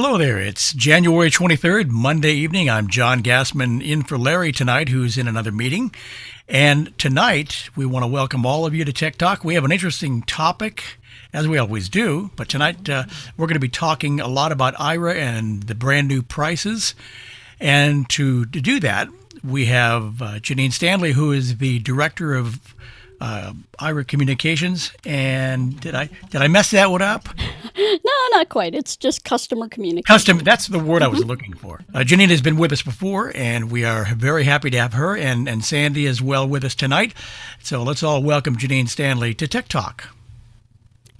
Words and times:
Hello 0.00 0.16
there. 0.16 0.38
It's 0.38 0.72
January 0.74 1.28
23rd, 1.28 1.88
Monday 1.88 2.30
evening. 2.30 2.70
I'm 2.70 2.86
John 2.86 3.20
Gassman 3.20 3.84
in 3.84 4.04
for 4.04 4.16
Larry 4.16 4.52
tonight, 4.52 4.90
who's 4.90 5.18
in 5.18 5.26
another 5.26 5.50
meeting. 5.50 5.92
And 6.48 6.96
tonight, 7.00 7.68
we 7.74 7.84
want 7.84 8.04
to 8.04 8.06
welcome 8.06 8.46
all 8.46 8.64
of 8.64 8.76
you 8.76 8.84
to 8.84 8.92
Tech 8.92 9.18
Talk. 9.18 9.42
We 9.42 9.54
have 9.54 9.64
an 9.64 9.72
interesting 9.72 10.22
topic, 10.22 10.84
as 11.32 11.48
we 11.48 11.58
always 11.58 11.88
do, 11.88 12.30
but 12.36 12.48
tonight 12.48 12.88
uh, 12.88 13.06
we're 13.36 13.48
going 13.48 13.54
to 13.54 13.58
be 13.58 13.68
talking 13.68 14.20
a 14.20 14.28
lot 14.28 14.52
about 14.52 14.76
Aira 14.76 15.16
and 15.16 15.64
the 15.64 15.74
brand 15.74 16.06
new 16.06 16.22
prices. 16.22 16.94
And 17.58 18.08
to, 18.10 18.44
to 18.44 18.60
do 18.60 18.78
that, 18.78 19.08
we 19.42 19.66
have 19.66 20.22
uh, 20.22 20.26
Janine 20.38 20.72
Stanley, 20.72 21.14
who 21.14 21.32
is 21.32 21.56
the 21.56 21.80
director 21.80 22.36
of 22.36 22.72
uh, 23.20 23.52
Aira 23.80 24.06
Communications. 24.06 24.92
And 25.04 25.78
did 25.80 25.94
I 25.94 26.08
did 26.30 26.40
I 26.42 26.48
mess 26.48 26.70
that 26.70 26.90
one 26.90 27.02
up? 27.02 27.28
no, 27.78 28.12
not 28.32 28.48
quite. 28.48 28.74
It's 28.74 28.96
just 28.96 29.24
customer 29.24 29.68
communication. 29.68 30.14
Custom. 30.14 30.38
That's 30.38 30.66
the 30.66 30.78
word 30.78 31.02
I 31.02 31.08
was 31.08 31.24
looking 31.24 31.54
for. 31.54 31.80
Uh, 31.94 32.00
Janine 32.00 32.30
has 32.30 32.42
been 32.42 32.56
with 32.56 32.72
us 32.72 32.82
before, 32.82 33.32
and 33.34 33.70
we 33.70 33.84
are 33.84 34.06
very 34.14 34.44
happy 34.44 34.70
to 34.70 34.78
have 34.78 34.94
her 34.94 35.16
and 35.16 35.48
and 35.48 35.64
Sandy 35.64 36.06
as 36.06 36.22
well 36.22 36.46
with 36.46 36.64
us 36.64 36.74
tonight. 36.74 37.14
So 37.62 37.82
let's 37.82 38.02
all 38.02 38.22
welcome 38.22 38.56
Janine 38.56 38.88
Stanley 38.88 39.34
to 39.34 39.48
Tech 39.48 39.68
Talk. 39.68 40.08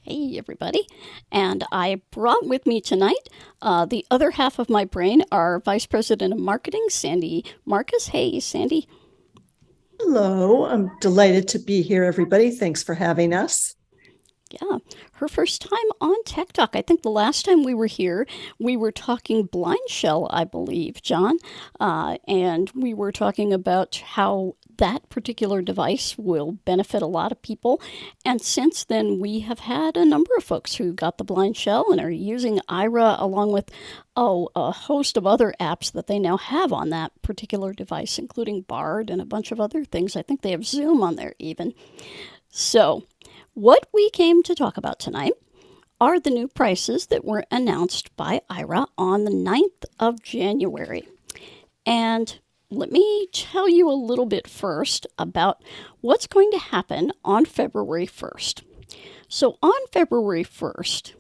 Hey, 0.09 0.39
everybody. 0.39 0.89
And 1.31 1.65
I 1.71 2.01
brought 2.13 2.47
with 2.47 2.65
me 2.65 2.81
tonight 2.81 3.29
uh, 3.61 3.85
the 3.85 4.07
other 4.11 4.31
half 4.31 4.59
of 4.59 4.71
my 4.71 4.87
brain, 4.87 5.23
our 5.31 5.61
Vice 5.61 5.85
President 5.85 6.33
of 6.33 6.39
Marketing, 6.39 6.87
Sandy 6.89 7.45
Marcus. 7.67 8.07
Hey, 8.09 8.41
Sandy. 8.41 8.89
Hello, 10.11 10.65
I'm 10.65 10.91
delighted 11.01 11.49
to 11.49 11.59
be 11.59 11.83
here, 11.83 12.03
everybody. 12.03 12.51
Thanks 12.51 12.83
for 12.83 12.95
having 12.95 13.35
us. 13.35 13.77
Yeah, 14.51 14.79
her 15.13 15.29
first 15.29 15.61
time 15.61 15.79
on 16.01 16.17
Tech 16.25 16.55
Talk. 16.55 16.71
I 16.75 16.81
think 16.81 17.03
the 17.03 17.11
last 17.11 17.45
time 17.45 17.63
we 17.63 17.75
were 17.75 17.85
here, 17.85 18.27
we 18.59 18.75
were 18.75 18.91
talking 18.91 19.47
BlindShell, 19.47 20.29
I 20.31 20.45
believe, 20.45 21.03
John. 21.03 21.37
Uh, 21.79 22.17
and 22.27 22.71
we 22.75 22.95
were 22.95 23.13
talking 23.13 23.53
about 23.53 23.97
how 23.97 24.57
that 24.79 25.09
particular 25.09 25.63
device 25.63 26.17
will 26.17 26.53
benefit 26.65 27.03
a 27.03 27.07
lot 27.07 27.31
of 27.31 27.43
people. 27.43 27.81
And 28.25 28.41
since 28.41 28.85
then, 28.85 29.21
we 29.21 29.41
have 29.41 29.61
had 29.61 29.97
a 29.97 30.05
number 30.05 30.31
of 30.37 30.45
folks 30.45 30.77
who 30.77 30.93
got 30.93 31.19
the 31.19 31.25
BlindShell 31.25 31.91
and 31.91 32.01
are 32.01 32.11
using 32.11 32.61
Aira 32.69 33.21
along 33.21 33.53
with 33.53 33.71
oh, 34.17 34.49
a 34.57 34.73
host 34.73 35.17
of 35.17 35.27
other 35.27 35.55
apps 35.61 35.93
that 35.93 36.09
they 36.09 36.19
now 36.19 36.37
have 36.37 36.73
on 36.73 36.91
that 36.91 37.13
particular 37.23 37.73
device, 37.73 38.19
including 38.19 38.63
Bard 38.63 39.11
and 39.11 39.21
a 39.21 39.27
bunch 39.27 39.53
of 39.53 39.61
other 39.61 39.85
things. 39.85 40.17
I 40.17 40.23
think 40.23 40.43
they 40.43 40.51
have 40.51 40.67
Zoom 40.67 41.03
on 41.03 41.17
there 41.17 41.35
even. 41.39 41.75
So, 42.51 43.05
what 43.55 43.87
we 43.93 44.11
came 44.11 44.43
to 44.45 44.55
talk 44.55 44.77
about 44.77 44.99
tonight 44.99 45.35
are 46.01 46.21
the 46.21 46.31
new 46.31 46.49
prices 46.49 47.07
that 47.07 47.25
were 47.25 47.45
announced 47.51 48.15
by 48.17 48.41
Aira 48.51 48.87
on 48.97 49.25
the 49.25 49.31
9th 49.31 49.85
of 49.99 50.23
January. 50.23 51.09
And 51.85 52.39
let 52.71 52.93
me 52.93 53.29
tell 53.33 53.69
you 53.69 53.89
a 53.89 53.93
little 53.93 54.27
bit 54.27 54.47
first 54.47 55.07
about 55.19 55.63
what's 56.01 56.27
going 56.27 56.51
to 56.51 56.59
happen 56.59 57.13
on 57.25 57.45
February 57.45 58.07
1st. 58.07 58.63
So, 59.29 59.59
on 59.63 59.87
February 59.93 60.45
1st, 60.45 61.15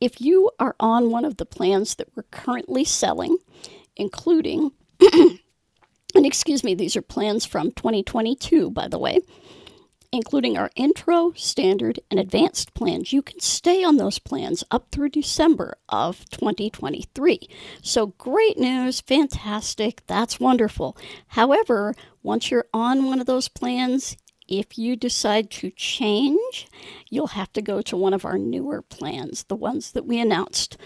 if 0.00 0.20
you 0.20 0.50
are 0.58 0.76
on 0.80 1.10
one 1.10 1.24
of 1.24 1.36
the 1.36 1.46
plans 1.46 1.96
that 1.96 2.08
we're 2.14 2.24
currently 2.24 2.84
selling, 2.84 3.38
including, 3.96 4.72
and 5.00 5.38
excuse 6.14 6.64
me, 6.64 6.74
these 6.74 6.96
are 6.96 7.02
plans 7.02 7.44
from 7.44 7.72
2022, 7.72 8.70
by 8.70 8.88
the 8.88 8.98
way, 8.98 9.20
including 10.12 10.56
our 10.56 10.70
intro, 10.74 11.32
standard, 11.36 12.00
and 12.10 12.18
advanced 12.18 12.72
plans. 12.74 13.12
You 13.12 13.22
can 13.22 13.40
stay 13.40 13.84
on 13.84 13.96
those 13.96 14.18
plans 14.18 14.64
up 14.70 14.90
through 14.90 15.10
December 15.10 15.76
of 15.88 16.28
2023. 16.30 17.48
So, 17.82 18.06
great 18.06 18.58
news, 18.58 19.00
fantastic, 19.00 20.02
that's 20.06 20.40
wonderful. 20.40 20.96
However, 21.28 21.94
once 22.22 22.50
you're 22.50 22.66
on 22.72 23.04
one 23.04 23.20
of 23.20 23.26
those 23.26 23.48
plans, 23.48 24.16
if 24.48 24.78
you 24.78 24.96
decide 24.96 25.50
to 25.50 25.70
change, 25.70 26.68
you'll 27.10 27.28
have 27.28 27.52
to 27.52 27.62
go 27.62 27.82
to 27.82 27.96
one 27.96 28.14
of 28.14 28.24
our 28.24 28.38
newer 28.38 28.80
plans, 28.80 29.44
the 29.44 29.56
ones 29.56 29.92
that 29.92 30.06
we 30.06 30.18
announced 30.18 30.78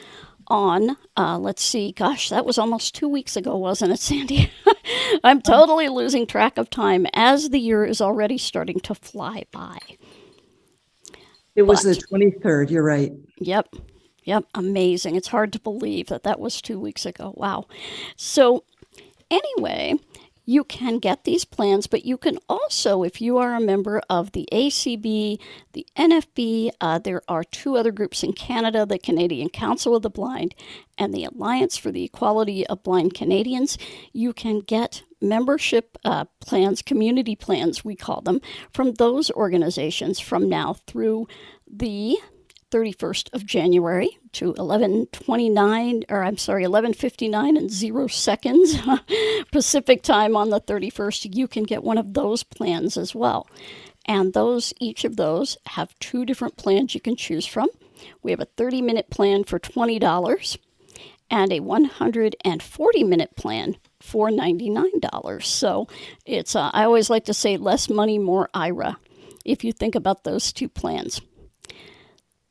on, 0.49 0.97
uh, 1.17 1.39
let's 1.39 1.63
see, 1.63 1.93
gosh, 1.93 2.29
that 2.29 2.45
was 2.45 2.59
almost 2.59 2.95
two 2.95 3.09
weeks 3.09 3.37
ago, 3.37 3.57
wasn't 3.57 3.93
it, 3.93 3.99
Sandy? 3.99 4.51
I'm 5.25 5.41
totally 5.41 5.89
losing 5.89 6.27
track 6.27 6.59
of 6.59 6.71
time 6.71 7.07
as 7.15 7.51
the 7.51 7.59
year 7.59 7.85
is 7.85 8.01
already 8.01 8.39
starting 8.39 8.81
to 8.81 8.95
fly 8.95 9.45
by. 9.53 9.79
It 11.55 11.63
was 11.63 11.85
but, 11.85 11.99
the 11.99 12.07
23rd, 12.07 12.71
you're 12.71 12.83
right. 12.83 13.13
Yep. 13.39 13.75
Yep. 14.25 14.45
Amazing. 14.55 15.17
It's 15.17 15.29
hard 15.29 15.53
to 15.53 15.61
believe 15.61 16.07
that 16.09 16.23
that 16.23 16.41
was 16.41 16.63
two 16.63 16.79
weeks 16.81 17.05
ago. 17.05 17.35
Wow. 17.37 17.67
So, 18.17 18.65
anyway, 19.31 19.95
you 20.45 20.65
can 20.65 20.99
get 20.99 21.25
these 21.25 21.45
plans, 21.45 21.87
but 21.87 22.05
you 22.05 22.17
can 22.17 22.39
also, 22.49 23.03
if 23.03 23.21
you 23.21 23.39
are 23.39 23.55
a 23.55 23.61
member 23.61 24.03
of 24.11 24.33
the 24.33 24.49
ACB, 24.53 25.39
the 25.73 25.87
NFB, 25.97 26.71
uh, 26.81 26.99
there 26.99 27.23
are 27.29 27.45
two 27.45 27.77
other 27.77 27.93
groups 27.93 28.23
in 28.23 28.33
Canada 28.33 28.85
the 28.85 28.99
Canadian 28.99 29.49
Council 29.49 29.95
of 29.95 30.03
the 30.03 30.11
Blind 30.11 30.55
and 30.99 31.15
the 31.15 31.25
Alliance 31.25 31.77
for 31.77 31.93
the 31.93 32.05
Equality 32.05 32.67
of 32.67 32.83
Blind 32.83 33.15
Canadians. 33.15 33.79
You 34.13 34.33
can 34.33 34.61
get 34.61 35.05
membership 35.21 35.97
uh, 36.05 36.25
plans, 36.41 36.83
community 36.83 37.37
plans, 37.37 37.85
we 37.85 37.95
call 37.95 38.21
them, 38.21 38.41
from 38.73 38.95
those 38.95 39.31
organizations 39.31 40.19
from 40.19 40.49
now 40.49 40.75
through 40.87 41.29
the 41.71 42.19
31st 42.73 43.33
of 43.35 43.45
January 43.45 44.19
to 44.33 44.47
1129 44.47 46.05
or 46.09 46.25
I'm 46.25 46.39
sorry 46.39 46.63
1159 46.63 47.57
and 47.57 47.71
0 47.71 48.07
seconds 48.07 48.77
Pacific 49.53 50.03
time 50.03 50.35
on 50.35 50.49
the 50.49 50.61
31st 50.61 51.37
you 51.37 51.47
can 51.47 51.65
get 51.65 51.85
one 51.85 51.99
of 51.99 52.15
those 52.15 52.43
plans 52.43 52.97
as 52.97 53.15
well. 53.15 53.47
And 54.07 54.33
those 54.33 54.73
each 54.81 55.05
of 55.05 55.17
those 55.17 55.59
have 55.67 55.97
two 55.99 56.25
different 56.25 56.57
plans 56.57 56.95
you 56.95 57.01
can 57.01 57.15
choose 57.15 57.47
from. 57.47 57.69
We 58.23 58.31
have 58.31 58.41
a 58.41 58.47
30 58.57 58.81
minute 58.83 59.11
plan 59.11 59.45
for 59.45 59.61
$20 59.61 60.59
and 61.31 61.53
a 61.53 61.61
140 61.61 63.05
minute 63.05 63.37
plan 63.37 63.77
for 64.01 64.31
$99. 64.31 65.45
So 65.45 65.89
it's 66.25 66.57
uh, 66.57 66.71
I 66.73 66.85
always 66.85 67.11
like 67.11 67.27
to 67.27 67.35
say 67.35 67.59
less 67.59 67.91
money 67.91 68.19
more 68.19 68.49
Aira 68.55 68.97
if 69.45 69.63
you 69.63 69.73
think 69.73 69.95
about 69.95 70.25
those 70.25 70.53
two 70.53 70.69
plans. 70.69 71.21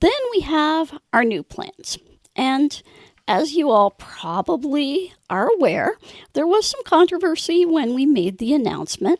Then 0.01 0.11
we 0.31 0.41
have 0.41 0.99
our 1.13 1.23
new 1.23 1.43
plans. 1.43 1.97
And 2.35 2.81
as 3.27 3.53
you 3.53 3.69
all 3.69 3.91
probably 3.91 5.13
are 5.29 5.47
aware, 5.57 5.95
there 6.33 6.47
was 6.47 6.65
some 6.65 6.83
controversy 6.83 7.65
when 7.65 7.93
we 7.93 8.05
made 8.05 8.39
the 8.39 8.53
announcement. 8.53 9.19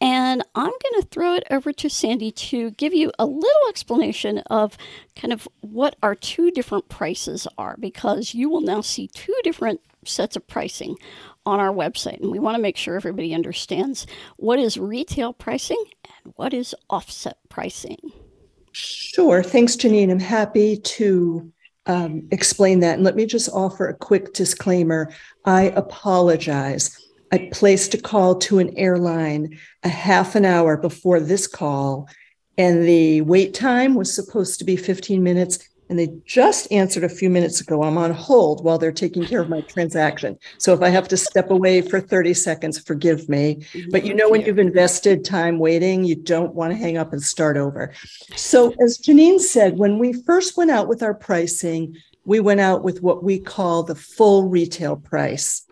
And 0.00 0.42
I'm 0.54 0.70
going 0.70 1.02
to 1.02 1.08
throw 1.10 1.34
it 1.34 1.44
over 1.50 1.72
to 1.72 1.88
Sandy 1.88 2.32
to 2.32 2.72
give 2.72 2.92
you 2.92 3.12
a 3.18 3.26
little 3.26 3.68
explanation 3.68 4.38
of 4.50 4.76
kind 5.14 5.32
of 5.32 5.46
what 5.60 5.96
our 6.02 6.14
two 6.14 6.50
different 6.50 6.88
prices 6.88 7.46
are, 7.56 7.76
because 7.78 8.34
you 8.34 8.48
will 8.50 8.60
now 8.60 8.80
see 8.80 9.08
two 9.08 9.36
different 9.44 9.80
sets 10.04 10.36
of 10.36 10.46
pricing 10.46 10.96
on 11.46 11.60
our 11.60 11.72
website. 11.72 12.20
And 12.20 12.30
we 12.30 12.38
want 12.38 12.56
to 12.56 12.62
make 12.62 12.76
sure 12.76 12.96
everybody 12.96 13.34
understands 13.34 14.06
what 14.36 14.58
is 14.58 14.76
retail 14.76 15.32
pricing 15.32 15.82
and 16.04 16.32
what 16.36 16.52
is 16.52 16.74
offset 16.90 17.38
pricing. 17.48 18.12
Sure. 18.74 19.42
Thanks, 19.42 19.76
Janine. 19.76 20.10
I'm 20.10 20.18
happy 20.18 20.78
to 20.78 21.52
um, 21.86 22.26
explain 22.32 22.80
that. 22.80 22.94
And 22.94 23.04
let 23.04 23.14
me 23.14 23.24
just 23.24 23.48
offer 23.50 23.88
a 23.88 23.94
quick 23.94 24.32
disclaimer. 24.32 25.12
I 25.44 25.72
apologize. 25.76 26.98
I 27.30 27.48
placed 27.52 27.94
a 27.94 27.98
call 27.98 28.36
to 28.40 28.58
an 28.58 28.76
airline 28.76 29.58
a 29.84 29.88
half 29.88 30.34
an 30.34 30.44
hour 30.44 30.76
before 30.76 31.20
this 31.20 31.46
call, 31.46 32.08
and 32.58 32.84
the 32.84 33.22
wait 33.22 33.54
time 33.54 33.94
was 33.94 34.14
supposed 34.14 34.58
to 34.58 34.64
be 34.64 34.76
15 34.76 35.22
minutes 35.22 35.68
and 35.88 35.98
they 35.98 36.08
just 36.24 36.70
answered 36.72 37.04
a 37.04 37.08
few 37.08 37.28
minutes 37.28 37.60
ago. 37.60 37.82
I'm 37.82 37.98
on 37.98 38.10
hold 38.10 38.64
while 38.64 38.78
they're 38.78 38.92
taking 38.92 39.24
care 39.24 39.40
of 39.40 39.48
my 39.48 39.60
transaction. 39.62 40.38
So 40.58 40.72
if 40.72 40.80
I 40.82 40.88
have 40.88 41.08
to 41.08 41.16
step 41.16 41.50
away 41.50 41.82
for 41.82 42.00
30 42.00 42.34
seconds, 42.34 42.78
forgive 42.78 43.28
me. 43.28 43.66
But 43.90 44.04
you 44.04 44.14
know, 44.14 44.30
when 44.30 44.42
you've 44.42 44.58
invested 44.58 45.24
time 45.24 45.58
waiting, 45.58 46.04
you 46.04 46.14
don't 46.14 46.54
want 46.54 46.72
to 46.72 46.76
hang 46.76 46.96
up 46.96 47.12
and 47.12 47.22
start 47.22 47.56
over. 47.56 47.92
So, 48.36 48.74
as 48.82 48.98
Janine 48.98 49.40
said, 49.40 49.78
when 49.78 49.98
we 49.98 50.12
first 50.12 50.56
went 50.56 50.70
out 50.70 50.88
with 50.88 51.02
our 51.02 51.14
pricing, 51.14 51.96
we 52.24 52.40
went 52.40 52.60
out 52.60 52.82
with 52.82 53.02
what 53.02 53.22
we 53.22 53.38
call 53.38 53.82
the 53.82 53.94
full 53.94 54.48
retail 54.48 54.96
price. 54.96 55.66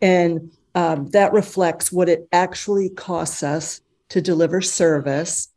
And 0.00 0.50
um, 0.74 1.08
that 1.10 1.32
reflects 1.32 1.92
what 1.92 2.08
it 2.08 2.28
actually 2.32 2.88
costs 2.88 3.42
us 3.42 3.80
to 4.10 4.22
deliver 4.22 4.60
service, 4.60 5.48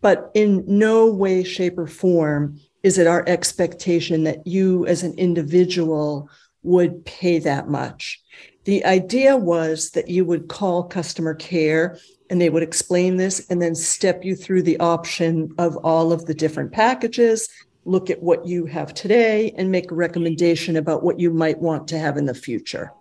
but 0.00 0.30
in 0.34 0.64
no 0.66 1.12
way, 1.12 1.44
shape, 1.44 1.76
or 1.78 1.86
form 1.86 2.58
is 2.82 2.98
it 2.98 3.06
our 3.06 3.24
expectation 3.26 4.24
that 4.24 4.46
you 4.46 4.86
as 4.86 5.02
an 5.02 5.14
individual 5.18 6.30
would 6.62 7.04
pay 7.04 7.38
that 7.40 7.68
much? 7.68 8.20
The 8.64 8.84
idea 8.84 9.36
was 9.36 9.90
that 9.90 10.08
you 10.08 10.24
would 10.24 10.48
call 10.48 10.84
customer 10.84 11.34
care 11.34 11.98
and 12.30 12.40
they 12.40 12.50
would 12.50 12.62
explain 12.62 13.16
this 13.16 13.46
and 13.48 13.62
then 13.62 13.74
step 13.74 14.24
you 14.24 14.36
through 14.36 14.62
the 14.62 14.78
option 14.78 15.54
of 15.58 15.76
all 15.78 16.12
of 16.12 16.26
the 16.26 16.34
different 16.34 16.72
packages, 16.72 17.48
look 17.84 18.10
at 18.10 18.22
what 18.22 18.46
you 18.46 18.66
have 18.66 18.92
today 18.92 19.52
and 19.56 19.70
make 19.70 19.90
a 19.90 19.94
recommendation 19.94 20.76
about 20.76 21.02
what 21.02 21.18
you 21.18 21.30
might 21.30 21.58
want 21.58 21.88
to 21.88 21.98
have 21.98 22.16
in 22.16 22.26
the 22.26 22.34
future. 22.34 22.92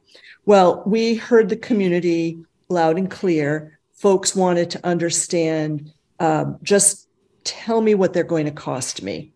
Well, 0.45 0.81
we 0.85 1.15
heard 1.15 1.49
the 1.49 1.57
community 1.57 2.39
loud 2.69 2.97
and 2.97 3.11
clear. 3.11 3.79
Folks 3.93 4.35
wanted 4.35 4.71
to 4.71 4.85
understand 4.85 5.91
um, 6.19 6.57
just 6.63 7.09
tell 7.43 7.81
me 7.81 7.95
what 7.95 8.13
they're 8.13 8.23
going 8.23 8.45
to 8.45 8.51
cost 8.51 9.01
me. 9.01 9.33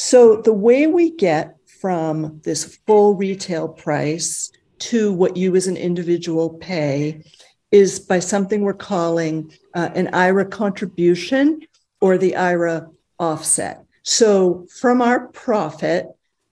So, 0.00 0.40
the 0.40 0.52
way 0.52 0.86
we 0.86 1.10
get 1.10 1.56
from 1.80 2.40
this 2.44 2.78
full 2.86 3.16
retail 3.16 3.66
price 3.66 4.52
to 4.78 5.12
what 5.12 5.36
you 5.36 5.56
as 5.56 5.66
an 5.66 5.76
individual 5.76 6.50
pay 6.50 7.24
is 7.72 7.98
by 7.98 8.20
something 8.20 8.62
we're 8.62 8.74
calling 8.74 9.52
uh, 9.74 9.90
an 9.96 10.06
Aira 10.12 10.48
contribution 10.48 11.62
or 12.00 12.16
the 12.16 12.34
Aira 12.38 12.88
offset. 13.18 13.84
So 14.04 14.68
from 14.80 15.02
our 15.02 15.26
profit, 15.26 16.06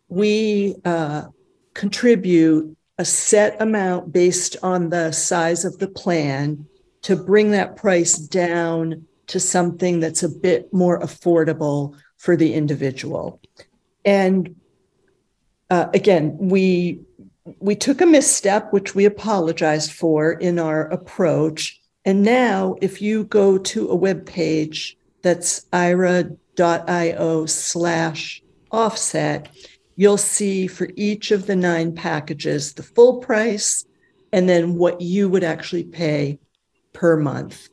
we 0.08 0.74
uh, 0.84 1.26
contribute 1.72 2.76
a 2.98 3.04
set 3.04 3.62
amount 3.62 4.12
based 4.12 4.56
on 4.64 4.90
the 4.90 5.12
size 5.12 5.64
of 5.64 5.78
the 5.78 5.88
plan 5.88 6.66
to 7.02 7.14
bring 7.14 7.52
that 7.52 7.76
price 7.76 8.18
down 8.18 9.06
to 9.28 9.38
something 9.38 10.00
that's 10.00 10.24
a 10.24 10.28
bit 10.28 10.72
more 10.72 10.98
affordable 11.00 11.96
for 12.16 12.36
the 12.36 12.54
individual. 12.54 13.40
And 14.04 14.56
uh, 15.70 15.86
again, 15.92 16.36
we 16.38 17.00
we 17.60 17.76
took 17.76 18.00
a 18.00 18.06
misstep, 18.06 18.72
which 18.72 18.94
we 18.94 19.04
apologized 19.04 19.92
for 19.92 20.32
in 20.32 20.58
our 20.58 20.88
approach. 20.88 21.80
And 22.04 22.22
now, 22.22 22.76
if 22.80 23.00
you 23.00 23.24
go 23.24 23.58
to 23.58 23.88
a 23.88 23.94
web 23.94 24.26
page 24.26 24.96
that's 25.22 25.64
aira.io 25.72 27.46
slash 27.46 28.42
offset, 28.70 29.48
you'll 29.96 30.18
see 30.18 30.66
for 30.66 30.88
each 30.96 31.30
of 31.30 31.46
the 31.46 31.56
nine 31.56 31.94
packages 31.94 32.74
the 32.74 32.82
full 32.82 33.18
price 33.18 33.84
and 34.32 34.48
then 34.48 34.74
what 34.74 35.00
you 35.00 35.28
would 35.28 35.44
actually 35.44 35.84
pay 35.84 36.38
per 36.92 37.16
month. 37.16 37.68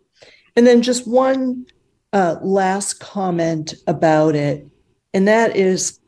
And 0.55 0.65
then 0.67 0.81
just 0.81 1.07
one 1.07 1.65
uh, 2.13 2.37
last 2.41 2.99
comment 2.99 3.73
about 3.87 4.35
it, 4.35 4.65
and 5.13 5.27
that 5.27 5.55
is 5.55 5.99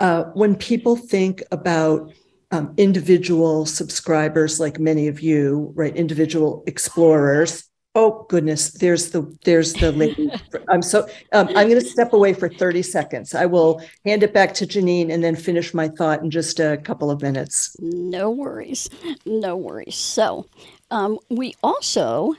uh, 0.00 0.24
when 0.34 0.56
people 0.56 0.96
think 0.96 1.42
about 1.52 2.12
um, 2.50 2.72
individual 2.76 3.66
subscribers 3.66 4.60
like 4.60 4.78
many 4.78 5.08
of 5.08 5.20
you, 5.20 5.72
right? 5.74 5.94
Individual 5.96 6.62
explorers. 6.66 7.64
Oh 7.96 8.26
goodness, 8.28 8.70
there's 8.72 9.10
the 9.10 9.36
there's 9.44 9.72
the 9.74 9.92
lady. 9.92 10.30
I'm 10.68 10.82
so 10.82 11.08
um, 11.32 11.48
I'm 11.48 11.68
going 11.68 11.80
to 11.80 11.88
step 11.88 12.12
away 12.12 12.32
for 12.32 12.48
30 12.48 12.82
seconds. 12.82 13.34
I 13.34 13.46
will 13.46 13.80
hand 14.04 14.22
it 14.22 14.34
back 14.34 14.54
to 14.54 14.66
Janine 14.66 15.12
and 15.12 15.22
then 15.22 15.36
finish 15.36 15.74
my 15.74 15.88
thought 15.88 16.22
in 16.22 16.30
just 16.30 16.58
a 16.58 16.76
couple 16.78 17.10
of 17.10 17.22
minutes. 17.22 17.76
No 17.80 18.30
worries, 18.30 18.88
no 19.26 19.56
worries. 19.56 19.96
So 19.96 20.46
um, 20.90 21.18
we 21.30 21.54
also 21.62 22.34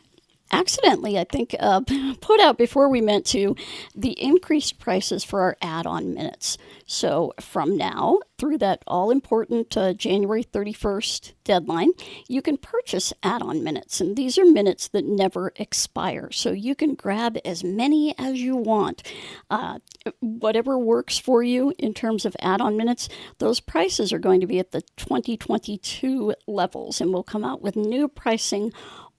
accidentally, 0.52 1.18
I 1.18 1.24
think, 1.24 1.56
uh, 1.60 1.82
put 2.22 2.40
out 2.40 2.58
before 2.58 2.90
we 2.90 3.02
meant 3.02 3.26
to 3.28 3.56
the 3.96 4.20
increased 4.22 4.80
prices 4.80 5.24
for 5.24 5.42
our 5.42 5.58
add 5.62 5.86
on 5.86 6.14
minutes. 6.14 6.58
So 6.86 7.34
from 7.40 7.78
now 7.78 8.20
through 8.38 8.58
that 8.60 8.84
all 8.86 9.12
important 9.12 9.76
uh, 9.78 9.94
January 9.94 10.44
31st 10.44 11.34
deadline, 11.44 11.92
you 12.28 12.42
can 12.42 12.58
purchase 12.58 13.14
add 13.24 13.42
on 13.42 13.64
minutes. 13.64 14.02
And 14.02 14.16
these 14.16 14.38
are 14.38 14.46
minutes 14.46 14.88
that 14.90 15.06
never 15.06 15.54
expire. 15.56 16.32
So 16.32 16.52
you 16.52 16.76
can 16.76 16.96
grab 16.96 17.38
as 17.46 17.64
many 17.64 18.14
as 18.18 18.42
you 18.42 18.56
want. 18.56 19.04
Uh, 19.50 19.80
whatever 20.20 20.78
works 20.78 21.18
for 21.18 21.44
you 21.44 21.74
in 21.80 21.94
terms 21.94 22.26
of 22.26 22.36
add 22.40 22.62
on 22.62 22.78
minutes, 22.78 23.10
those 23.40 23.60
prices 23.60 24.12
are 24.12 24.20
going 24.20 24.42
to 24.42 24.48
be 24.48 24.60
at 24.60 24.72
the 24.72 24.82
2022 24.98 26.36
levels. 26.48 27.00
And 27.00 27.14
we'll 27.14 27.24
come 27.24 27.44
out 27.44 27.62
with 27.62 27.76
new 27.76 28.08
pricing 28.08 28.72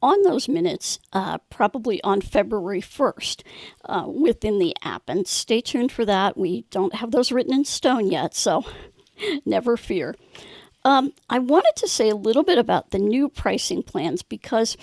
on 0.02 0.22
those 0.22 0.48
minutes, 0.48 0.98
uh, 1.12 1.38
probably 1.50 2.02
on 2.02 2.20
February 2.20 2.80
1st, 2.80 3.42
uh, 3.84 4.04
within 4.06 4.58
the 4.58 4.74
app. 4.82 5.04
And 5.08 5.26
stay 5.26 5.60
tuned 5.60 5.92
for 5.92 6.04
that. 6.04 6.36
We 6.36 6.64
don't 6.70 6.94
have 6.96 7.10
those 7.10 7.32
written 7.32 7.54
in 7.54 7.64
stone 7.64 8.10
yet, 8.10 8.34
so 8.34 8.64
never 9.44 9.76
fear. 9.76 10.14
Um, 10.84 11.12
I 11.28 11.40
wanted 11.40 11.72
to 11.76 11.88
say 11.88 12.08
a 12.08 12.14
little 12.14 12.44
bit 12.44 12.58
about 12.58 12.90
the 12.90 12.98
new 12.98 13.28
pricing 13.28 13.82
plans 13.82 14.22
because 14.22 14.76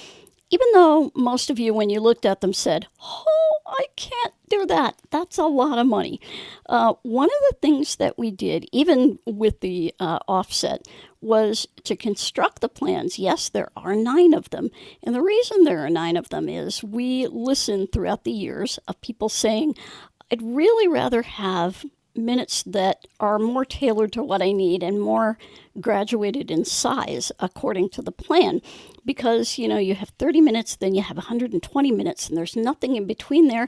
even 0.49 0.67
though 0.73 1.11
most 1.15 1.49
of 1.49 1.57
you, 1.57 1.73
when 1.73 1.89
you 1.89 1.99
looked 1.99 2.25
at 2.25 2.41
them, 2.41 2.53
said, 2.53 2.87
Oh, 3.01 3.57
I 3.65 3.85
can't 3.95 4.33
do 4.49 4.65
that, 4.67 4.95
that's 5.09 5.37
a 5.37 5.45
lot 5.45 5.79
of 5.79 5.87
money. 5.87 6.21
Uh, 6.67 6.93
one 7.01 7.27
of 7.27 7.41
the 7.49 7.57
things 7.61 7.95
that 7.95 8.19
we 8.19 8.29
did, 8.29 8.67
even 8.71 9.17
with 9.25 9.61
the 9.61 9.95
uh, 9.99 10.19
offset, 10.27 10.87
was 11.23 11.67
to 11.83 11.95
construct 11.95 12.61
the 12.61 12.69
plans. 12.69 13.17
Yes, 13.17 13.49
there 13.49 13.69
are 13.75 13.95
nine 13.95 14.33
of 14.33 14.49
them. 14.49 14.69
And 15.01 15.15
the 15.15 15.21
reason 15.21 15.63
there 15.63 15.85
are 15.85 15.89
nine 15.89 16.17
of 16.17 16.29
them 16.29 16.49
is 16.49 16.83
we 16.83 17.27
listened 17.27 17.91
throughout 17.91 18.23
the 18.23 18.31
years 18.31 18.79
of 18.87 19.01
people 19.01 19.29
saying, 19.29 19.75
I'd 20.31 20.41
really 20.41 20.87
rather 20.87 21.21
have 21.21 21.85
minutes 22.15 22.63
that 22.63 23.05
are 23.19 23.39
more 23.39 23.65
tailored 23.65 24.11
to 24.13 24.23
what 24.23 24.41
I 24.41 24.51
need 24.51 24.83
and 24.83 25.01
more 25.01 25.37
graduated 25.79 26.51
in 26.51 26.65
size 26.65 27.31
according 27.39 27.89
to 27.89 28.01
the 28.01 28.11
plan. 28.11 28.61
Because, 29.05 29.57
you 29.57 29.67
know, 29.67 29.77
you 29.77 29.95
have 29.95 30.09
30 30.17 30.39
minutes, 30.41 30.75
then 30.75 30.95
you 30.95 31.01
have 31.01 31.17
120 31.17 31.91
minutes, 31.91 32.29
and 32.29 32.37
there's 32.37 32.55
nothing 32.55 32.95
in 32.95 33.05
between 33.05 33.47
there. 33.47 33.67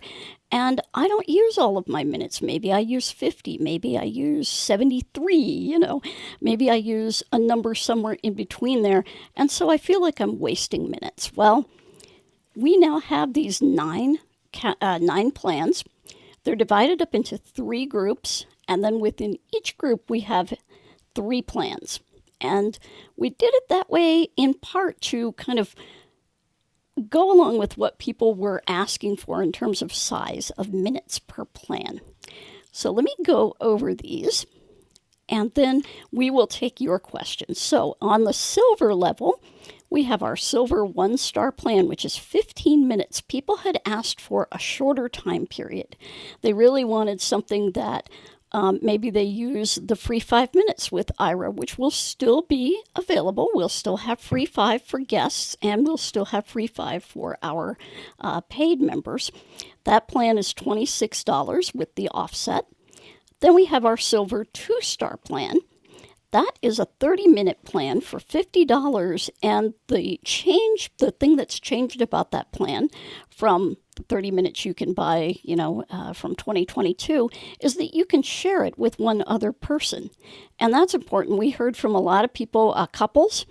And 0.51 0.79
I 0.93 1.07
don't 1.07 1.27
use 1.27 1.57
all 1.57 1.77
of 1.77 1.89
my 1.89 2.03
minutes. 2.03 2.41
Maybe 2.41 2.71
I 2.71 2.79
use 2.79 3.11
50, 3.11 3.57
maybe 3.57 3.97
I 3.97 4.03
use 4.03 4.47
73, 4.47 5.35
you 5.35 5.79
know, 5.79 6.01
maybe 6.39 6.69
I 6.69 6.75
use 6.75 7.21
a 7.33 7.39
number 7.39 7.75
somewhere 7.75 8.17
in 8.23 8.33
between 8.33 8.81
there. 8.81 9.03
And 9.35 9.51
so 9.51 9.69
I 9.69 9.77
feel 9.77 10.01
like 10.01 10.19
I'm 10.19 10.39
wasting 10.39 10.89
minutes. 10.89 11.33
Well, 11.35 11.69
we 12.55 12.77
now 12.77 12.99
have 12.99 13.33
these 13.33 13.61
nine, 13.61 14.19
uh, 14.63 14.99
nine 14.99 15.31
plans 15.31 15.83
they're 16.45 16.55
divided 16.55 17.01
up 17.01 17.13
into 17.13 17.37
three 17.37 17.85
groups, 17.85 18.45
and 18.67 18.83
then 18.83 18.99
within 18.99 19.37
each 19.53 19.77
group, 19.77 20.09
we 20.09 20.21
have 20.21 20.53
three 21.13 21.41
plans. 21.41 21.99
And 22.39 22.77
we 23.17 23.31
did 23.31 23.53
it 23.53 23.67
that 23.69 23.89
way 23.89 24.29
in 24.37 24.53
part 24.53 25.01
to 25.01 25.33
kind 25.33 25.59
of 25.59 25.75
go 27.09 27.31
along 27.31 27.57
with 27.57 27.77
what 27.77 27.99
people 27.99 28.35
were 28.35 28.63
asking 28.67 29.17
for 29.17 29.41
in 29.41 29.51
terms 29.51 29.81
of 29.81 29.93
size 29.93 30.51
of 30.51 30.73
minutes 30.73 31.19
per 31.19 31.45
plan. 31.45 31.99
So 32.71 32.91
let 32.91 33.03
me 33.03 33.13
go 33.25 33.55
over 33.59 33.93
these 33.93 34.45
and 35.27 35.53
then 35.55 35.83
we 36.11 36.29
will 36.29 36.47
take 36.47 36.79
your 36.79 36.99
questions. 36.99 37.59
So 37.59 37.97
on 38.01 38.23
the 38.23 38.33
silver 38.33 38.93
level, 38.93 39.41
we 39.95 40.03
have 40.03 40.21
our 40.21 40.35
silver 40.35 40.83
one 40.83 41.15
star 41.15 41.53
plan, 41.53 41.87
which 41.87 42.03
is 42.03 42.17
15 42.17 42.85
minutes. 42.85 43.21
People 43.21 43.55
had 43.55 43.79
asked 43.85 44.19
for 44.19 44.45
a 44.51 44.59
shorter 44.59 45.07
time 45.07 45.47
period. 45.47 45.95
They 46.41 46.51
really 46.51 46.83
wanted 46.83 47.21
something 47.21 47.71
that 47.71 48.09
um, 48.51 48.79
maybe 48.81 49.09
they 49.09 49.23
use 49.23 49.75
the 49.75 49.95
free 49.95 50.19
five 50.19 50.53
minutes 50.53 50.91
with 50.91 51.13
Aira, 51.17 51.49
which 51.55 51.77
will 51.77 51.91
still 51.91 52.41
be 52.41 52.83
available. 52.93 53.49
We'll 53.53 53.69
still 53.69 53.95
have 53.95 54.19
free 54.19 54.45
five 54.45 54.81
for 54.81 54.99
guests, 54.99 55.55
and 55.61 55.87
we'll 55.87 55.95
still 55.95 56.25
have 56.25 56.45
free 56.45 56.67
five 56.67 57.01
for 57.01 57.37
our 57.41 57.77
uh, 58.19 58.41
paid 58.41 58.81
members. 58.81 59.31
That 59.85 60.09
plan 60.09 60.37
is 60.37 60.53
$26 60.53 61.73
with 61.73 61.95
the 61.95 62.09
offset. 62.09 62.65
Then 63.39 63.55
we 63.55 63.63
have 63.65 63.85
our 63.85 63.95
silver 63.95 64.43
two 64.43 64.79
star 64.81 65.15
plan, 65.15 65.59
that 66.35 66.59
is 66.61 66.79
a 66.79 66.89
30 66.99 67.29
minute 67.29 67.63
plan 67.63 68.01
for 68.01 68.19
$50. 68.19 69.29
And 69.41 69.73
the 69.87 70.19
change, 70.25 70.91
the 70.97 71.11
thing 71.11 71.37
that's 71.37 71.61
changed 71.61 72.01
about 72.01 72.31
that 72.31 72.51
plan 72.51 72.89
from 73.29 73.77
30 74.09 74.31
minutes 74.31 74.65
you 74.65 74.73
can 74.73 74.93
buy, 74.93 75.35
you 75.43 75.55
know, 75.55 75.85
uh, 75.89 76.11
from 76.11 76.35
2022 76.35 77.29
is 77.61 77.75
that 77.75 77.95
you 77.95 78.03
can 78.03 78.21
share 78.21 78.65
it 78.65 78.77
with 78.77 78.99
one 78.99 79.23
other 79.25 79.53
person. 79.53 80.09
And 80.59 80.73
that's 80.73 80.93
important. 80.93 81.39
We 81.39 81.51
heard 81.51 81.77
from 81.77 81.95
a 81.95 82.01
lot 82.01 82.25
of 82.25 82.33
people, 82.33 82.73
uh, 82.75 82.87
couples. 82.87 83.45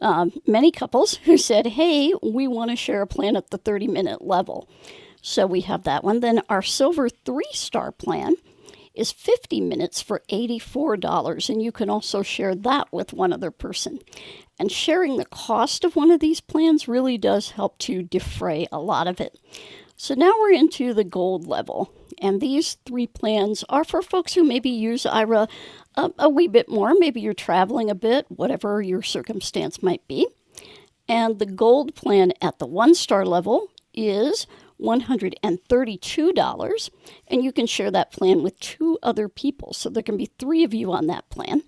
Um, 0.00 0.32
many 0.46 0.72
couples 0.72 1.16
who 1.24 1.36
said, 1.36 1.66
Hey, 1.66 2.14
we 2.22 2.48
want 2.48 2.70
to 2.70 2.76
share 2.76 3.02
a 3.02 3.06
plan 3.06 3.36
at 3.36 3.50
the 3.50 3.58
30 3.58 3.88
minute 3.88 4.22
level. 4.22 4.70
So 5.20 5.46
we 5.46 5.60
have 5.60 5.82
that 5.82 6.02
one. 6.02 6.20
Then 6.20 6.40
our 6.48 6.62
silver 6.62 7.10
three 7.10 7.50
star 7.52 7.92
plan 7.92 8.36
is 8.94 9.12
50 9.12 9.60
minutes 9.60 10.00
for 10.00 10.22
$84, 10.30 11.48
and 11.48 11.62
you 11.62 11.72
can 11.72 11.88
also 11.88 12.22
share 12.22 12.54
that 12.54 12.92
with 12.92 13.12
one 13.12 13.32
other 13.32 13.50
person. 13.50 14.00
And 14.58 14.70
sharing 14.70 15.16
the 15.16 15.24
cost 15.24 15.84
of 15.84 15.96
one 15.96 16.10
of 16.10 16.20
these 16.20 16.40
plans 16.40 16.88
really 16.88 17.18
does 17.18 17.52
help 17.52 17.78
to 17.78 18.02
defray 18.02 18.66
a 18.70 18.78
lot 18.78 19.06
of 19.06 19.20
it. 19.20 19.38
So 19.96 20.14
now 20.14 20.32
we're 20.40 20.52
into 20.52 20.94
the 20.94 21.04
gold 21.04 21.46
level. 21.46 21.92
And 22.20 22.40
these 22.40 22.76
three 22.86 23.06
plans 23.06 23.64
are 23.68 23.84
for 23.84 24.02
folks 24.02 24.34
who 24.34 24.44
maybe 24.44 24.70
use 24.70 25.04
Aira 25.04 25.48
a, 25.94 26.10
a 26.18 26.28
wee 26.28 26.48
bit 26.48 26.68
more. 26.68 26.94
Maybe 26.94 27.20
you're 27.20 27.34
traveling 27.34 27.90
a 27.90 27.94
bit, 27.94 28.26
whatever 28.28 28.82
your 28.82 29.02
circumstance 29.02 29.82
might 29.82 30.06
be. 30.08 30.26
And 31.08 31.38
the 31.38 31.46
gold 31.46 31.94
plan 31.94 32.32
at 32.40 32.58
the 32.58 32.66
one 32.66 32.94
star 32.94 33.24
level 33.24 33.68
is 33.94 34.46
$132, 34.82 36.90
and 37.28 37.44
you 37.44 37.52
can 37.52 37.66
share 37.66 37.90
that 37.90 38.12
plan 38.12 38.42
with 38.42 38.58
two 38.60 38.98
other 39.02 39.28
people. 39.28 39.72
So 39.72 39.88
there 39.88 40.02
can 40.02 40.16
be 40.16 40.30
three 40.38 40.64
of 40.64 40.74
you 40.74 40.92
on 40.92 41.06
that 41.06 41.28
plan. 41.30 41.62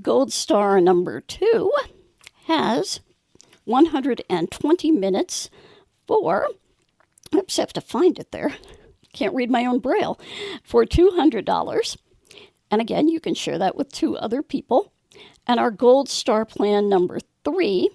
Gold 0.00 0.32
Star 0.32 0.80
number 0.80 1.20
two 1.20 1.70
has 2.46 3.00
120 3.64 4.90
minutes 4.90 5.50
for, 6.06 6.48
oops, 7.34 7.58
I 7.58 7.62
have 7.62 7.72
to 7.74 7.80
find 7.80 8.18
it 8.18 8.32
there. 8.32 8.54
Can't 9.12 9.34
read 9.34 9.50
my 9.50 9.66
own 9.66 9.78
braille. 9.78 10.18
For 10.64 10.84
$200. 10.84 11.96
And 12.70 12.80
again, 12.80 13.08
you 13.08 13.20
can 13.20 13.34
share 13.34 13.58
that 13.58 13.76
with 13.76 13.92
two 13.92 14.16
other 14.16 14.42
people. 14.42 14.92
And 15.46 15.60
our 15.60 15.70
Gold 15.70 16.08
Star 16.08 16.46
plan 16.46 16.88
number 16.88 17.18
three 17.44 17.90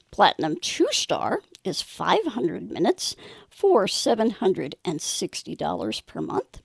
Platinum 0.10 0.56
two 0.60 0.88
star 0.92 1.42
is 1.64 1.84
500 1.84 2.72
minutes 2.72 3.16
for 3.50 3.86
$760 3.86 6.06
per 6.06 6.22
month. 6.22 6.62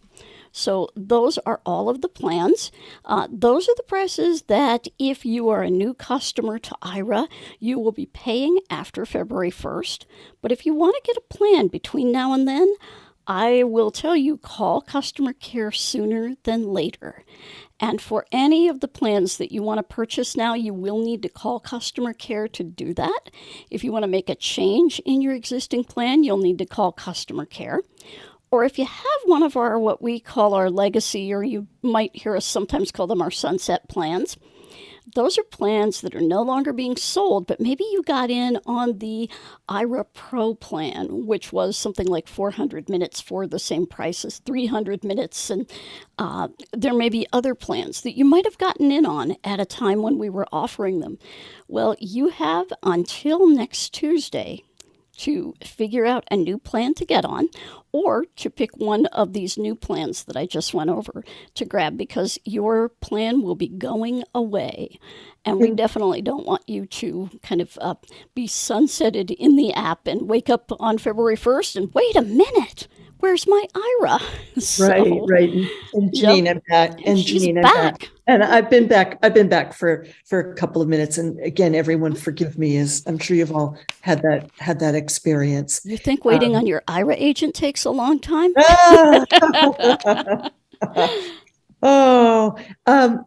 So, 0.57 0.87
those 0.95 1.37
are 1.39 1.59
all 1.65 1.89
of 1.89 1.99
the 1.99 2.07
plans. 2.07 2.71
Uh, 3.03 3.27
those 3.29 3.67
are 3.67 3.75
the 3.75 3.83
prices 3.83 4.43
that, 4.43 4.87
if 4.97 5.25
you 5.25 5.49
are 5.49 5.63
a 5.63 5.69
new 5.69 5.93
customer 5.93 6.59
to 6.59 6.77
Aira, 6.81 7.27
you 7.59 7.77
will 7.77 7.91
be 7.91 8.05
paying 8.05 8.59
after 8.69 9.05
February 9.05 9.51
1st. 9.51 10.05
But 10.41 10.53
if 10.53 10.65
you 10.65 10.73
want 10.73 10.95
to 10.95 11.01
get 11.05 11.17
a 11.17 11.37
plan 11.37 11.67
between 11.67 12.13
now 12.13 12.31
and 12.31 12.47
then, 12.47 12.73
I 13.27 13.63
will 13.63 13.91
tell 13.91 14.15
you 14.15 14.37
call 14.37 14.81
customer 14.81 15.33
care 15.33 15.71
sooner 15.71 16.35
than 16.43 16.67
later. 16.67 17.23
And 17.79 17.99
for 17.99 18.25
any 18.31 18.67
of 18.67 18.79
the 18.79 18.87
plans 18.87 19.37
that 19.37 19.51
you 19.51 19.61
want 19.61 19.79
to 19.79 19.83
purchase 19.83 20.37
now, 20.37 20.53
you 20.53 20.73
will 20.73 20.99
need 20.99 21.21
to 21.23 21.29
call 21.29 21.59
customer 21.59 22.13
care 22.13 22.47
to 22.47 22.63
do 22.63 22.93
that. 22.93 23.31
If 23.69 23.83
you 23.83 23.91
want 23.91 24.03
to 24.03 24.07
make 24.07 24.29
a 24.29 24.35
change 24.35 24.99
in 25.05 25.21
your 25.21 25.33
existing 25.33 25.85
plan, 25.85 26.23
you'll 26.23 26.37
need 26.37 26.59
to 26.59 26.65
call 26.65 26.91
customer 26.91 27.45
care. 27.45 27.81
Or 28.51 28.63
if 28.63 28.77
you 28.79 28.85
have 28.85 29.21
one 29.25 29.43
of 29.43 29.57
our 29.57 29.77
what 29.77 30.01
we 30.01 30.19
call 30.19 30.53
our 30.53 30.69
legacy, 30.69 31.33
or 31.33 31.43
you 31.43 31.67
might 31.81 32.15
hear 32.15 32.35
us 32.35 32.45
sometimes 32.45 32.91
call 32.91 33.07
them 33.07 33.21
our 33.21 33.31
sunset 33.31 33.89
plans, 33.89 34.37
those 35.13 35.37
are 35.37 35.43
plans 35.43 36.01
that 36.01 36.15
are 36.15 36.21
no 36.21 36.41
longer 36.41 36.73
being 36.73 36.95
sold, 36.95 37.47
but 37.47 37.59
maybe 37.59 37.83
you 37.83 38.01
got 38.03 38.31
in 38.31 38.59
on 38.65 38.97
the 38.99 39.29
Aira 39.69 40.05
Pro 40.13 40.55
plan, 40.55 41.25
which 41.25 41.53
was 41.53 41.77
something 41.77 42.07
like 42.07 42.27
400 42.27 42.89
minutes 42.89 43.21
for 43.21 43.45
the 43.45 43.59
same 43.59 43.85
price 43.85 44.25
as 44.25 44.39
300 44.39 45.03
minutes. 45.03 45.49
And 45.49 45.69
uh, 46.17 46.47
there 46.73 46.93
may 46.93 47.09
be 47.09 47.27
other 47.31 47.55
plans 47.55 48.01
that 48.01 48.17
you 48.17 48.25
might 48.25 48.45
have 48.45 48.57
gotten 48.57 48.91
in 48.91 49.05
on 49.05 49.35
at 49.43 49.59
a 49.59 49.65
time 49.65 50.01
when 50.01 50.17
we 50.17 50.29
were 50.29 50.47
offering 50.51 50.99
them. 50.99 51.17
Well, 51.67 51.95
you 51.99 52.29
have 52.29 52.67
until 52.83 53.47
next 53.47 53.93
Tuesday 53.93 54.63
to 55.19 55.53
figure 55.63 56.05
out 56.05 56.25
a 56.29 56.35
new 56.35 56.57
plan 56.57 56.93
to 56.95 57.05
get 57.05 57.25
on 57.25 57.49
or 57.91 58.25
to 58.35 58.49
pick 58.49 58.75
one 58.77 59.05
of 59.07 59.33
these 59.33 59.57
new 59.57 59.75
plans 59.75 60.25
that 60.25 60.35
I 60.35 60.45
just 60.45 60.73
went 60.73 60.89
over 60.89 61.23
to 61.53 61.65
grab 61.65 61.97
because 61.97 62.37
your 62.43 62.89
plan 62.89 63.41
will 63.41 63.55
be 63.55 63.69
going 63.69 64.23
away. 64.33 64.99
And 65.45 65.59
we 65.59 65.69
mm. 65.69 65.75
definitely 65.75 66.21
don't 66.21 66.45
want 66.45 66.67
you 66.67 66.85
to 66.87 67.29
kind 67.41 67.61
of 67.61 67.77
uh, 67.79 67.95
be 68.33 68.47
sunsetted 68.47 69.31
in 69.31 69.55
the 69.55 69.73
app 69.73 70.07
and 70.07 70.27
wake 70.27 70.49
up 70.49 70.71
on 70.79 70.97
February 70.97 71.37
1st 71.37 71.75
and 71.75 71.93
wait 71.93 72.15
a 72.15 72.21
minute 72.21 72.87
where's 73.19 73.47
my 73.47 73.65
Aira? 73.73 74.21
So, 74.57 74.87
right, 74.87 75.21
right. 75.29 75.49
And 75.93 76.13
Janine, 76.13 76.45
yep. 76.45 76.55
I'm 76.55 76.61
back. 76.69 77.05
And, 77.05 77.19
She's 77.19 77.43
Janine, 77.43 77.61
back. 77.61 77.75
I'm 77.75 77.91
back. 77.91 78.09
And 78.25 78.41
I've 78.41 78.69
been 78.69 78.87
back. 78.87 79.19
I've 79.21 79.33
been 79.33 79.49
back 79.49 79.73
for 79.73 80.05
for 80.25 80.39
a 80.39 80.55
couple 80.55 80.81
of 80.81 80.87
minutes. 80.87 81.17
And 81.17 81.37
again, 81.41 81.75
everyone, 81.75 82.15
forgive 82.15 82.57
me. 82.57 82.77
As 82.77 83.03
I'm 83.05 83.17
sure 83.17 83.35
you've 83.35 83.51
all 83.51 83.77
had 83.99 84.21
that 84.21 84.49
had 84.57 84.79
that 84.79 84.95
experience. 84.95 85.81
You 85.83 85.97
think 85.97 86.23
waiting 86.23 86.51
um, 86.51 86.61
on 86.61 86.67
your 86.67 86.83
Aira 86.87 87.15
agent 87.17 87.53
takes 87.53 87.83
a 87.83 87.91
long 87.91 88.17
time? 88.19 88.53
oh, 91.83 92.55
um, 92.85 93.25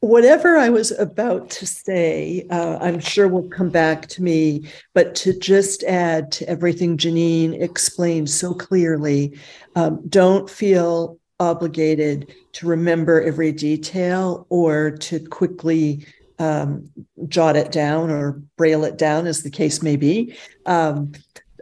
whatever 0.00 0.56
I 0.56 0.68
was 0.68 0.90
about 0.92 1.50
to 1.50 1.66
say, 1.66 2.46
uh, 2.50 2.78
I'm 2.80 3.00
sure 3.00 3.28
will 3.28 3.48
come 3.48 3.70
back 3.70 4.08
to 4.08 4.22
me, 4.22 4.68
but 4.94 5.14
to 5.16 5.38
just 5.38 5.82
add 5.84 6.30
to 6.32 6.48
everything 6.48 6.96
Janine 6.96 7.60
explained 7.60 8.30
so 8.30 8.54
clearly, 8.54 9.38
um, 9.74 10.06
don't 10.08 10.48
feel 10.48 11.18
obligated 11.38 12.32
to 12.52 12.66
remember 12.66 13.22
every 13.22 13.52
detail 13.52 14.46
or 14.48 14.90
to 14.90 15.20
quickly 15.28 16.06
um, 16.38 16.90
jot 17.28 17.56
it 17.56 17.72
down 17.72 18.10
or 18.10 18.42
braille 18.56 18.84
it 18.84 18.98
down, 18.98 19.26
as 19.26 19.42
the 19.42 19.50
case 19.50 19.82
may 19.82 19.96
be. 19.96 20.34
Um, 20.66 21.12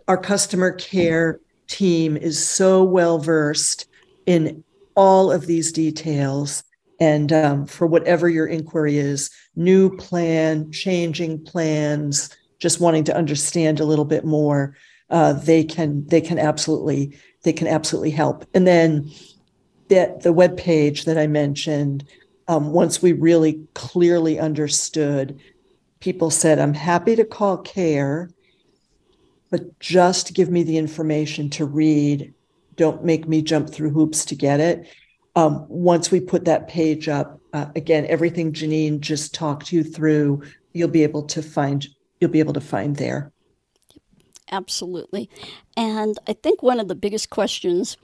our 0.09 0.19
customer 0.19 0.73
care 0.73 1.41
team 1.67 2.17
is 2.17 2.45
so 2.45 2.83
well 2.83 3.19
versed 3.19 3.89
in 4.27 4.63
all 4.97 5.33
of 5.33 5.47
these 5.47 5.73
details 5.73 6.63
and 7.05 7.33
um, 7.35 7.67
for 7.67 7.87
whatever 7.87 8.31
your 8.31 8.47
inquiry 8.47 8.97
is, 8.97 9.31
new 9.57 9.95
plan, 9.97 10.73
changing 10.73 11.45
plans, 11.45 12.35
just 12.59 12.81
wanting 12.81 13.05
to 13.05 13.17
understand 13.17 13.79
a 13.79 13.85
little 13.85 14.07
bit 14.07 14.25
more, 14.25 14.75
uh, 15.11 15.35
they 15.35 15.63
can 15.63 16.07
they 16.07 16.23
can 16.23 16.39
absolutely 16.39 17.19
they 17.43 17.53
can 17.53 17.67
absolutely 17.67 18.11
help. 18.11 18.47
And 18.55 18.67
then 18.67 19.11
that 19.89 20.23
the 20.23 20.33
web 20.33 20.57
page 20.57 21.05
that 21.05 21.19
I 21.19 21.27
mentioned, 21.27 22.07
um, 22.49 22.73
once 22.73 23.03
we 23.03 23.13
really 23.13 23.61
clearly 23.75 24.39
understood, 24.39 25.39
people 26.01 26.31
said, 26.31 26.59
"I'm 26.59 26.73
happy 26.73 27.17
to 27.17 27.25
call 27.25 27.59
care, 27.59 28.31
but 29.51 29.79
just 29.79 30.33
give 30.33 30.51
me 30.51 30.63
the 30.63 30.79
information 30.79 31.51
to 31.51 31.67
read. 31.67 32.33
Don't 32.77 33.05
make 33.05 33.29
me 33.29 33.43
jump 33.43 33.69
through 33.69 33.91
hoops 33.91 34.25
to 34.25 34.35
get 34.35 34.59
it." 34.59 34.87
Um, 35.37 35.67
once 35.69 36.11
we 36.11 36.21
put 36.21 36.45
that 36.45 36.69
page 36.69 37.09
up, 37.09 37.41
uh, 37.53 37.67
again, 37.77 38.07
everything 38.09 38.53
Janine 38.53 39.01
just 39.01 39.35
talked 39.35 39.73
you 39.73 39.83
through, 39.83 40.43
you'll 40.73 40.89
be 40.89 41.03
able 41.03 41.23
to 41.25 41.43
find 41.43 41.87
you'll 42.21 42.31
be 42.31 42.41
able 42.41 42.53
to 42.55 42.61
find 42.61 42.97
there. 42.97 43.33
Absolutely, 44.51 45.29
and 45.77 46.19
I 46.29 46.35
think 46.35 46.63
one 46.63 46.81
of 46.81 46.89
the 46.89 46.95
biggest 46.95 47.31
questions 47.31 47.97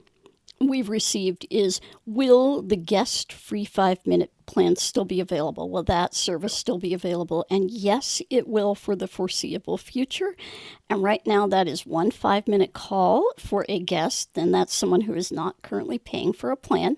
we've 0.59 0.89
received 0.89 1.45
is 1.49 1.81
Will 2.05 2.61
the 2.61 2.75
guest 2.75 3.31
free 3.31 3.65
five 3.65 4.05
minute 4.05 4.31
plan 4.51 4.75
still 4.75 5.05
be 5.05 5.19
available? 5.19 5.69
Will 5.69 5.83
that 5.83 6.13
service 6.13 6.53
still 6.53 6.77
be 6.77 6.93
available? 6.93 7.45
And 7.49 7.71
yes, 7.71 8.21
it 8.29 8.47
will 8.47 8.75
for 8.75 8.95
the 8.95 9.07
foreseeable 9.07 9.77
future. 9.77 10.35
And 10.89 11.01
right 11.01 11.25
now, 11.25 11.47
that 11.47 11.67
is 11.67 11.85
one 11.85 12.11
five 12.11 12.47
minute 12.47 12.73
call 12.73 13.31
for 13.37 13.65
a 13.69 13.79
guest, 13.79 14.29
and 14.35 14.53
that's 14.53 14.75
someone 14.75 15.01
who 15.01 15.13
is 15.13 15.31
not 15.31 15.61
currently 15.61 15.97
paying 15.97 16.33
for 16.33 16.51
a 16.51 16.57
plan. 16.57 16.97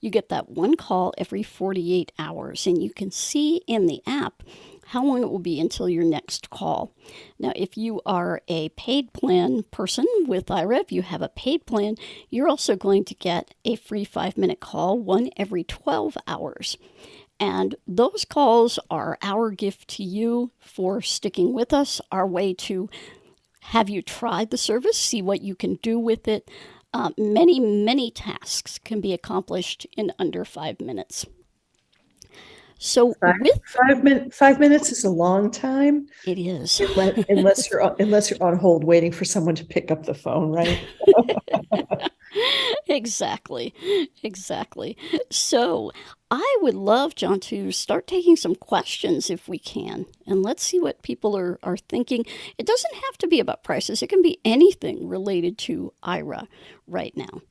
You 0.00 0.10
get 0.10 0.30
that 0.30 0.48
one 0.48 0.76
call 0.76 1.12
every 1.18 1.42
48 1.42 2.12
hours, 2.18 2.66
and 2.66 2.82
you 2.82 2.90
can 2.90 3.10
see 3.10 3.56
in 3.66 3.86
the 3.86 4.02
app 4.06 4.42
how 4.88 5.04
long 5.04 5.22
it 5.22 5.30
will 5.30 5.38
be 5.38 5.60
until 5.60 5.88
your 5.88 6.04
next 6.04 6.50
call. 6.50 6.92
Now, 7.38 7.52
if 7.56 7.76
you 7.76 8.00
are 8.06 8.42
a 8.48 8.68
paid 8.70 9.12
plan 9.12 9.64
person 9.70 10.06
with 10.26 10.46
Aira, 10.46 10.80
if 10.80 10.92
you 10.92 11.02
have 11.02 11.22
a 11.22 11.28
paid 11.28 11.66
plan, 11.66 11.96
you're 12.30 12.48
also 12.48 12.76
going 12.76 13.04
to 13.06 13.14
get 13.14 13.54
a 13.64 13.76
free 13.76 14.04
five 14.04 14.36
minute 14.36 14.60
call, 14.60 14.98
one 14.98 15.30
every 15.36 15.64
12 15.64 16.16
hours. 16.26 16.76
And 17.40 17.74
those 17.86 18.24
calls 18.24 18.78
are 18.90 19.18
our 19.20 19.50
gift 19.50 19.88
to 19.96 20.04
you 20.04 20.52
for 20.60 21.02
sticking 21.02 21.52
with 21.52 21.72
us, 21.72 22.00
our 22.12 22.26
way 22.26 22.54
to 22.54 22.88
have 23.60 23.88
you 23.88 24.02
try 24.02 24.44
the 24.44 24.58
service, 24.58 24.98
see 24.98 25.22
what 25.22 25.42
you 25.42 25.54
can 25.54 25.76
do 25.76 25.98
with 25.98 26.28
it. 26.28 26.50
Uh, 26.92 27.10
many, 27.18 27.58
many 27.58 28.10
tasks 28.10 28.78
can 28.78 29.00
be 29.00 29.12
accomplished 29.12 29.86
in 29.96 30.12
under 30.18 30.44
five 30.44 30.80
minutes. 30.80 31.26
So 32.78 33.14
five, 33.14 33.36
with 33.40 33.60
five 33.64 34.04
minutes, 34.04 34.36
five 34.36 34.60
minutes 34.60 34.92
is 34.92 35.04
a 35.04 35.10
long 35.10 35.50
time. 35.50 36.06
it 36.26 36.38
is. 36.38 36.80
Unless, 36.80 37.24
unless 37.28 37.70
you're 37.70 37.96
unless 37.98 38.30
you're 38.30 38.42
on 38.42 38.58
hold 38.58 38.84
waiting 38.84 39.12
for 39.12 39.24
someone 39.24 39.54
to 39.54 39.64
pick 39.64 39.90
up 39.90 40.04
the 40.04 40.14
phone, 40.14 40.50
right? 40.50 40.80
exactly. 42.86 43.74
Exactly. 44.22 44.96
So 45.30 45.92
I 46.30 46.58
would 46.62 46.74
love, 46.74 47.14
John, 47.14 47.40
to 47.40 47.70
start 47.70 48.06
taking 48.06 48.36
some 48.36 48.54
questions 48.54 49.30
if 49.30 49.48
we 49.48 49.58
can. 49.58 50.06
And 50.26 50.42
let's 50.42 50.62
see 50.62 50.80
what 50.80 51.02
people 51.02 51.36
are, 51.36 51.58
are 51.62 51.76
thinking. 51.76 52.24
It 52.58 52.66
doesn't 52.66 52.94
have 52.94 53.18
to 53.18 53.28
be 53.28 53.40
about 53.40 53.64
prices, 53.64 54.02
it 54.02 54.08
can 54.08 54.22
be 54.22 54.40
anything 54.44 55.08
related 55.08 55.58
to 55.58 55.92
Aira 56.02 56.48
right 56.86 57.16
now. 57.16 57.42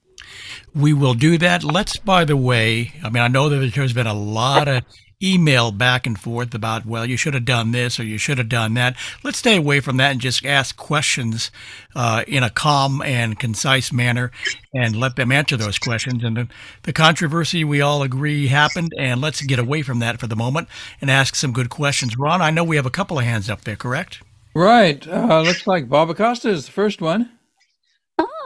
We 0.76 0.94
will 0.94 1.14
do 1.14 1.38
that. 1.40 1.64
Let's, 1.64 1.98
by 1.98 2.26
the 2.26 2.38
way, 2.38 2.94
I 3.04 3.10
mean, 3.10 3.24
I 3.24 3.28
know 3.28 3.50
that 3.50 3.74
there's 3.74 3.94
been 3.94 4.08
a 4.08 4.14
lot 4.14 4.68
of 4.68 4.84
email 5.24 5.72
back 5.72 6.06
and 6.06 6.20
forth 6.20 6.54
about, 6.54 6.86
well, 6.86 7.06
you 7.06 7.18
should 7.18 7.34
have 7.34 7.46
done 7.46 7.72
this 7.72 8.00
or 8.00 8.04
you 8.04 8.18
should 8.18 8.38
have 8.38 8.50
done 8.50 8.74
that. 8.74 8.96
Let's 9.24 9.38
stay 9.38 9.56
away 9.56 9.80
from 9.80 9.98
that 9.98 10.12
and 10.12 10.20
just 10.20 10.46
ask 10.46 10.76
questions 10.76 11.52
uh, 11.96 12.24
in 12.28 12.44
a 12.44 12.50
calm 12.50 13.02
and 13.02 13.40
concise 13.40 13.92
manner 13.94 14.32
and 14.74 14.96
let 14.96 15.16
them 15.16 15.32
answer 15.32 15.56
those 15.56 15.80
questions. 15.80 16.24
And 16.24 16.36
the, 16.36 16.48
the 16.84 16.94
controversy 16.94 17.64
we 17.64 17.82
all 17.82 18.04
agree 18.04 18.48
happened, 18.48 18.92
and 19.00 19.22
let's 19.22 19.42
get 19.42 19.60
away 19.60 19.82
from 19.82 20.00
that 20.00 20.20
for 20.20 20.28
the 20.28 20.36
moment 20.36 20.68
and 21.00 21.10
ask 21.10 21.36
some 21.36 21.54
good 21.54 21.70
questions. 21.70 22.18
Ron, 22.18 22.42
I 22.42 22.50
know 22.50 22.64
we 22.64 22.76
have 22.76 22.86
a 22.86 22.92
couple 22.92 23.18
of 23.18 23.26
hands 23.26 23.50
up 23.50 23.62
there, 23.62 23.76
correct? 23.76 24.22
Right. 24.56 25.08
Uh, 25.08 25.42
looks 25.42 25.66
like 25.66 25.90
Bob 25.90 26.10
Acosta 26.10 26.50
is 26.50 26.66
the 26.66 26.72
first 26.72 27.02
one. 27.02 27.32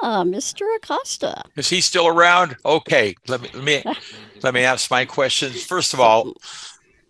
Ah, 0.01 0.23
Mr. 0.23 0.63
Acosta. 0.75 1.43
Is 1.55 1.69
he 1.69 1.81
still 1.81 2.07
around? 2.07 2.55
Okay, 2.65 3.15
let 3.27 3.41
me 3.41 3.49
let 3.53 3.63
me 3.63 3.83
let 4.43 4.53
me 4.53 4.61
ask 4.61 4.91
my 4.91 5.05
questions. 5.05 5.63
First 5.63 5.93
of 5.93 5.99
all, 5.99 6.33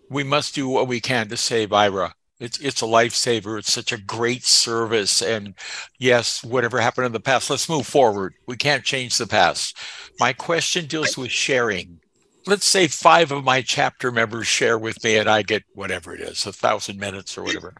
we 0.09 0.23
must 0.23 0.55
do 0.55 0.67
what 0.67 0.87
we 0.87 0.99
can 0.99 1.27
to 1.29 1.37
save 1.37 1.69
Aira. 1.69 2.13
It's 2.39 2.59
it's 2.59 2.81
a 2.81 2.85
lifesaver. 2.85 3.57
It's 3.57 3.73
such 3.73 3.91
a 3.91 3.97
great 3.97 4.43
service. 4.45 5.21
And 5.21 5.55
yes, 5.97 6.43
whatever 6.43 6.79
happened 6.79 7.07
in 7.07 7.11
the 7.11 7.19
past, 7.19 7.49
let's 7.49 7.69
move 7.69 7.87
forward. 7.87 8.33
We 8.47 8.57
can't 8.57 8.83
change 8.83 9.17
the 9.17 9.27
past. 9.27 9.77
My 10.19 10.33
question 10.33 10.85
deals 10.85 11.17
with 11.17 11.31
sharing. 11.31 11.99
Let's 12.45 12.65
say 12.65 12.87
five 12.87 13.31
of 13.31 13.43
my 13.43 13.61
chapter 13.61 14.11
members 14.11 14.47
share 14.47 14.77
with 14.77 15.03
me, 15.03 15.17
and 15.17 15.27
I 15.27 15.41
get 15.41 15.63
whatever 15.73 16.15
it 16.15 16.21
is, 16.21 16.45
a 16.45 16.53
thousand 16.53 16.97
minutes 16.99 17.37
or 17.37 17.43
whatever, 17.43 17.73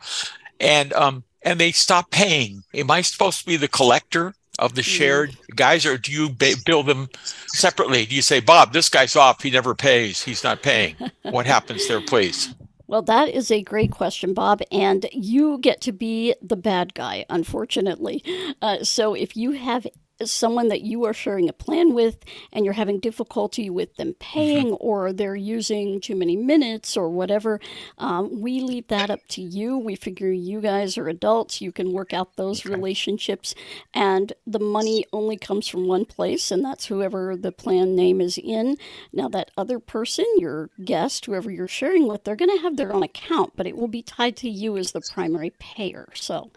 and 0.59 0.91
um 0.93 1.23
and 1.43 1.59
they 1.59 1.71
stop 1.71 2.09
paying. 2.11 2.63
Am 2.73 2.89
I 2.91 3.01
supposed 3.01 3.39
to 3.39 3.45
be 3.45 3.57
the 3.57 3.67
collector? 3.67 4.33
Of 4.59 4.75
the 4.75 4.83
shared 4.83 5.35
guys, 5.55 5.85
or 5.85 5.97
do 5.97 6.11
you 6.11 6.29
ba- 6.29 6.55
bill 6.65 6.83
them 6.83 7.09
separately? 7.47 8.05
Do 8.05 8.15
you 8.15 8.21
say, 8.21 8.39
Bob, 8.39 8.73
this 8.73 8.89
guy's 8.89 9.15
off. 9.15 9.43
He 9.43 9.49
never 9.49 9.75
pays. 9.75 10.23
He's 10.23 10.43
not 10.43 10.61
paying. 10.61 10.95
What 11.23 11.45
happens 11.45 11.87
there, 11.87 11.99
please? 11.99 12.55
Well, 12.87 13.01
that 13.01 13.27
is 13.27 13.51
a 13.51 13.61
great 13.61 13.91
question, 13.91 14.33
Bob. 14.33 14.61
And 14.71 15.07
you 15.11 15.57
get 15.59 15.81
to 15.81 15.91
be 15.91 16.33
the 16.41 16.55
bad 16.55 16.93
guy, 16.93 17.25
unfortunately. 17.29 18.23
Uh, 18.61 18.83
so 18.83 19.13
if 19.13 19.35
you 19.35 19.51
have 19.51 19.85
someone 20.24 20.67
that 20.69 20.81
you 20.81 21.03
are 21.05 21.13
sharing 21.13 21.50
a 21.50 21.53
plan 21.53 21.93
with 21.93 22.24
and 22.51 22.65
you're 22.65 22.74
having 22.74 23.00
difficulty 23.00 23.69
with 23.69 23.95
them 23.95 24.15
paying 24.19 24.67
mm-hmm. 24.67 24.88
or 24.88 25.13
they're 25.13 25.36
using 25.36 26.00
too 26.00 26.15
many 26.15 26.36
minutes 26.36 26.97
or 26.97 27.09
whatever, 27.09 27.59
um, 27.97 28.41
we 28.41 28.59
leave 28.59 28.88
that 28.88 29.09
up 29.09 29.19
to 29.29 29.41
you. 29.41 29.77
We 29.77 29.95
figure 29.95 30.31
you 30.31 30.62
guys 30.62 30.97
are 30.97 31.07
adults, 31.07 31.62
you 31.62 31.71
can 31.71 31.93
work 31.93 32.13
out 32.13 32.36
those 32.36 32.65
okay. 32.65 32.74
relationships, 32.74 33.53
and 33.93 34.33
the 34.45 34.59
money 34.59 35.05
only 35.13 35.38
comes 35.38 35.67
from 35.67 35.88
one 35.88 36.05
place, 36.05 36.51
and 36.51 36.63
that's 36.63 36.86
whoever 36.86 37.36
the 37.36 37.51
plan 37.51 37.95
name 37.95 38.21
is 38.21 38.38
in. 38.38 38.77
Now, 39.13 39.27
that 39.29 39.51
other 39.57 39.79
person, 39.79 40.25
your 40.38 40.69
guest, 40.83 41.25
whoever 41.25 41.51
you're 41.51 41.67
sharing 41.67 42.07
with, 42.07 42.24
they're 42.24 42.36
going 42.36 42.55
to 42.55 42.63
have 42.63 42.77
their 42.77 42.93
own 42.93 43.03
account, 43.03 43.53
but 43.55 43.67
it 43.67 43.77
will 43.77 43.88
be 43.88 44.01
tied 44.01 44.36
to 44.38 44.50
you 44.50 44.77
as 44.77 44.91
the 44.91 45.01
primary 45.01 45.51
payer. 45.59 46.09
So 46.13 46.51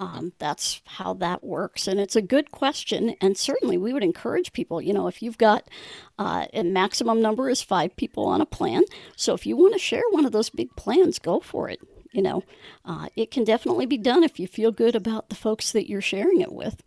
um, 0.00 0.32
that's 0.38 0.80
how 0.86 1.12
that 1.14 1.44
works. 1.44 1.86
And 1.86 2.00
it's 2.00 2.16
a 2.16 2.22
good 2.22 2.50
question. 2.50 3.16
And 3.20 3.36
certainly 3.36 3.76
we 3.76 3.92
would 3.92 4.02
encourage 4.02 4.54
people, 4.54 4.80
you 4.80 4.94
know, 4.94 5.06
if 5.08 5.22
you've 5.22 5.36
got 5.36 5.68
uh, 6.18 6.46
a 6.54 6.62
maximum 6.64 7.20
number 7.20 7.50
is 7.50 7.60
five 7.60 7.94
people 7.96 8.24
on 8.24 8.40
a 8.40 8.46
plan. 8.46 8.82
So 9.14 9.34
if 9.34 9.44
you 9.44 9.58
want 9.58 9.74
to 9.74 9.78
share 9.78 10.02
one 10.10 10.24
of 10.24 10.32
those 10.32 10.48
big 10.48 10.74
plans, 10.74 11.18
go 11.18 11.38
for 11.38 11.68
it. 11.68 11.80
You 12.12 12.22
know, 12.22 12.42
uh, 12.84 13.08
it 13.14 13.30
can 13.30 13.44
definitely 13.44 13.86
be 13.86 13.98
done 13.98 14.24
if 14.24 14.40
you 14.40 14.48
feel 14.48 14.72
good 14.72 14.96
about 14.96 15.28
the 15.28 15.36
folks 15.36 15.70
that 15.72 15.88
you're 15.88 16.00
sharing 16.00 16.40
it 16.40 16.50
with. 16.50 16.82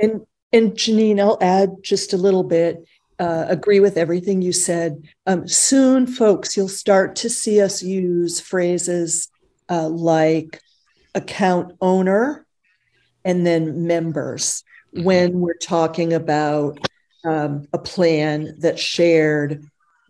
And, 0.00 0.26
and 0.52 0.72
Janine, 0.72 1.18
I'll 1.18 1.38
add 1.40 1.82
just 1.82 2.12
a 2.12 2.18
little 2.18 2.44
bit. 2.44 2.86
Uh, 3.18 3.46
agree 3.48 3.80
with 3.80 3.96
everything 3.96 4.42
you 4.42 4.52
said. 4.52 5.02
Um, 5.26 5.48
soon, 5.48 6.06
folks, 6.06 6.56
you'll 6.56 6.68
start 6.68 7.16
to 7.16 7.30
see 7.30 7.60
us 7.60 7.82
use 7.82 8.38
phrases 8.38 9.28
uh, 9.68 9.88
like 9.88 10.60
account 11.14 11.74
owner 11.80 12.46
and 13.24 13.46
then 13.46 13.86
members 13.86 14.62
mm-hmm. 14.94 15.04
when 15.04 15.40
we're 15.40 15.54
talking 15.54 16.12
about 16.12 16.78
um, 17.24 17.66
a 17.72 17.78
plan 17.78 18.54
that's 18.58 18.80
shared 18.80 19.64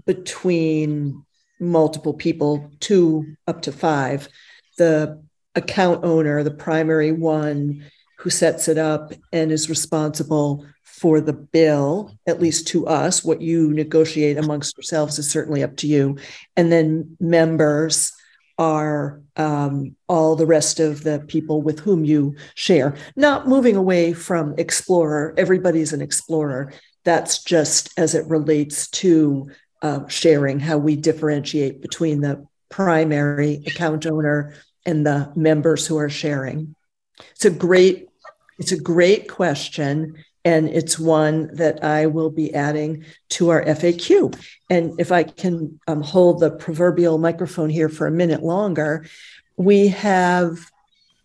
between 0.07 1.25
multiple 1.61 2.15
people, 2.15 2.71
two 2.81 3.37
up 3.47 3.63
to 3.63 3.73
five. 3.73 4.29
The 4.77 5.23
account 5.55 6.05
owner, 6.05 6.43
the 6.43 6.51
primary 6.51 7.13
one 7.13 7.85
who 8.19 8.31
sets 8.31 8.69
it 8.69 8.79
up 8.79 9.13
and 9.33 9.51
is 9.53 9.69
responsible 9.69 10.65
for 10.83 11.21
the 11.21 11.33
bill, 11.33 12.13
at 12.27 12.41
least 12.41 12.67
to 12.69 12.87
us. 12.87 13.25
What 13.25 13.41
you 13.41 13.73
negotiate 13.73 14.37
amongst 14.37 14.77
yourselves 14.77 15.19
is 15.19 15.31
certainly 15.31 15.63
up 15.63 15.77
to 15.79 15.87
you. 15.87 16.19
And 16.57 16.73
then 16.73 17.17
members 17.21 18.13
are 18.59 19.23
um, 19.37 19.95
all 20.09 20.35
the 20.35 20.47
rest 20.47 20.81
of 20.81 21.05
the 21.05 21.21
people 21.29 21.63
with 21.63 21.79
whom 21.81 22.05
you 22.05 22.35
share. 22.55 22.97
Not 23.15 23.47
moving 23.47 23.77
away 23.77 24.13
from 24.13 24.55
explorer, 24.59 25.35
everybody's 25.37 25.93
an 25.93 26.03
explorer. 26.03 26.73
That's 27.05 27.45
just 27.45 27.97
as 27.97 28.15
it 28.15 28.27
relates 28.27 28.91
to 28.91 29.51
uh, 29.81 30.09
sharing, 30.09 30.59
how 30.59 30.79
we 30.79 30.97
differentiate 30.97 31.81
between 31.81 32.21
the 32.21 32.47
primary 32.69 33.63
account 33.67 34.07
owner 34.07 34.55
and 34.85 35.07
the 35.07 35.33
members 35.37 35.87
who 35.87 35.97
are 35.99 36.11
sharing. 36.11 36.75
It's 37.31 37.45
a 37.45 37.51
great, 37.51 38.09
it's 38.59 38.73
a 38.73 38.81
great 38.81 39.29
question 39.29 40.25
and 40.49 40.71
it's 40.71 40.99
one 40.99 41.55
that 41.55 41.85
I 41.85 42.07
will 42.07 42.31
be 42.31 42.55
adding 42.55 43.05
to 43.37 43.51
our 43.51 43.63
FAQ. 43.67 44.35
And 44.71 44.99
if 44.99 45.13
I 45.13 45.25
can 45.25 45.79
um, 45.87 46.01
hold 46.01 46.41
the 46.41 46.51
proverbial 46.51 47.19
microphone 47.19 47.69
here 47.69 47.91
for 47.91 48.07
a 48.07 48.11
minute 48.11 48.43
longer, 48.43 49.05
we 49.59 49.89
have 49.89 50.71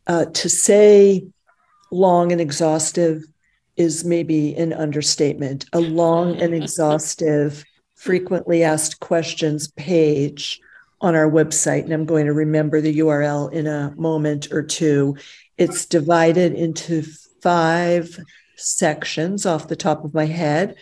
uh, 0.07 0.25
to 0.25 0.49
say 0.49 1.25
long 1.89 2.33
and 2.33 2.41
exhaustive 2.41 3.23
is 3.77 4.03
maybe 4.03 4.55
an 4.55 4.73
understatement. 4.73 5.67
A 5.71 5.79
long 5.79 6.35
and 6.41 6.53
exhaustive, 6.53 7.63
frequently 7.95 8.61
asked 8.61 8.99
questions 8.99 9.69
page 9.77 10.59
on 10.99 11.15
our 11.15 11.31
website, 11.31 11.85
and 11.85 11.93
I'm 11.93 12.05
going 12.05 12.25
to 12.25 12.33
remember 12.33 12.81
the 12.81 12.99
URL 12.99 13.53
in 13.53 13.67
a 13.67 13.93
moment 13.95 14.51
or 14.51 14.63
two. 14.63 15.15
It's 15.57 15.85
divided 15.85 16.53
into 16.55 17.03
five 17.41 18.19
sections 18.55 19.45
off 19.45 19.67
the 19.67 19.75
top 19.75 20.03
of 20.03 20.13
my 20.13 20.25
head. 20.25 20.75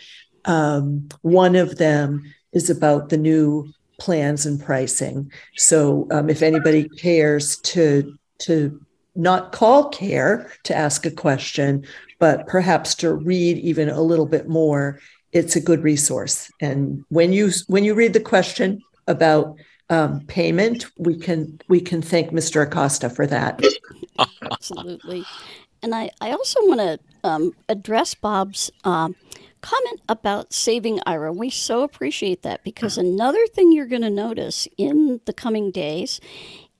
Um, 0.44 1.08
one 1.22 1.56
of 1.56 1.78
them 1.78 2.22
is 2.52 2.70
about 2.70 3.08
the 3.08 3.16
new 3.16 3.72
plans 3.98 4.46
and 4.46 4.62
pricing. 4.62 5.30
So 5.56 6.08
um, 6.10 6.28
if 6.28 6.42
anybody 6.42 6.88
cares 6.88 7.56
to 7.58 8.18
to 8.40 8.80
not 9.14 9.52
call 9.52 9.90
care 9.90 10.52
to 10.64 10.74
ask 10.74 11.06
a 11.06 11.10
question, 11.10 11.86
but 12.18 12.46
perhaps 12.46 12.94
to 12.96 13.14
read 13.14 13.58
even 13.58 13.88
a 13.88 14.00
little 14.00 14.26
bit 14.26 14.48
more, 14.48 14.98
it's 15.32 15.54
a 15.54 15.60
good 15.60 15.82
resource. 15.82 16.50
And 16.60 17.04
when 17.08 17.32
you 17.32 17.50
when 17.66 17.84
you 17.84 17.94
read 17.94 18.12
the 18.12 18.20
question 18.20 18.82
about 19.06 19.56
um, 19.90 20.20
payment, 20.26 20.86
we 20.98 21.16
can 21.18 21.60
we 21.68 21.80
can 21.80 22.02
thank 22.02 22.30
Mr. 22.30 22.62
Acosta 22.62 23.10
for 23.10 23.26
that. 23.26 23.62
Absolutely. 24.50 25.24
And 25.82 25.94
I, 25.94 26.10
I 26.20 26.30
also 26.30 26.60
want 26.62 26.80
to 26.80 26.98
um, 27.24 27.54
address 27.68 28.14
Bob's 28.14 28.70
um, 28.84 29.16
comment 29.60 30.00
about 30.08 30.52
saving 30.52 30.98
Aira. 31.00 31.34
We 31.34 31.50
so 31.50 31.82
appreciate 31.82 32.42
that 32.42 32.62
because 32.64 32.98
another 32.98 33.46
thing 33.46 33.72
you're 33.72 33.86
going 33.86 34.02
to 34.02 34.10
notice 34.10 34.68
in 34.76 35.20
the 35.24 35.32
coming 35.32 35.70
days 35.70 36.20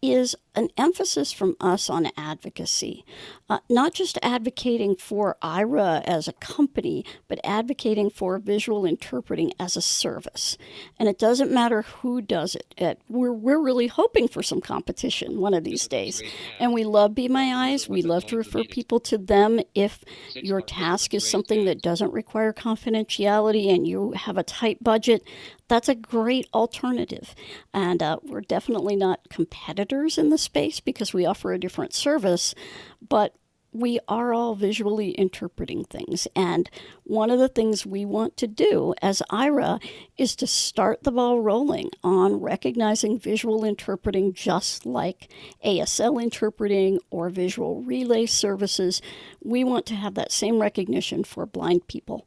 is 0.03 0.35
an 0.55 0.69
emphasis 0.77 1.33
from 1.33 1.57
us 1.61 1.88
on 1.88 2.11
advocacy, 2.17 3.05
uh, 3.49 3.61
not 3.71 3.95
just 3.95 4.19
advocating 4.21 4.97
for 4.97 5.37
Aira 5.43 6.03
as 6.05 6.29
a 6.29 6.33
company, 6.35 7.05
but 7.29 7.38
advocating 7.45 8.11
for 8.11 8.38
visual 8.38 8.85
interpreting 8.85 9.53
as 9.59 9.77
a 9.77 9.81
service. 9.81 10.59
And 10.99 11.09
it 11.09 11.19
doesn't 11.19 11.53
matter 11.53 11.83
who 11.83 12.21
does 12.21 12.55
it. 12.55 12.75
it 12.77 13.01
we're, 13.09 13.33
we're 13.33 13.62
really 13.62 13.87
hoping 13.87 14.29
for 14.29 14.43
some 14.43 14.61
competition 14.61 15.41
one 15.41 15.55
of 15.55 15.65
these 15.65 15.87
days. 15.88 16.21
And 16.59 16.75
we 16.75 16.85
love 16.85 17.15
Be 17.15 17.29
My 17.29 17.71
Eyes. 17.71 17.88
We 17.88 18.03
love 18.03 18.27
to 18.27 18.37
refer 18.37 18.65
people 18.65 19.01
to 19.01 19.17
them 19.17 19.61
if 19.75 20.05
your 20.35 20.61
task 20.61 21.15
is 21.15 21.29
something 21.29 21.65
that 21.65 21.81
doesn't 21.81 22.12
require 22.12 22.53
confidentiality 22.53 23.73
and 23.73 23.87
you 23.87 24.12
have 24.12 24.37
a 24.37 24.43
tight 24.43 24.83
budget 24.83 25.23
that's 25.72 25.88
a 25.88 25.94
great 25.94 26.48
alternative. 26.52 27.35
And 27.72 28.02
uh, 28.02 28.18
we're 28.22 28.42
definitely 28.42 28.94
not 28.94 29.30
competitors 29.30 30.18
in 30.18 30.28
the 30.28 30.37
space 30.37 30.80
because 30.80 31.14
we 31.14 31.24
offer 31.24 31.50
a 31.50 31.58
different 31.58 31.94
service, 31.94 32.54
but 33.00 33.35
we 33.72 33.98
are 34.06 34.35
all 34.35 34.54
visually 34.54 35.12
interpreting 35.12 35.85
things. 35.85 36.28
And 36.37 36.68
one 37.04 37.30
of 37.30 37.38
the 37.38 37.48
things 37.48 37.87
we 37.87 38.04
want 38.04 38.37
to 38.37 38.46
do 38.46 38.92
as 39.00 39.22
Aira 39.30 39.82
is 40.18 40.37
to 40.37 40.46
start 40.46 41.04
the 41.04 41.11
ball 41.11 41.40
rolling 41.40 41.88
on 42.04 42.35
recognizing 42.35 43.18
visual 43.18 43.64
interpreting 43.64 44.35
just 44.35 44.85
like 44.85 45.32
ASL 45.64 46.22
interpreting 46.22 46.98
or 47.08 47.30
visual 47.30 47.80
relay 47.80 48.26
services. 48.26 49.00
We 49.42 49.64
want 49.64 49.87
to 49.87 49.94
have 49.94 50.16
that 50.16 50.32
same 50.32 50.61
recognition 50.61 51.24
for 51.24 51.46
blind 51.46 51.87
people. 51.88 52.26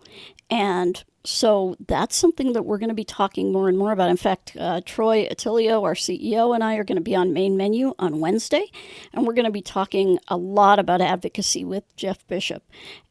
And 0.50 1.04
so 1.26 1.76
that's 1.88 2.16
something 2.16 2.54
that 2.54 2.64
we're 2.64 2.78
going 2.78 2.90
to 2.90 2.96
be 2.96 3.04
talking 3.04 3.52
more 3.52 3.68
and 3.68 3.78
more 3.78 3.92
about. 3.92 4.10
In 4.10 4.18
fact, 4.18 4.56
uh, 4.60 4.82
Troy 4.86 5.28
Otillio, 5.28 5.84
our 5.84 5.96
CEO, 5.96 6.54
and 6.54 6.64
I 6.64 6.76
are 6.76 6.84
going 6.84 6.98
to 6.98 7.02
be 7.02 7.16
on 7.16 7.34
main 7.34 7.58
menu 7.58 7.94
on 8.00 8.20
Wednesday, 8.20 8.66
and 9.14 9.26
we're 9.26 9.34
going 9.34 9.46
to 9.46 9.52
be 9.52 9.62
talking 9.62 10.20
a 10.28 10.38
lot 10.38 10.80
about 10.80 11.02
advocacy 11.02 11.66
with 11.66 11.84
Jeff 11.96 12.26
Bishop 12.28 12.64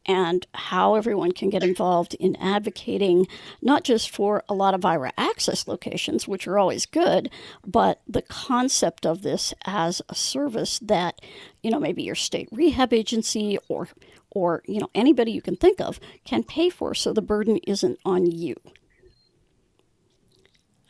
and 0.05 0.45
how 0.53 0.95
everyone 0.95 1.31
can 1.31 1.49
get 1.49 1.63
involved 1.63 2.13
in 2.15 2.35
advocating 2.35 3.27
not 3.61 3.83
just 3.83 4.09
for 4.09 4.43
a 4.47 4.53
lot 4.53 4.73
of 4.73 4.81
Aira 4.81 5.11
access 5.17 5.67
locations, 5.67 6.27
which 6.27 6.47
are 6.47 6.59
always 6.59 6.85
good, 6.85 7.29
but 7.65 8.01
the 8.07 8.21
concept 8.21 9.05
of 9.05 9.23
this 9.23 9.53
as 9.65 10.01
a 10.07 10.15
service 10.15 10.79
that, 10.79 11.19
you 11.63 11.71
know, 11.71 11.79
maybe 11.79 12.03
your 12.03 12.15
state 12.15 12.47
rehab 12.51 12.93
agency 12.93 13.57
or 13.67 13.87
or 14.35 14.61
you 14.67 14.79
know 14.79 14.89
anybody 14.93 15.31
you 15.31 15.41
can 15.41 15.55
think 15.55 15.81
of 15.81 15.99
can 16.23 16.43
pay 16.43 16.69
for 16.69 16.93
so 16.93 17.11
the 17.11 17.21
burden 17.21 17.57
isn't 17.65 17.97
on 18.05 18.27
you. 18.29 18.55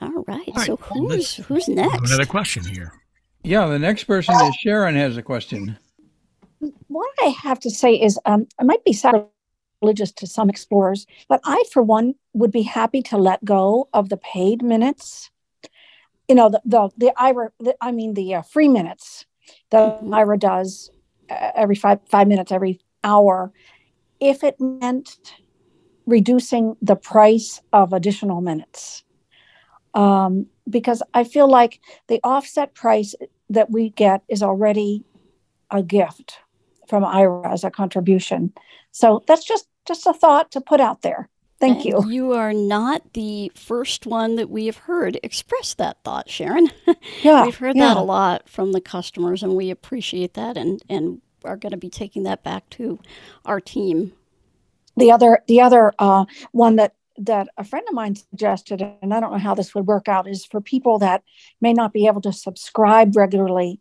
All 0.02 0.24
right, 0.28 0.48
all 0.50 0.54
right. 0.56 0.66
so 0.66 0.76
who's 0.76 1.36
who's 1.38 1.70
next? 1.70 2.10
another 2.10 2.26
question 2.26 2.66
here. 2.66 2.92
Yeah 3.44 3.68
the 3.68 3.80
next 3.80 4.04
person 4.06 4.36
is 4.36 4.56
sharon 4.56 4.96
has 4.96 5.16
a 5.16 5.22
question. 5.22 5.78
What 6.88 7.14
i 7.22 7.28
have 7.28 7.60
to 7.62 7.70
say 7.70 7.94
is 7.94 8.20
um, 8.26 8.48
i 8.60 8.64
might 8.64 8.84
be 8.84 8.92
sacrilegious 8.92 10.12
to 10.14 10.28
some 10.28 10.50
explorers 10.50 11.06
but 11.30 11.40
i 11.46 11.64
for 11.72 11.84
one 11.84 12.16
would 12.34 12.52
be 12.52 12.64
happy 12.64 13.02
to 13.04 13.18
let 13.18 13.46
go 13.46 13.88
of 13.94 14.10
the 14.10 14.18
paid 14.18 14.64
minutes. 14.64 15.30
You 16.28 16.34
know 16.34 16.50
the 16.50 16.62
the, 16.66 16.90
the 16.98 17.14
Aira 17.18 17.52
the, 17.60 17.76
i 17.80 17.92
mean 17.92 18.16
the 18.16 18.36
uh, 18.36 18.42
free 18.42 18.68
minutes 18.68 19.28
that 19.70 20.02
Aira 20.02 20.40
does 20.40 20.90
uh, 21.30 21.52
every 21.56 21.76
five 21.76 22.00
five 22.10 22.28
minutes 22.28 22.52
every 22.52 22.80
hour 23.06 23.54
if 24.20 24.44
it 24.44 24.60
meant 24.60 25.18
reducing 26.06 26.76
the 26.82 26.96
price 26.96 27.62
of 27.72 27.94
additional 27.94 28.42
minutes. 28.42 29.04
Um, 29.94 30.48
because 30.70 31.02
I 31.14 31.24
feel 31.24 31.50
like 31.50 31.80
the 32.08 32.20
offset 32.24 32.74
price 32.74 33.16
that 33.50 33.72
we 33.72 33.92
get 33.92 34.24
is 34.28 34.44
already 34.44 35.04
a 35.72 35.82
gift 35.82 36.40
from 36.88 37.04
Aira 37.04 37.52
as 37.52 37.64
a 37.64 37.72
contribution. 37.72 38.54
So 38.92 39.24
that's 39.28 39.46
just 39.46 39.68
just 39.86 40.08
a 40.08 40.14
thought 40.14 40.52
to 40.52 40.62
put 40.62 40.82
out 40.82 41.02
there. 41.02 41.30
Thank 41.60 41.78
and 41.78 41.86
you. 41.86 42.12
You 42.12 42.32
are 42.34 42.54
not 42.54 43.14
the 43.14 43.52
first 43.56 44.06
one 44.06 44.36
that 44.36 44.50
we 44.50 44.66
have 44.66 44.78
heard 44.78 45.20
express 45.24 45.74
that 45.76 46.04
thought, 46.04 46.30
Sharon. 46.30 46.70
Yeah, 47.24 47.46
we've 47.46 47.58
heard 47.58 47.76
yeah. 47.76 47.94
that 47.94 47.98
a 47.98 48.02
lot 48.02 48.50
from 48.50 48.72
the 48.72 48.82
customers, 48.82 49.44
and 49.44 49.56
we 49.56 49.70
appreciate 49.70 50.34
that. 50.34 50.58
And 50.58 50.82
and 50.90 51.22
are 51.46 51.58
going 51.58 51.72
to 51.72 51.78
be 51.78 51.90
taking 51.90 52.24
that 52.24 52.44
back 52.44 52.70
to 52.72 53.00
our 53.46 53.60
team. 53.60 54.14
The 54.98 55.12
other, 55.12 55.44
the 55.48 55.62
other 55.62 55.94
uh, 56.00 56.26
one 56.52 56.78
that 56.78 56.96
that 57.18 57.48
a 57.58 57.64
friend 57.64 57.86
of 57.88 57.94
mine 57.94 58.16
suggested, 58.16 58.82
and 59.02 59.14
I 59.14 59.20
don't 59.20 59.32
know 59.32 59.38
how 59.38 59.56
this 59.56 59.74
would 59.74 59.88
work 59.88 60.08
out, 60.08 60.28
is 60.28 60.46
for 60.46 60.60
people 60.60 61.00
that 61.00 61.24
may 61.62 61.74
not 61.74 61.94
be 61.94 62.08
able 62.08 62.22
to 62.22 62.34
subscribe 62.34 63.16
regularly, 63.16 63.80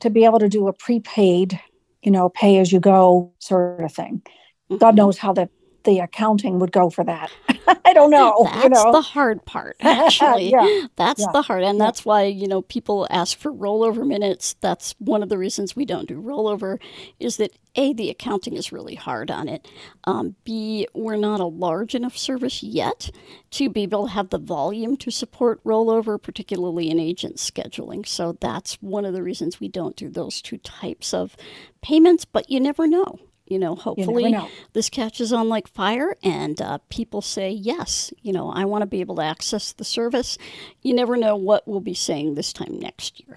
to 0.00 0.10
be 0.10 0.24
able 0.24 0.38
to 0.38 0.48
do 0.48 0.68
a 0.68 0.72
prepaid, 0.72 1.60
you 2.02 2.10
know, 2.10 2.28
pay 2.30 2.58
as 2.58 2.72
you 2.72 2.80
go 2.80 3.32
sort 3.40 3.82
of 3.82 3.92
thing. 3.92 4.22
Mm-hmm. 4.70 4.78
God 4.78 4.96
knows 4.96 5.18
how 5.18 5.32
the 5.32 5.48
the 5.84 5.98
accounting 5.98 6.60
would 6.60 6.72
go 6.72 6.90
for 6.90 7.04
that. 7.04 7.30
I 7.84 7.92
don't 7.92 8.10
know. 8.10 8.42
That's 8.44 8.64
you 8.64 8.70
know? 8.70 8.92
the 8.92 9.00
hard 9.00 9.44
part, 9.44 9.76
actually. 9.80 10.50
yeah, 10.50 10.86
that's 10.96 11.20
yeah, 11.20 11.32
the 11.32 11.42
hard, 11.42 11.62
and 11.62 11.78
yeah. 11.78 11.84
that's 11.84 12.04
why 12.04 12.24
you 12.24 12.48
know 12.48 12.62
people 12.62 13.06
ask 13.10 13.38
for 13.38 13.52
rollover 13.52 14.06
minutes. 14.06 14.56
That's 14.60 14.94
one 14.98 15.22
of 15.22 15.28
the 15.28 15.38
reasons 15.38 15.76
we 15.76 15.84
don't 15.84 16.08
do 16.08 16.20
rollover. 16.20 16.78
Is 17.20 17.36
that 17.36 17.52
a 17.74 17.92
the 17.92 18.10
accounting 18.10 18.54
is 18.54 18.72
really 18.72 18.94
hard 18.94 19.30
on 19.30 19.48
it. 19.48 19.66
Um, 20.04 20.36
B 20.44 20.86
we're 20.94 21.16
not 21.16 21.40
a 21.40 21.46
large 21.46 21.94
enough 21.94 22.16
service 22.16 22.62
yet 22.62 23.10
to 23.52 23.68
be 23.68 23.82
able 23.82 24.06
to 24.06 24.12
have 24.12 24.30
the 24.30 24.38
volume 24.38 24.96
to 24.98 25.10
support 25.10 25.62
rollover, 25.64 26.20
particularly 26.20 26.90
in 26.90 26.98
agent 26.98 27.36
scheduling. 27.36 28.06
So 28.06 28.36
that's 28.40 28.74
one 28.82 29.04
of 29.04 29.14
the 29.14 29.22
reasons 29.22 29.60
we 29.60 29.68
don't 29.68 29.96
do 29.96 30.08
those 30.08 30.42
two 30.42 30.58
types 30.58 31.14
of 31.14 31.36
payments. 31.80 32.24
But 32.24 32.50
you 32.50 32.60
never 32.60 32.86
know 32.86 33.18
you 33.52 33.58
know 33.58 33.74
hopefully 33.74 34.24
you 34.24 34.30
know. 34.30 34.48
this 34.72 34.88
catches 34.88 35.32
on 35.32 35.48
like 35.48 35.68
fire 35.68 36.16
and 36.22 36.60
uh, 36.62 36.78
people 36.88 37.20
say 37.20 37.50
yes 37.50 38.12
you 38.22 38.32
know 38.32 38.50
i 38.50 38.64
want 38.64 38.80
to 38.80 38.86
be 38.86 39.00
able 39.00 39.16
to 39.16 39.22
access 39.22 39.72
the 39.72 39.84
service. 39.84 40.38
You 40.80 40.94
never 40.94 41.16
know 41.16 41.36
what 41.36 41.68
we'll 41.68 41.80
be 41.80 41.94
saying 41.94 42.34
this 42.34 42.52
time 42.52 42.78
next 42.78 43.20
year. 43.20 43.36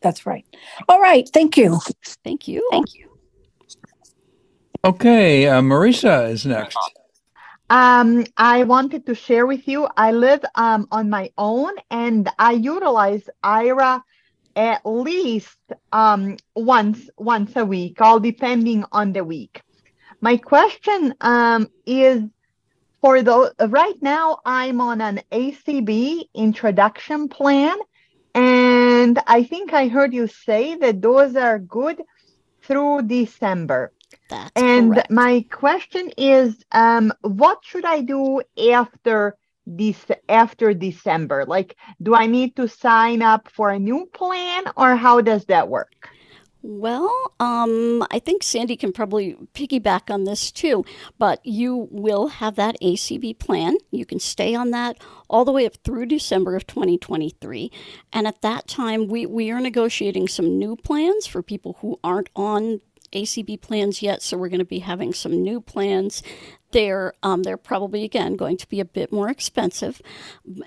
That's 0.00 0.24
right. 0.24 0.44
All 0.88 1.00
right 1.00 1.28
thank 1.34 1.56
you. 1.56 1.80
Thank 2.24 2.46
you. 2.46 2.66
Thank 2.70 2.94
you. 2.94 3.08
Okay 4.84 5.46
uh, 5.48 5.60
marisa 5.60 6.30
is 6.30 6.46
next. 6.46 6.78
Um, 7.70 8.24
I 8.36 8.64
wanted 8.64 9.04
to 9.06 9.14
share 9.14 9.46
with 9.46 9.68
you. 9.68 9.88
I 9.96 10.12
live 10.12 10.42
um, 10.54 10.88
on 10.90 11.10
my 11.10 11.30
own, 11.36 11.72
and 11.90 12.26
I 12.38 12.52
utilize 12.52 13.28
Aira 13.44 14.02
at 14.58 14.84
least 14.84 15.56
um, 15.92 16.36
once 16.56 17.08
once 17.16 17.54
a 17.54 17.64
week, 17.64 18.00
all 18.00 18.18
depending 18.18 18.84
on 18.90 19.12
the 19.12 19.22
week. 19.22 19.62
My 20.20 20.36
question 20.36 21.14
um, 21.20 21.68
is 21.86 22.24
for 23.00 23.22
the 23.22 23.54
right 23.68 23.94
now, 24.02 24.40
I'm 24.44 24.80
on 24.80 25.00
an 25.00 25.20
ACB 25.30 26.24
introduction 26.34 27.28
plan, 27.28 27.78
and 28.34 29.16
I 29.28 29.44
think 29.44 29.72
I 29.72 29.86
heard 29.86 30.12
you 30.12 30.26
say 30.26 30.74
that 30.74 31.00
those 31.00 31.36
are 31.36 31.60
good 31.60 32.02
through 32.62 33.02
December. 33.02 33.92
That's 34.28 34.60
and 34.60 34.94
correct. 34.94 35.10
my 35.10 35.46
question 35.52 36.10
is, 36.18 36.64
um, 36.72 37.12
what 37.20 37.60
should 37.62 37.84
I 37.84 38.00
do 38.00 38.42
after 38.72 39.36
this 39.76 40.06
after 40.28 40.72
December? 40.74 41.44
Like, 41.46 41.76
do 42.02 42.14
I 42.14 42.26
need 42.26 42.56
to 42.56 42.68
sign 42.68 43.22
up 43.22 43.48
for 43.48 43.70
a 43.70 43.78
new 43.78 44.06
plan, 44.06 44.64
or 44.76 44.96
how 44.96 45.20
does 45.20 45.44
that 45.46 45.68
work? 45.68 46.08
Well, 46.60 47.32
um, 47.38 48.04
I 48.10 48.18
think 48.18 48.42
Sandy 48.42 48.76
can 48.76 48.92
probably 48.92 49.36
piggyback 49.54 50.12
on 50.12 50.24
this 50.24 50.50
too, 50.50 50.84
but 51.16 51.44
you 51.46 51.88
will 51.90 52.28
have 52.28 52.56
that 52.56 52.76
ACB 52.82 53.38
plan. 53.38 53.76
You 53.92 54.04
can 54.04 54.18
stay 54.18 54.56
on 54.56 54.72
that 54.72 54.98
all 55.30 55.44
the 55.44 55.52
way 55.52 55.66
up 55.66 55.76
through 55.84 56.06
December 56.06 56.56
of 56.56 56.66
2023. 56.66 57.70
And 58.12 58.26
at 58.26 58.42
that 58.42 58.66
time, 58.66 59.06
we, 59.06 59.24
we 59.24 59.52
are 59.52 59.60
negotiating 59.60 60.26
some 60.26 60.58
new 60.58 60.74
plans 60.74 61.28
for 61.28 61.42
people 61.42 61.76
who 61.80 62.00
aren't 62.02 62.28
on 62.34 62.80
ACB 63.12 63.60
plans 63.60 64.02
yet, 64.02 64.22
so 64.22 64.36
we're 64.36 64.48
going 64.48 64.58
to 64.58 64.64
be 64.64 64.80
having 64.80 65.14
some 65.14 65.42
new 65.42 65.60
plans. 65.60 66.22
They're 66.70 67.14
um, 67.22 67.42
they're 67.42 67.56
probably 67.56 68.04
again 68.04 68.36
going 68.36 68.56
to 68.58 68.68
be 68.68 68.80
a 68.80 68.84
bit 68.84 69.12
more 69.12 69.28
expensive, 69.28 70.02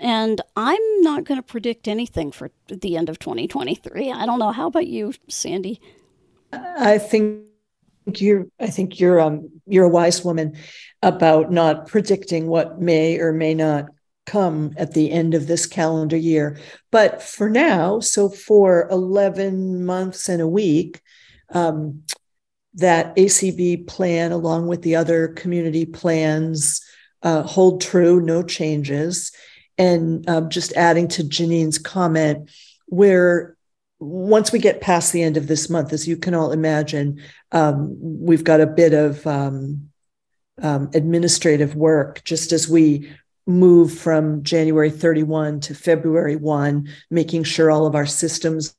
and 0.00 0.40
I'm 0.56 1.00
not 1.00 1.24
going 1.24 1.38
to 1.38 1.46
predict 1.46 1.86
anything 1.86 2.32
for 2.32 2.50
the 2.68 2.96
end 2.96 3.08
of 3.08 3.18
2023. 3.18 4.10
I 4.10 4.26
don't 4.26 4.38
know. 4.38 4.52
How 4.52 4.66
about 4.66 4.88
you, 4.88 5.14
Sandy? 5.28 5.80
I 6.52 6.98
think 6.98 7.44
you're. 8.16 8.46
I 8.58 8.66
think 8.66 8.98
you're. 8.98 9.20
Um, 9.20 9.48
you're 9.66 9.86
a 9.86 9.90
wise 9.90 10.24
woman 10.24 10.56
about 11.02 11.52
not 11.52 11.86
predicting 11.86 12.46
what 12.46 12.80
may 12.80 13.18
or 13.18 13.32
may 13.32 13.54
not 13.54 13.86
come 14.26 14.72
at 14.76 14.94
the 14.94 15.10
end 15.10 15.34
of 15.34 15.46
this 15.46 15.66
calendar 15.66 16.16
year. 16.16 16.58
But 16.90 17.22
for 17.22 17.50
now, 17.50 18.00
so 18.00 18.28
for 18.28 18.88
11 18.90 19.84
months 19.84 20.28
and 20.28 20.40
a 20.40 20.46
week, 20.46 21.00
um, 21.50 22.02
that 22.74 23.14
ACB 23.16 23.86
plan, 23.86 24.32
along 24.32 24.66
with 24.66 24.82
the 24.82 24.96
other 24.96 25.28
community 25.28 25.84
plans, 25.84 26.80
uh, 27.22 27.42
hold 27.42 27.80
true, 27.80 28.20
no 28.20 28.42
changes. 28.42 29.32
And 29.78 30.28
um, 30.28 30.50
just 30.50 30.72
adding 30.74 31.08
to 31.08 31.24
Janine's 31.24 31.78
comment, 31.78 32.50
we're 32.88 33.56
once 33.98 34.50
we 34.50 34.58
get 34.58 34.80
past 34.80 35.12
the 35.12 35.22
end 35.22 35.36
of 35.36 35.46
this 35.46 35.70
month, 35.70 35.92
as 35.92 36.08
you 36.08 36.16
can 36.16 36.34
all 36.34 36.50
imagine, 36.50 37.22
um, 37.52 37.96
we've 38.00 38.42
got 38.42 38.60
a 38.60 38.66
bit 38.66 38.92
of 38.92 39.24
um, 39.28 39.90
um, 40.60 40.90
administrative 40.92 41.76
work 41.76 42.22
just 42.24 42.50
as 42.50 42.68
we 42.68 43.08
move 43.46 43.96
from 43.96 44.42
January 44.42 44.90
31 44.90 45.60
to 45.60 45.74
February 45.74 46.34
1, 46.34 46.88
making 47.10 47.44
sure 47.44 47.70
all 47.70 47.86
of 47.86 47.94
our 47.94 48.06
systems 48.06 48.74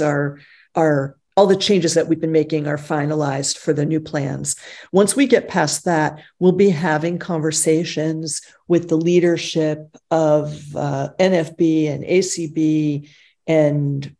are 0.00 0.38
are 0.74 1.17
all 1.38 1.46
the 1.46 1.54
changes 1.54 1.94
that 1.94 2.08
we've 2.08 2.20
been 2.20 2.32
making 2.32 2.66
are 2.66 2.76
finalized 2.76 3.58
for 3.58 3.72
the 3.72 3.86
new 3.86 4.00
plans. 4.00 4.56
Once 4.90 5.14
we 5.14 5.24
get 5.24 5.46
past 5.46 5.84
that, 5.84 6.20
we'll 6.40 6.50
be 6.50 6.68
having 6.68 7.16
conversations 7.16 8.42
with 8.66 8.88
the 8.88 8.96
leadership 8.96 9.96
of 10.10 10.74
uh, 10.74 11.10
NFB 11.20 11.92
and 11.92 12.02
ACB 12.02 13.08
and 13.46 14.16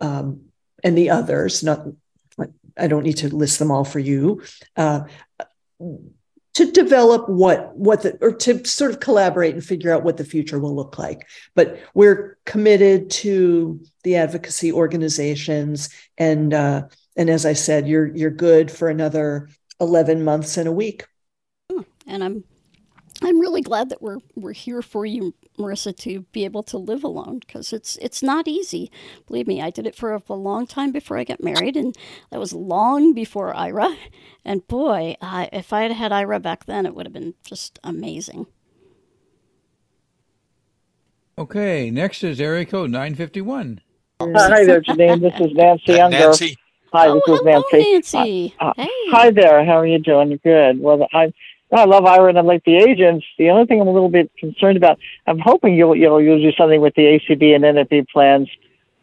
um, 0.00 0.42
and 0.84 0.96
the 0.96 1.10
others. 1.10 1.64
Not, 1.64 1.88
I 2.78 2.86
don't 2.86 3.02
need 3.02 3.16
to 3.16 3.34
list 3.34 3.58
them 3.58 3.72
all 3.72 3.84
for 3.84 3.98
you. 3.98 4.44
Uh, 4.76 5.06
to 6.54 6.70
develop 6.70 7.28
what 7.28 7.76
what 7.76 8.02
the 8.02 8.16
or 8.20 8.32
to 8.32 8.64
sort 8.64 8.90
of 8.90 9.00
collaborate 9.00 9.54
and 9.54 9.64
figure 9.64 9.92
out 9.92 10.04
what 10.04 10.16
the 10.16 10.24
future 10.24 10.58
will 10.58 10.74
look 10.74 10.98
like 10.98 11.28
but 11.54 11.80
we're 11.94 12.38
committed 12.46 13.10
to 13.10 13.80
the 14.04 14.16
advocacy 14.16 14.72
organizations 14.72 15.90
and 16.16 16.54
uh, 16.54 16.82
and 17.16 17.28
as 17.28 17.44
i 17.44 17.52
said 17.52 17.88
you're 17.88 18.14
you're 18.16 18.30
good 18.30 18.70
for 18.70 18.88
another 18.88 19.48
11 19.80 20.24
months 20.24 20.56
and 20.56 20.68
a 20.68 20.72
week 20.72 21.04
hmm. 21.70 21.82
and 22.06 22.22
i'm 22.22 22.44
I'm 23.22 23.40
really 23.40 23.62
glad 23.62 23.90
that 23.90 24.02
we're 24.02 24.18
we're 24.34 24.52
here 24.52 24.82
for 24.82 25.06
you, 25.06 25.34
Marissa, 25.58 25.96
to 25.98 26.22
be 26.32 26.44
able 26.44 26.62
to 26.64 26.78
live 26.78 27.04
alone 27.04 27.38
because 27.38 27.72
it's 27.72 27.96
it's 27.96 28.22
not 28.22 28.48
easy. 28.48 28.90
Believe 29.26 29.46
me, 29.46 29.62
I 29.62 29.70
did 29.70 29.86
it 29.86 29.94
for 29.94 30.14
a, 30.14 30.22
a, 30.28 30.34
long 30.34 30.66
time 30.66 30.90
before 30.90 31.18
I 31.18 31.24
got 31.24 31.42
married, 31.42 31.76
and 31.76 31.96
that 32.30 32.40
was 32.40 32.52
long 32.52 33.14
before 33.14 33.54
Aira. 33.54 33.96
And 34.44 34.66
boy, 34.66 35.16
uh, 35.20 35.46
if 35.52 35.72
I 35.72 35.82
had 35.82 35.92
had 35.92 36.12
Aira 36.12 36.42
back 36.42 36.66
then, 36.66 36.86
it 36.86 36.94
would 36.94 37.06
have 37.06 37.12
been 37.12 37.34
just 37.44 37.78
amazing. 37.84 38.46
Okay, 41.38 41.90
next 41.90 42.24
is 42.24 42.40
area 42.40 42.64
code 42.64 42.90
nine 42.90 43.14
fifty 43.14 43.40
one. 43.40 43.80
Hi 44.20 44.64
there, 44.64 44.80
Janine. 44.80 45.20
This 45.20 45.40
is 45.40 45.54
Nancy 45.54 46.00
Unger. 46.00 46.18
Nancy. 46.18 46.56
Hi, 46.92 47.08
oh, 47.08 47.14
this 47.14 47.34
is 47.34 47.40
hello, 47.40 47.64
Nancy. 47.72 47.92
Nancy. 47.92 48.54
Uh, 48.60 48.72
hey. 48.76 48.88
Hi 49.10 49.30
there. 49.30 49.64
How 49.64 49.78
are 49.78 49.86
you 49.86 49.98
doing? 49.98 50.38
Good. 50.44 50.80
Well, 50.80 51.08
I 51.12 51.32
I 51.72 51.84
love 51.84 52.04
Aira 52.04 52.28
and 52.28 52.38
I 52.38 52.42
like 52.42 52.64
the 52.64 52.76
agents. 52.76 53.26
The 53.38 53.50
only 53.50 53.66
thing 53.66 53.80
I'm 53.80 53.88
a 53.88 53.92
little 53.92 54.08
bit 54.08 54.30
concerned 54.38 54.76
about, 54.76 54.98
I'm 55.26 55.38
hoping 55.38 55.74
you'll 55.74 55.96
you'll, 55.96 56.20
you'll 56.20 56.40
do 56.40 56.52
something 56.52 56.80
with 56.80 56.94
the 56.94 57.02
ACB 57.02 57.54
and 57.54 57.64
NFB 57.64 58.08
plans. 58.08 58.48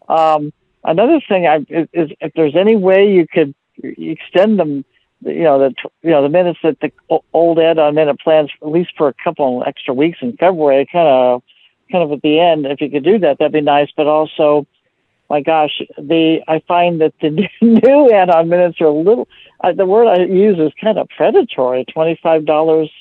Um, 0.07 0.53
another 0.83 1.19
thing 1.27 1.47
I, 1.47 1.57
is, 1.69 2.11
if 2.21 2.33
there's 2.35 2.55
any 2.55 2.75
way 2.75 3.11
you 3.11 3.27
could 3.27 3.53
extend 3.83 4.59
them, 4.59 4.85
you 5.21 5.43
know, 5.43 5.59
the 5.59 5.73
you 6.01 6.11
know 6.11 6.21
the 6.21 6.29
minutes 6.29 6.59
that 6.63 6.79
the 6.79 6.91
old 7.33 7.59
add-on 7.59 7.95
minute 7.95 8.19
plans 8.19 8.51
at 8.61 8.69
least 8.69 8.91
for 8.97 9.07
a 9.07 9.13
couple 9.23 9.63
extra 9.65 9.93
weeks 9.93 10.19
in 10.21 10.37
February, 10.37 10.87
kind 10.91 11.07
of 11.07 11.43
kind 11.91 12.03
of 12.03 12.11
at 12.11 12.21
the 12.21 12.39
end. 12.39 12.65
If 12.65 12.81
you 12.81 12.89
could 12.89 13.03
do 13.03 13.19
that, 13.19 13.39
that'd 13.39 13.51
be 13.51 13.61
nice. 13.61 13.89
But 13.95 14.07
also, 14.07 14.65
my 15.31 15.39
gosh, 15.39 15.81
the 15.97 16.41
I 16.49 16.61
find 16.67 16.99
that 16.99 17.13
the 17.21 17.29
new 17.61 18.11
add-on 18.11 18.49
minutes 18.49 18.81
are 18.81 18.87
a 18.87 18.91
little 18.91 19.29
uh, 19.63 19.71
the 19.71 19.85
word 19.85 20.07
I 20.07 20.25
use 20.25 20.59
is 20.59 20.73
kind 20.79 20.97
of 20.97 21.07
predatory. 21.15 21.85
Twenty 21.85 22.19
five 22.21 22.45
dollars, 22.45 22.91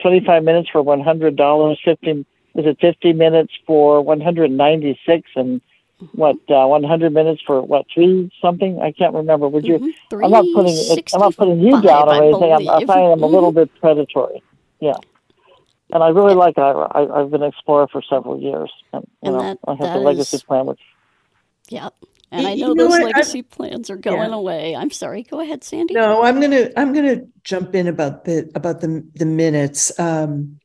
twenty 0.00 0.20
five 0.26 0.42
minutes 0.42 0.68
for 0.68 0.82
one 0.82 1.00
hundred 1.00 1.36
dollars. 1.36 1.80
Fifteen 1.84 2.26
is 2.56 2.66
it 2.66 2.78
fifty 2.80 3.12
minutes 3.12 3.52
for 3.68 4.02
one 4.02 4.20
hundred 4.20 4.50
ninety 4.50 4.98
six 5.06 5.30
and 5.36 5.60
what 6.12 6.36
uh, 6.50 6.66
100 6.66 7.10
minutes 7.14 7.40
for 7.46 7.62
what 7.62 7.86
three 7.92 8.30
something 8.42 8.78
i 8.82 8.92
can't 8.92 9.14
remember 9.14 9.48
would 9.48 9.64
you 9.64 9.78
mm-hmm. 9.78 10.22
i'm 10.22 10.30
not 10.30 10.44
putting 10.54 10.76
i'm 11.14 11.20
not 11.20 11.34
putting 11.34 11.58
you 11.58 11.80
down 11.80 12.06
or 12.10 12.22
anything 12.22 12.52
i'm, 12.52 12.68
I'm 12.68 12.86
finding 12.86 13.08
them 13.08 13.22
a 13.22 13.26
little 13.26 13.48
mm-hmm. 13.50 13.60
bit 13.60 13.80
predatory 13.80 14.42
yeah 14.78 14.98
and 15.94 16.02
i 16.02 16.08
really 16.08 16.34
like 16.34 16.56
Aira 16.56 16.92
I, 16.94 17.20
have 17.20 17.30
been 17.30 17.42
an 17.42 17.48
explorer 17.48 17.88
for 17.90 18.02
several 18.02 18.38
years 18.38 18.70
and, 18.92 19.08
you 19.22 19.30
and 19.30 19.38
know 19.38 19.42
that, 19.42 19.58
i 19.66 19.74
have 19.74 19.94
the 19.94 20.00
legacy 20.00 20.36
is, 20.36 20.42
plan 20.42 20.66
which 20.66 20.82
yeah 21.68 21.88
and 22.32 22.46
I 22.46 22.54
know, 22.54 22.68
you 22.68 22.74
know 22.74 22.84
those 22.84 22.90
what? 22.90 23.04
legacy 23.04 23.38
I, 23.38 23.54
plans 23.54 23.88
are 23.88 23.96
going 23.96 24.30
yeah. 24.30 24.36
away. 24.36 24.76
I'm 24.76 24.90
sorry. 24.90 25.22
Go 25.22 25.40
ahead, 25.40 25.62
Sandy. 25.62 25.94
No, 25.94 26.22
I'm 26.22 26.40
gonna 26.40 26.70
I'm 26.76 26.92
gonna 26.92 27.22
jump 27.44 27.74
in 27.74 27.86
about 27.86 28.24
the 28.24 28.50
about 28.54 28.80
the 28.80 29.06
the 29.14 29.26
minutes. 29.26 29.96
Um, 29.98 30.58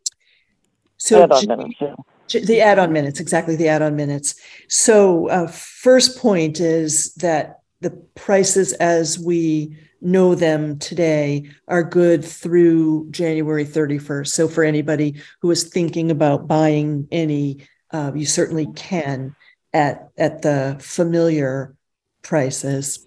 so 0.98 1.24
add-on 1.24 1.48
minutes, 1.48 1.76
yeah. 1.80 2.40
the 2.46 2.62
add-on 2.62 2.92
minutes, 2.92 3.20
exactly 3.20 3.56
the 3.56 3.68
add-on 3.68 3.96
minutes. 3.96 4.36
So 4.70 5.30
uh, 5.30 5.48
first 5.48 6.18
point 6.18 6.60
is 6.60 7.14
that 7.16 7.62
the 7.82 7.92
prices 8.16 8.74
as 8.74 9.18
we 9.18 9.78
know 10.02 10.36
them 10.36 10.80
today 10.80 11.50
are 11.68 11.84
good 11.84 12.24
through 12.24 13.10
January 13.12 13.66
31st. 13.66 14.28
So 14.28 14.48
for 14.48 14.64
anybody 14.64 15.22
who 15.42 15.50
is 15.52 15.64
thinking 15.64 16.12
about 16.12 16.48
buying 16.48 17.08
any, 17.12 17.68
uh, 17.92 18.12
you 18.16 18.26
certainly 18.26 18.68
can 18.76 19.36
at 19.74 20.10
at 20.18 20.42
the 20.42 20.78
familiar 20.80 21.76
prices. 22.22 23.06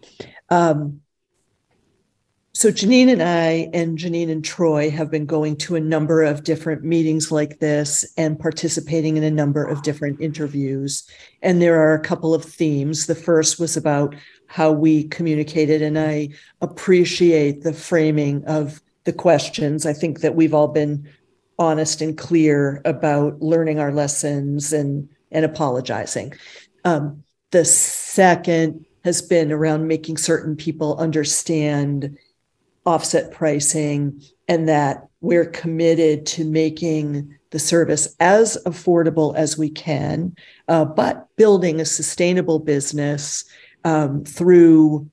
Um, 0.50 1.00
so 2.57 2.70
Janine 2.70 3.11
and 3.11 3.20
I 3.22 3.68
and 3.74 3.98
Janine 3.98 4.31
and 4.31 4.44
Troy 4.44 4.88
have 4.88 5.11
been 5.11 5.27
going 5.27 5.57
to 5.57 5.74
a 5.74 5.81
number 5.81 6.22
of 6.22 6.44
different 6.44 6.85
meetings 6.85 7.33
like 7.33 7.59
this 7.59 8.05
and 8.16 8.38
participating 8.38 9.16
in 9.16 9.24
a 9.24 9.31
number 9.31 9.64
of 9.64 9.83
different 9.83 10.20
interviews. 10.20 11.03
And 11.42 11.61
there 11.61 11.81
are 11.81 11.94
a 11.94 12.00
couple 12.00 12.33
of 12.33 12.44
themes. 12.44 13.07
The 13.07 13.16
first 13.16 13.59
was 13.59 13.77
about 13.77 14.14
how 14.46 14.70
we 14.70 15.09
communicated, 15.09 15.83
and 15.83 15.98
I 15.98 16.29
appreciate 16.61 17.62
the 17.62 17.72
framing 17.72 18.44
of 18.44 18.81
the 19.03 19.12
questions. 19.12 19.85
I 19.85 19.92
think 19.92 20.20
that 20.20 20.37
we've 20.37 20.55
all 20.55 20.68
been 20.68 21.09
honest 21.59 22.00
and 22.00 22.16
clear 22.16 22.81
about 22.85 23.40
learning 23.40 23.81
our 23.81 23.92
lessons 23.92 24.72
and 24.72 25.09
and 25.34 25.44
apologizing. 25.44 26.32
Um, 26.84 27.24
the 27.50 27.64
second 27.64 28.86
has 29.04 29.20
been 29.20 29.52
around 29.52 29.86
making 29.86 30.16
certain 30.16 30.56
people 30.56 30.96
understand 30.96 32.16
offset 32.86 33.32
pricing 33.32 34.22
and 34.48 34.68
that 34.68 35.08
we're 35.20 35.46
committed 35.46 36.26
to 36.26 36.44
making 36.44 37.34
the 37.50 37.58
service 37.58 38.14
as 38.20 38.58
affordable 38.66 39.34
as 39.36 39.56
we 39.56 39.70
can, 39.70 40.34
uh, 40.68 40.84
but 40.84 41.28
building 41.36 41.80
a 41.80 41.84
sustainable 41.84 42.58
business 42.58 43.44
um, 43.84 44.24
through 44.24 45.08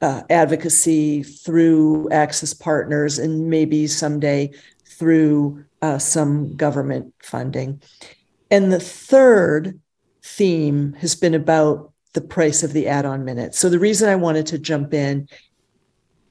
uh, 0.00 0.22
advocacy, 0.30 1.22
through 1.22 2.08
access 2.10 2.54
partners, 2.54 3.18
and 3.18 3.50
maybe 3.50 3.86
someday 3.86 4.50
through 4.86 5.64
uh, 5.82 5.98
some 5.98 6.56
government 6.56 7.12
funding. 7.22 7.80
And 8.50 8.72
the 8.72 8.80
third 8.80 9.80
theme 10.22 10.94
has 10.94 11.14
been 11.14 11.34
about 11.34 11.92
the 12.14 12.20
price 12.20 12.62
of 12.62 12.72
the 12.72 12.88
add 12.88 13.04
on 13.04 13.24
minutes. 13.24 13.58
So 13.58 13.68
the 13.68 13.78
reason 13.78 14.08
I 14.08 14.16
wanted 14.16 14.46
to 14.46 14.58
jump 14.58 14.94
in 14.94 15.28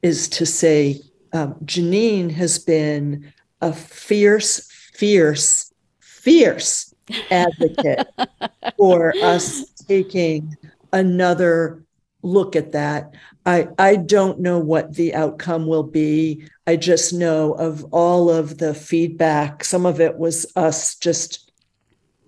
is 0.02 0.28
to 0.30 0.46
say 0.46 1.02
um, 1.34 1.56
Janine 1.66 2.32
has 2.32 2.60
been 2.60 3.32
a 3.62 3.74
fierce, 3.74 4.70
fierce, 4.94 5.74
fierce 6.00 6.94
advocate 7.32 8.08
for 8.78 9.14
us 9.22 9.66
taking 9.88 10.56
another 10.94 11.84
look 12.22 12.56
at 12.56 12.72
that. 12.74 13.14
I, 13.46 13.70
I 13.78 13.96
don't 13.96 14.40
know 14.40 14.60
what 14.60 14.96
the 14.96 15.16
outcome 15.16 15.68
will 15.68 15.84
be. 15.84 16.48
I 16.66 16.76
just 16.76 17.14
know 17.14 17.54
of 17.54 17.86
all 17.92 18.30
of 18.30 18.58
the 18.58 18.74
feedback, 18.74 19.64
some 19.64 19.86
of 19.86 20.02
it 20.02 20.18
was 20.18 20.52
us 20.56 20.96
just 20.96 21.47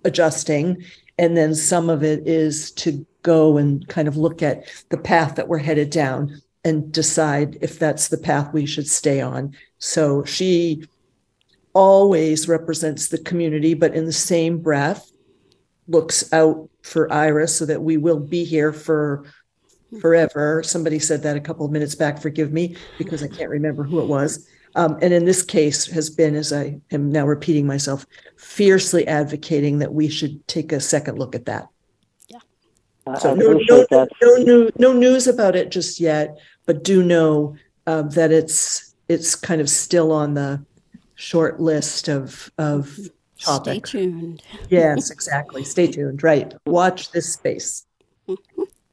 adjusting, 0.04 0.84
and 1.18 1.36
then 1.36 1.54
some 1.54 1.90
of 1.90 2.02
it 2.02 2.26
is 2.26 2.70
to 2.72 3.06
go 3.22 3.56
and 3.56 3.86
kind 3.88 4.08
of 4.08 4.16
look 4.16 4.42
at 4.42 4.64
the 4.88 4.96
path 4.96 5.36
that 5.36 5.48
we're 5.48 5.58
headed 5.58 5.90
down 5.90 6.40
and 6.64 6.92
decide 6.92 7.58
if 7.60 7.78
that's 7.78 8.08
the 8.08 8.18
path 8.18 8.52
we 8.52 8.66
should 8.66 8.86
stay 8.86 9.20
on. 9.20 9.54
So 9.78 10.24
she 10.24 10.84
always 11.72 12.48
represents 12.48 13.08
the 13.08 13.18
community, 13.18 13.74
but 13.74 13.94
in 13.94 14.06
the 14.06 14.12
same 14.12 14.58
breath, 14.58 15.10
looks 15.88 16.32
out 16.32 16.68
for 16.82 17.12
Iris 17.12 17.56
so 17.56 17.66
that 17.66 17.82
we 17.82 17.96
will 17.96 18.20
be 18.20 18.44
here 18.44 18.72
for 18.72 19.24
forever. 20.00 20.62
Somebody 20.62 20.98
said 20.98 21.22
that 21.22 21.36
a 21.36 21.40
couple 21.40 21.66
of 21.66 21.72
minutes 21.72 21.94
back. 21.94 22.20
Forgive 22.20 22.52
me 22.52 22.76
because 22.96 23.22
I 23.22 23.28
can't 23.28 23.50
remember 23.50 23.82
who 23.82 24.00
it 24.00 24.06
was. 24.06 24.48
Um, 24.76 24.98
and 25.02 25.12
in 25.12 25.24
this 25.24 25.42
case, 25.42 25.86
has 25.86 26.10
been, 26.10 26.34
as 26.34 26.52
I 26.52 26.80
am 26.90 27.10
now 27.10 27.26
repeating 27.26 27.66
myself, 27.66 28.06
fiercely 28.36 29.06
advocating 29.06 29.78
that 29.78 29.92
we 29.92 30.08
should 30.08 30.46
take 30.46 30.72
a 30.72 30.80
second 30.80 31.18
look 31.18 31.34
at 31.34 31.46
that. 31.46 31.68
Yeah. 32.28 32.38
So 33.18 33.34
no, 33.34 33.58
no, 33.68 33.86
no, 33.90 34.08
no, 34.22 34.70
no 34.78 34.92
news 34.92 35.26
about 35.26 35.56
it 35.56 35.70
just 35.70 35.98
yet, 35.98 36.38
but 36.66 36.84
do 36.84 37.02
know 37.02 37.56
uh, 37.86 38.02
that 38.02 38.30
it's 38.30 38.94
it's 39.08 39.34
kind 39.34 39.60
of 39.60 39.68
still 39.68 40.12
on 40.12 40.34
the 40.34 40.64
short 41.16 41.60
list 41.60 42.08
of 42.08 42.50
of 42.58 42.96
topics. 43.40 43.90
Stay 43.90 44.02
tuned. 44.04 44.42
yes, 44.68 45.10
exactly. 45.10 45.64
Stay 45.64 45.88
tuned. 45.88 46.22
Right. 46.22 46.54
Watch 46.66 47.10
this 47.10 47.32
space. 47.32 47.86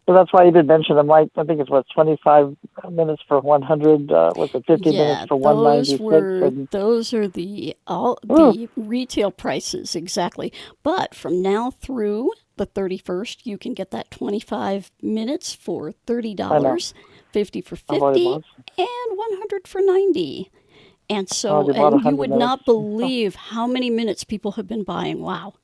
So 0.08 0.14
that's 0.14 0.32
why 0.32 0.46
you 0.46 0.52
did 0.52 0.68
mention 0.68 0.96
them. 0.96 1.08
Like 1.08 1.30
I 1.36 1.44
think 1.44 1.60
it's 1.60 1.70
what 1.70 1.86
25 1.94 2.56
minutes 2.90 3.22
for 3.28 3.42
100. 3.42 4.10
Uh, 4.10 4.32
was 4.38 4.50
it 4.54 4.64
50 4.66 4.90
yeah, 4.90 5.00
minutes 5.00 5.28
for 5.28 5.38
those 5.38 5.44
196? 5.44 6.00
were 6.00 6.46
and, 6.46 6.68
those 6.70 7.14
are 7.14 7.28
the 7.28 7.76
all 7.86 8.18
Ooh. 8.32 8.54
the 8.54 8.70
retail 8.78 9.32
prices 9.32 9.96
exactly. 9.96 10.54
But 10.82 11.14
from 11.14 11.42
now 11.42 11.72
through 11.72 12.32
the 12.56 12.66
31st, 12.66 13.46
you 13.46 13.58
can 13.58 13.74
get 13.74 13.92
that 13.92 14.10
25 14.10 14.92
minutes 15.02 15.54
for 15.54 15.94
$30, 16.08 16.94
50 17.34 17.62
for 17.62 17.76
50, 17.76 18.00
bought 18.00 18.16
and 18.16 19.18
100 19.18 19.68
for 19.68 19.82
90. 19.82 20.50
And 21.10 21.30
so, 21.30 21.64
bought 21.64 21.94
and 21.94 22.06
you 22.06 22.16
100 22.16 22.18
would 22.18 22.30
not 22.32 22.66
believe 22.66 23.36
how 23.36 23.68
many 23.68 23.90
minutes 23.90 24.24
people 24.24 24.54
have 24.54 24.68
been 24.68 24.84
buying. 24.84 25.22
Wow. 25.22 25.56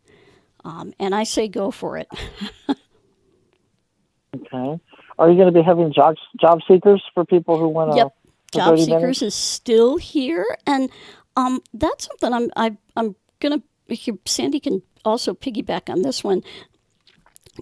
Um, 0.65 0.93
and 0.99 1.15
I 1.15 1.23
say 1.23 1.47
go 1.47 1.71
for 1.71 1.97
it. 1.97 2.07
okay. 4.35 4.79
Are 5.19 5.29
you 5.29 5.35
going 5.35 5.53
to 5.53 5.57
be 5.57 5.61
having 5.61 5.93
job 5.93 6.15
job 6.39 6.59
seekers 6.67 7.03
for 7.13 7.25
people 7.25 7.57
who 7.57 7.67
want 7.67 7.91
to? 7.91 7.97
Yep. 7.97 8.15
Job 8.53 8.77
Seekers 8.77 8.91
minutes? 8.91 9.21
is 9.23 9.33
still 9.33 9.97
here, 9.97 10.45
and 10.67 10.89
um, 11.35 11.61
that's 11.73 12.05
something 12.05 12.33
I'm 12.33 12.51
I, 12.55 12.77
I'm 12.95 13.15
gonna. 13.39 13.61
Sandy 14.25 14.59
can 14.59 14.81
also 15.03 15.33
piggyback 15.33 15.89
on 15.89 16.03
this 16.03 16.23
one. 16.23 16.43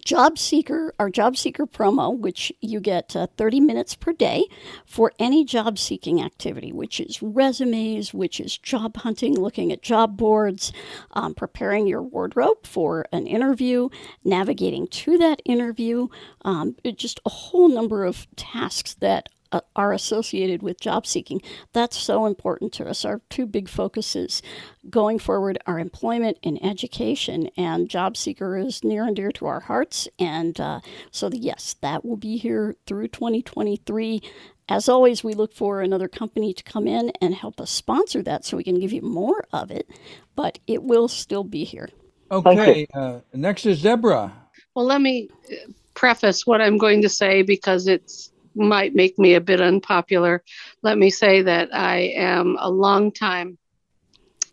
Job 0.06 0.39
Seeker, 0.39 0.93
our 0.99 1.10
Job 1.10 1.36
Seeker 1.36 1.67
promo, 1.67 2.17
which 2.17 2.51
you 2.62 2.80
get 2.80 3.15
uh, 3.15 3.27
30 3.36 3.60
minutes 3.60 3.93
per 3.93 4.13
day 4.13 4.45
for 4.86 5.12
any 5.19 5.43
job 5.43 5.77
seeking 5.77 6.21
activity, 6.21 6.71
which 6.71 6.99
is 6.99 7.21
resumes, 7.21 8.13
which 8.13 8.39
is 8.39 8.58
job 8.58 8.95
hunting, 8.97 9.38
looking 9.38 9.71
at 9.71 9.82
job 9.82 10.15
boards, 10.15 10.71
um, 11.12 11.34
preparing 11.34 11.88
your 11.88 12.01
wardrobe 12.01 12.65
for 12.65 13.06
an 13.12 13.27
interview, 13.27 13.89
navigating 14.23 14.88
to 14.88 15.17
that 15.17 15.41
interview, 15.43 16.08
um, 16.43 16.75
just 16.95 17.19
a 17.25 17.30
whole 17.30 17.67
number 17.67 18.06
of 18.06 18.27
tasks 18.38 18.93
that 18.95 19.27
uh, 19.52 19.62
are 19.76 19.94
associated 19.94 20.62
with 20.62 20.80
job 20.80 21.06
seeking. 21.06 21.42
That's 21.74 21.98
so 21.98 22.26
important 22.26 22.74
to 22.74 22.88
us. 22.88 23.06
Our 23.06 23.22
two 23.30 23.46
big 23.46 23.70
focuses 23.70 24.42
going 24.90 25.20
forward 25.20 25.58
are 25.68 25.80
employment 25.80 26.38
and 26.44 26.64
education, 26.64 27.50
and 27.58 27.90
job 27.90 28.18
seeker 28.18 28.58
is 28.58 28.84
near 28.84 29.06
and 29.06 29.16
dear 29.16 29.32
to 29.34 29.46
our 29.46 29.62
hearts. 29.62 30.08
And 30.20 30.60
uh, 30.60 30.82
so, 31.12 31.30
the, 31.30 31.38
yes, 31.38 31.76
that 31.82 32.06
will 32.06 32.18
be 32.18 32.38
here 32.38 32.76
through 32.86 33.10
2023. 33.10 34.22
As 34.70 34.88
always, 34.88 35.24
we 35.24 35.34
look 35.34 35.54
for 35.54 35.82
another 35.82 36.08
company 36.08 36.54
to 36.54 36.64
come 36.64 36.88
in 36.88 37.12
and 37.22 37.36
help 37.36 37.60
us 37.60 37.72
sponsor 37.72 38.24
that 38.24 38.46
so 38.46 38.56
we 38.56 38.64
can 38.64 38.80
give 38.80 38.94
you 38.94 39.02
more 39.02 39.46
of 39.52 39.70
it, 39.70 39.90
but 40.36 40.60
it 40.66 40.84
will 40.84 41.08
still 41.08 41.44
be 41.44 41.66
here. 41.66 41.90
Okay, 42.32 42.88
uh, 42.94 43.20
next 43.34 43.66
is 43.66 43.82
Deborah. 43.82 44.32
Well, 44.74 44.86
let 44.86 45.02
me 45.02 45.30
uh, 45.52 45.72
preface 45.94 46.48
what 46.48 46.62
I'm 46.62 46.78
going 46.78 47.02
to 47.02 47.10
say 47.10 47.42
because 47.42 47.88
it's 47.88 48.32
might 48.56 48.94
make 48.96 49.18
me 49.20 49.36
a 49.36 49.42
bit 49.42 49.62
unpopular. 49.62 50.44
Let 50.82 50.98
me 50.98 51.10
say 51.10 51.42
that 51.44 51.74
I 51.74 52.14
am 52.16 52.58
a 52.60 52.70
longtime 52.70 53.58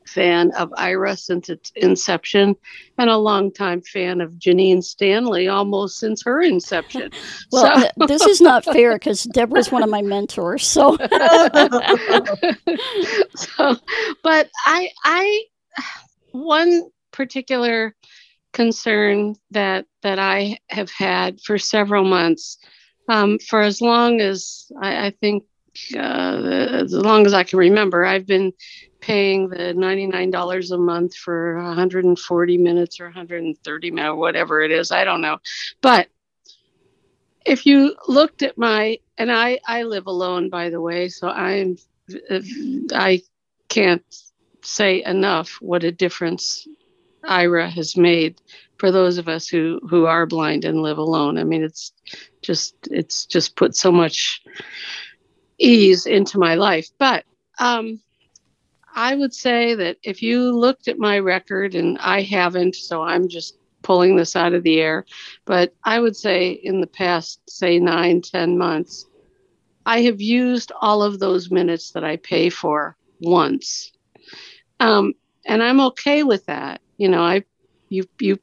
fan 0.06 0.52
of 0.52 0.70
Aira 0.70 1.18
since 1.18 1.48
its 1.50 1.70
inception 1.76 2.56
and 2.96 3.10
a 3.10 3.16
longtime 3.16 3.82
fan 3.82 4.20
of 4.22 4.32
Janine 4.32 4.82
Stanley 4.82 5.48
almost 5.48 5.98
since 5.98 6.22
her 6.24 6.40
inception. 6.40 7.10
Well, 7.52 7.76
So- 7.76 7.80
th- 7.80 8.08
this 8.08 8.22
is 8.22 8.40
not 8.40 8.64
fair 8.64 8.94
because 8.94 9.24
Deborah's 9.24 9.70
one 9.72 9.82
of 9.82 9.90
my 9.90 10.02
mentors. 10.02 10.66
So, 10.66 10.96
so 13.34 13.76
but 14.22 14.50
i 14.66 14.90
i 15.04 15.44
one 16.32 16.90
particular 17.12 17.94
concern 18.52 19.34
that 19.50 19.86
that 20.02 20.18
i 20.18 20.58
have 20.68 20.90
had 20.90 21.40
for 21.40 21.56
several 21.58 22.04
months 22.04 22.58
um, 23.08 23.38
for 23.38 23.60
as 23.60 23.80
long 23.80 24.20
as 24.20 24.70
i, 24.80 25.06
I 25.06 25.10
think 25.10 25.44
uh, 25.94 25.98
as 26.82 26.92
long 26.92 27.26
as 27.26 27.34
i 27.34 27.44
can 27.44 27.58
remember 27.58 28.04
i've 28.04 28.26
been 28.26 28.52
paying 29.00 29.48
the 29.48 29.74
$99 29.74 30.70
a 30.72 30.78
month 30.78 31.14
for 31.14 31.56
140 31.56 32.58
minutes 32.58 33.00
or 33.00 33.04
130 33.04 33.90
minutes 33.90 34.16
whatever 34.16 34.60
it 34.60 34.70
is 34.70 34.90
i 34.90 35.04
don't 35.04 35.20
know. 35.20 35.38
But 35.80 36.08
if 37.46 37.64
you 37.64 37.94
looked 38.08 38.42
at 38.42 38.58
my 38.58 38.98
and 39.16 39.30
i 39.30 39.58
i 39.66 39.82
live 39.84 40.06
alone 40.06 40.50
by 40.50 40.68
the 40.68 40.80
way 40.80 41.08
so 41.08 41.28
i'm 41.28 41.76
i 42.92 43.22
can't 43.68 44.02
say 44.62 45.02
enough 45.04 45.58
what 45.60 45.84
a 45.84 45.92
difference 45.92 46.66
Aira 47.24 47.68
has 47.70 47.96
made 47.96 48.40
for 48.78 48.90
those 48.90 49.18
of 49.18 49.28
us 49.28 49.48
who 49.48 49.80
who 49.88 50.06
are 50.06 50.26
blind 50.26 50.64
and 50.64 50.82
live 50.82 50.98
alone. 50.98 51.38
I 51.38 51.44
mean 51.44 51.62
it's 51.62 51.92
just 52.42 52.74
it's 52.90 53.26
just 53.26 53.56
put 53.56 53.76
so 53.76 53.90
much 53.92 54.42
ease 55.58 56.06
into 56.06 56.38
my 56.38 56.54
life. 56.54 56.88
But 56.98 57.24
um 57.58 58.00
i 58.94 59.14
would 59.14 59.34
say 59.34 59.74
that 59.74 59.96
if 60.02 60.22
you 60.22 60.50
looked 60.50 60.88
at 60.88 60.98
my 60.98 61.18
record 61.18 61.74
and 61.74 61.98
i 61.98 62.22
haven't 62.22 62.74
so 62.74 63.02
i'm 63.02 63.28
just 63.28 63.58
pulling 63.82 64.16
this 64.16 64.34
out 64.34 64.54
of 64.54 64.62
the 64.62 64.80
air 64.80 65.04
but 65.44 65.74
i 65.84 66.00
would 66.00 66.16
say 66.16 66.50
in 66.50 66.80
the 66.80 66.86
past 66.86 67.40
say 67.48 67.78
nine 67.78 68.20
ten 68.20 68.58
months 68.58 69.06
i 69.86 70.02
have 70.02 70.20
used 70.20 70.72
all 70.80 71.02
of 71.02 71.18
those 71.18 71.50
minutes 71.50 71.92
that 71.92 72.04
i 72.04 72.16
pay 72.16 72.50
for 72.50 72.96
once. 73.20 73.92
Um, 74.80 75.14
and 75.46 75.62
i'm 75.62 75.80
okay 75.80 76.22
with 76.22 76.46
that. 76.46 76.80
You 76.96 77.08
know 77.08 77.22
i 77.22 77.44
you 77.88 78.04
you 78.20 78.38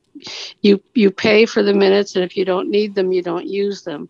you 0.62 0.82
you 0.94 1.12
pay 1.12 1.46
for 1.46 1.64
the 1.64 1.74
minutes 1.74 2.16
and 2.16 2.24
if 2.24 2.36
you 2.38 2.46
don't 2.46 2.70
need 2.70 2.96
them 2.96 3.12
you 3.12 3.22
don't 3.22 3.48
use 3.48 3.84
them. 3.84 4.10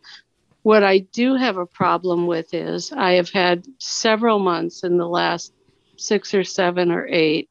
What 0.63 0.83
i 0.83 0.99
do 0.99 1.35
have 1.35 1.57
a 1.57 1.65
problem 1.65 2.25
with 2.27 2.53
is 2.53 2.91
i 2.91 3.11
have 3.13 3.29
had 3.29 3.65
several 3.77 4.39
months 4.39 4.83
in 4.83 4.97
the 4.97 5.07
last 5.07 5.53
six 5.97 6.33
or 6.33 6.43
seven 6.43 6.91
or 6.91 7.07
eight 7.07 7.49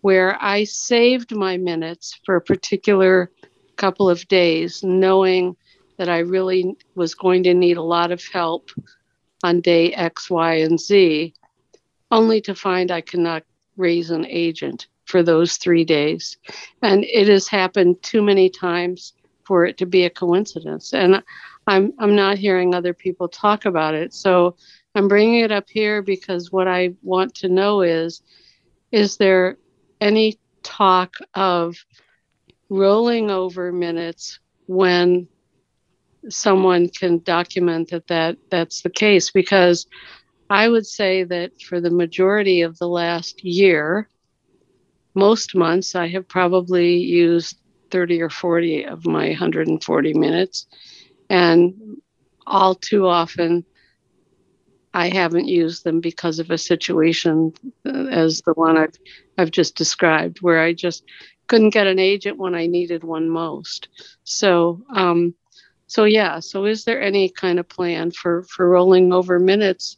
where 0.00 0.42
i 0.42 0.64
saved 0.64 1.34
my 1.34 1.56
minutes 1.56 2.18
for 2.24 2.36
a 2.36 2.40
particular 2.40 3.30
couple 3.76 4.08
of 4.08 4.26
days 4.28 4.82
knowing 4.82 5.56
that 5.98 6.08
i 6.08 6.18
really 6.18 6.76
was 6.94 7.14
going 7.14 7.42
to 7.42 7.54
need 7.54 7.76
a 7.76 7.82
lot 7.82 8.10
of 8.10 8.22
help 8.32 8.70
on 9.42 9.60
day 9.60 9.92
x 9.92 10.30
y 10.30 10.54
and 10.54 10.80
z 10.80 11.34
only 12.10 12.40
to 12.40 12.54
find 12.54 12.90
i 12.90 13.00
cannot 13.00 13.42
raise 13.76 14.10
an 14.10 14.24
agent 14.26 14.86
for 15.08 15.22
those 15.22 15.56
three 15.56 15.84
days. 15.84 16.36
And 16.82 17.04
it 17.04 17.28
has 17.28 17.48
happened 17.48 18.02
too 18.02 18.22
many 18.22 18.50
times 18.50 19.14
for 19.44 19.64
it 19.64 19.78
to 19.78 19.86
be 19.86 20.04
a 20.04 20.10
coincidence. 20.10 20.92
And 20.92 21.22
I'm, 21.66 21.92
I'm 21.98 22.14
not 22.14 22.38
hearing 22.38 22.74
other 22.74 22.92
people 22.92 23.28
talk 23.28 23.64
about 23.64 23.94
it. 23.94 24.12
So 24.12 24.56
I'm 24.94 25.08
bringing 25.08 25.40
it 25.40 25.50
up 25.50 25.68
here 25.68 26.02
because 26.02 26.52
what 26.52 26.68
I 26.68 26.94
want 27.02 27.34
to 27.36 27.48
know 27.48 27.80
is 27.80 28.22
is 28.92 29.16
there 29.16 29.56
any 30.00 30.38
talk 30.62 31.14
of 31.34 31.76
rolling 32.68 33.30
over 33.30 33.72
minutes 33.72 34.38
when 34.66 35.28
someone 36.28 36.88
can 36.88 37.22
document 37.22 37.90
that, 37.90 38.06
that 38.08 38.36
that's 38.50 38.82
the 38.82 38.90
case? 38.90 39.30
Because 39.30 39.86
I 40.50 40.68
would 40.68 40.86
say 40.86 41.24
that 41.24 41.60
for 41.60 41.80
the 41.80 41.90
majority 41.90 42.62
of 42.62 42.78
the 42.78 42.88
last 42.88 43.44
year, 43.44 44.08
most 45.18 45.54
months 45.54 45.94
I 45.94 46.08
have 46.08 46.28
probably 46.28 46.96
used 46.96 47.56
30 47.90 48.22
or 48.22 48.30
40 48.30 48.84
of 48.84 49.06
my 49.06 49.28
140 49.28 50.14
minutes. 50.14 50.66
And 51.28 52.00
all 52.46 52.74
too 52.74 53.06
often, 53.06 53.64
I 54.94 55.10
haven't 55.10 55.48
used 55.48 55.84
them 55.84 56.00
because 56.00 56.38
of 56.38 56.50
a 56.50 56.58
situation 56.58 57.52
uh, 57.86 58.06
as 58.06 58.40
the 58.42 58.54
one 58.54 58.76
I've, 58.78 58.96
I've 59.36 59.50
just 59.50 59.76
described, 59.76 60.38
where 60.40 60.60
I 60.60 60.72
just 60.72 61.04
couldn't 61.46 61.70
get 61.70 61.86
an 61.86 61.98
agent 61.98 62.38
when 62.38 62.54
I 62.54 62.66
needed 62.66 63.04
one 63.04 63.28
most. 63.28 63.88
So, 64.24 64.82
um, 64.94 65.34
so 65.86 66.04
yeah. 66.04 66.40
So, 66.40 66.64
is 66.64 66.84
there 66.84 67.02
any 67.02 67.28
kind 67.28 67.58
of 67.58 67.68
plan 67.68 68.10
for 68.10 68.42
for 68.44 68.68
rolling 68.68 69.12
over 69.12 69.38
minutes 69.38 69.96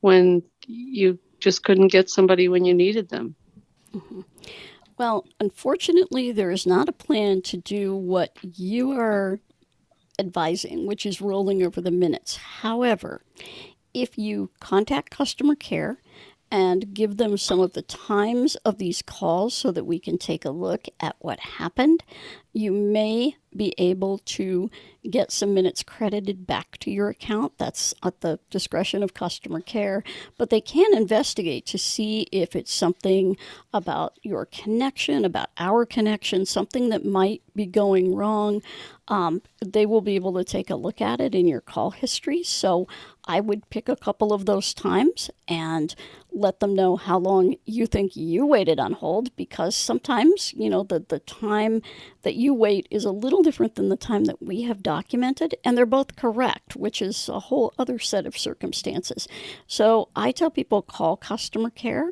when 0.00 0.42
you 0.66 1.18
just 1.38 1.64
couldn't 1.64 1.88
get 1.88 2.10
somebody 2.10 2.48
when 2.48 2.64
you 2.64 2.74
needed 2.74 3.08
them? 3.08 3.34
Mm-hmm. 3.94 4.20
Well, 4.98 5.26
unfortunately, 5.38 6.30
there 6.30 6.50
is 6.50 6.66
not 6.66 6.88
a 6.88 6.92
plan 6.92 7.42
to 7.42 7.56
do 7.56 7.94
what 7.94 8.36
you 8.42 8.92
are 8.92 9.40
advising, 10.18 10.86
which 10.86 11.06
is 11.06 11.20
rolling 11.22 11.62
over 11.62 11.80
the 11.80 11.90
minutes. 11.90 12.36
However, 12.36 13.22
if 13.94 14.18
you 14.18 14.50
contact 14.60 15.10
customer 15.10 15.54
care 15.54 15.98
and 16.50 16.92
give 16.94 17.16
them 17.16 17.36
some 17.36 17.60
of 17.60 17.72
the 17.72 17.82
times 17.82 18.56
of 18.56 18.78
these 18.78 19.02
calls 19.02 19.54
so 19.54 19.70
that 19.70 19.84
we 19.84 19.98
can 19.98 20.18
take 20.18 20.44
a 20.44 20.50
look 20.50 20.86
at 20.98 21.16
what 21.20 21.38
happened. 21.40 22.02
You 22.52 22.72
may 22.72 23.36
be 23.56 23.74
able 23.78 24.18
to 24.18 24.70
get 25.08 25.32
some 25.32 25.54
minutes 25.54 25.82
credited 25.82 26.46
back 26.46 26.76
to 26.78 26.90
your 26.90 27.08
account. 27.08 27.52
That's 27.58 27.94
at 28.02 28.20
the 28.20 28.38
discretion 28.50 29.02
of 29.02 29.14
customer 29.14 29.60
care, 29.60 30.04
but 30.36 30.50
they 30.50 30.60
can 30.60 30.94
investigate 30.96 31.66
to 31.66 31.78
see 31.78 32.26
if 32.32 32.54
it's 32.54 32.72
something 32.72 33.36
about 33.72 34.18
your 34.22 34.46
connection, 34.46 35.24
about 35.24 35.48
our 35.56 35.86
connection, 35.86 36.44
something 36.46 36.90
that 36.90 37.04
might 37.04 37.42
be 37.54 37.66
going 37.66 38.14
wrong. 38.14 38.62
Um, 39.08 39.42
they 39.64 39.86
will 39.86 40.02
be 40.02 40.14
able 40.14 40.34
to 40.34 40.44
take 40.44 40.70
a 40.70 40.76
look 40.76 41.00
at 41.00 41.20
it 41.20 41.34
in 41.34 41.48
your 41.48 41.60
call 41.60 41.90
history. 41.90 42.42
So 42.42 42.86
I 43.24 43.40
would 43.40 43.68
pick 43.70 43.88
a 43.88 43.96
couple 43.96 44.32
of 44.32 44.46
those 44.46 44.74
times 44.74 45.30
and 45.46 45.94
let 46.32 46.60
them 46.60 46.74
know 46.74 46.96
how 46.96 47.18
long 47.18 47.56
you 47.64 47.86
think 47.86 48.16
you 48.16 48.46
waited 48.46 48.78
on 48.78 48.92
hold 48.92 49.34
because 49.36 49.76
sometimes, 49.76 50.52
you 50.54 50.70
know, 50.70 50.82
the, 50.84 51.00
the 51.08 51.18
time 51.20 51.82
that 52.22 52.34
you 52.34 52.54
wait 52.54 52.86
is 52.90 53.04
a 53.04 53.10
little 53.10 53.42
different 53.42 53.74
than 53.74 53.88
the 53.88 53.96
time 53.96 54.24
that 54.24 54.42
we 54.42 54.62
have 54.62 54.82
documented, 54.82 55.54
and 55.64 55.76
they're 55.76 55.86
both 55.86 56.16
correct, 56.16 56.76
which 56.76 57.02
is 57.02 57.28
a 57.28 57.40
whole 57.40 57.72
other 57.78 57.98
set 57.98 58.26
of 58.26 58.38
circumstances. 58.38 59.26
So 59.66 60.08
I 60.14 60.32
tell 60.32 60.50
people 60.50 60.82
call 60.82 61.16
customer 61.16 61.70
care 61.70 62.10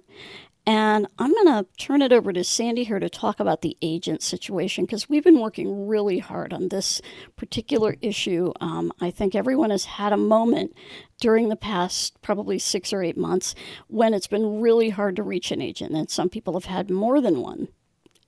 and 0.68 1.06
I'm 1.18 1.32
going 1.32 1.46
to 1.46 1.66
turn 1.78 2.02
it 2.02 2.12
over 2.12 2.30
to 2.30 2.44
Sandy 2.44 2.84
here 2.84 2.98
to 2.98 3.08
talk 3.08 3.40
about 3.40 3.62
the 3.62 3.78
agent 3.80 4.22
situation 4.22 4.84
because 4.84 5.08
we've 5.08 5.24
been 5.24 5.40
working 5.40 5.88
really 5.88 6.18
hard 6.18 6.52
on 6.52 6.68
this 6.68 7.00
particular 7.36 7.96
issue. 8.02 8.52
Um, 8.60 8.92
I 9.00 9.10
think 9.10 9.34
everyone 9.34 9.70
has 9.70 9.86
had 9.86 10.12
a 10.12 10.18
moment 10.18 10.76
during 11.22 11.48
the 11.48 11.56
past 11.56 12.20
probably 12.20 12.58
six 12.58 12.92
or 12.92 13.02
eight 13.02 13.16
months 13.16 13.54
when 13.86 14.12
it's 14.12 14.26
been 14.26 14.60
really 14.60 14.90
hard 14.90 15.16
to 15.16 15.22
reach 15.22 15.50
an 15.50 15.62
agent, 15.62 15.94
and 15.94 16.10
some 16.10 16.28
people 16.28 16.52
have 16.52 16.66
had 16.66 16.90
more 16.90 17.22
than 17.22 17.40
one. 17.40 17.68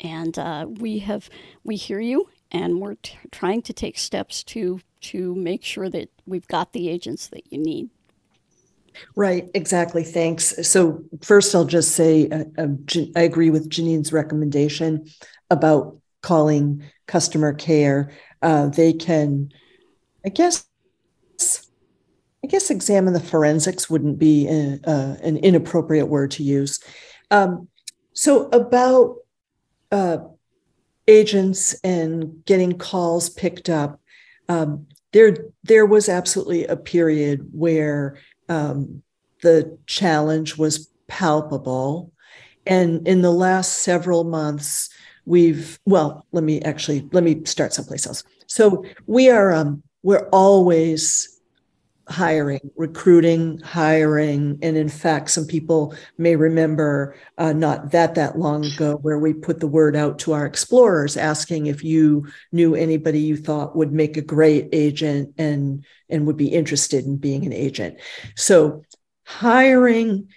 And 0.01 0.39
uh, 0.39 0.67
we 0.67 1.01
have 1.01 1.29
we 1.63 1.77
hear 1.77 2.01
you, 2.01 2.31
and 2.51 2.81
we're 2.81 2.95
t- 2.95 3.19
trying 3.31 3.61
to 3.61 3.75
take 3.75 3.99
steps 3.99 4.43
to 4.45 4.81
to 5.03 5.35
make 5.35 5.63
sure 5.63 5.91
that 5.91 6.09
we've 6.25 6.49
got 6.49 6.73
the 6.73 6.89
agents 6.89 7.29
that 7.29 7.53
you 7.53 7.59
need. 7.59 7.91
Right, 9.17 9.49
exactly. 9.55 10.05
Thanks. 10.05 10.69
So, 10.69 11.05
first, 11.23 11.55
I'll 11.55 11.65
just 11.65 11.93
say 11.93 12.29
uh, 12.29 12.45
uh, 12.59 12.69
I 13.17 13.23
agree 13.23 13.51
with 13.51 13.69
Janine's 13.71 14.13
recommendation 14.13 15.07
about 15.51 15.99
calling 16.23 16.83
customer 17.07 17.53
care. 17.53 18.13
Uh, 18.43 18.69
they 18.69 18.93
can, 18.93 19.51
I 20.25 20.29
guess, 20.31 20.67
I 22.43 22.47
guess, 22.49 22.71
examine 22.71 23.13
the 23.13 23.21
forensics 23.21 23.91
wouldn't 23.91 24.19
be 24.19 24.49
a, 24.49 24.81
an 25.23 25.37
inappropriate 25.39 26.09
word 26.09 26.31
to 26.33 26.43
use. 26.43 26.81
Um, 27.31 27.69
so, 28.13 28.49
about 28.49 29.17
uh, 29.93 30.19
agents 31.07 31.75
and 31.85 32.45
getting 32.45 32.79
calls 32.79 33.29
picked 33.31 33.69
up, 33.69 34.01
um, 34.49 34.87
there 35.13 35.37
there 35.65 35.87
was 35.87 36.09
absolutely 36.09 36.67
a 36.67 36.77
period 36.77 37.49
where 37.53 38.19
um, 38.51 39.03
the 39.43 39.79
challenge 39.87 40.59
was 40.59 40.91
palpable. 41.07 42.13
And 42.67 43.07
in 43.09 43.23
the 43.23 43.33
last 43.33 43.79
several 43.79 44.25
months, 44.25 44.91
we've 45.25 45.79
well, 45.87 46.27
let 46.33 46.45
me 46.45 46.61
actually 46.63 47.09
let 47.13 47.25
me 47.25 47.43
start 47.45 47.73
someplace 47.73 48.07
else. 48.07 48.23
So 48.47 48.85
we 49.07 49.31
are 49.31 49.53
um, 49.53 49.83
we're 50.03 50.29
always 50.31 51.40
hiring, 52.11 52.61
recruiting, 52.77 53.59
hiring, 53.61 54.59
and 54.63 54.77
in 54.77 54.89
fact, 54.89 55.31
some 55.31 55.47
people 55.47 55.95
may 56.19 56.35
remember 56.35 57.15
uh, 57.39 57.53
not 57.53 57.93
that 57.93 58.17
that 58.17 58.39
long 58.39 58.65
ago 58.65 58.97
where 58.97 59.19
we 59.19 59.33
put 59.33 59.61
the 59.61 59.67
word 59.69 59.95
out 59.95 60.19
to 60.19 60.33
our 60.33 60.45
explorers 60.45 61.17
asking 61.17 61.67
if 61.67 61.85
you 61.85 62.27
knew 62.51 62.75
anybody 62.75 63.21
you 63.21 63.37
thought 63.37 63.77
would 63.77 63.93
make 63.93 64.17
a 64.17 64.23
great 64.23 64.69
agent 64.73 65.33
and 65.39 65.85
and 66.09 66.27
would 66.27 66.37
be 66.37 66.49
interested 66.49 67.05
in 67.05 67.17
being 67.17 67.47
an 67.47 67.53
agent. 67.53 67.97
So 68.37 68.83
hiring 69.25 70.29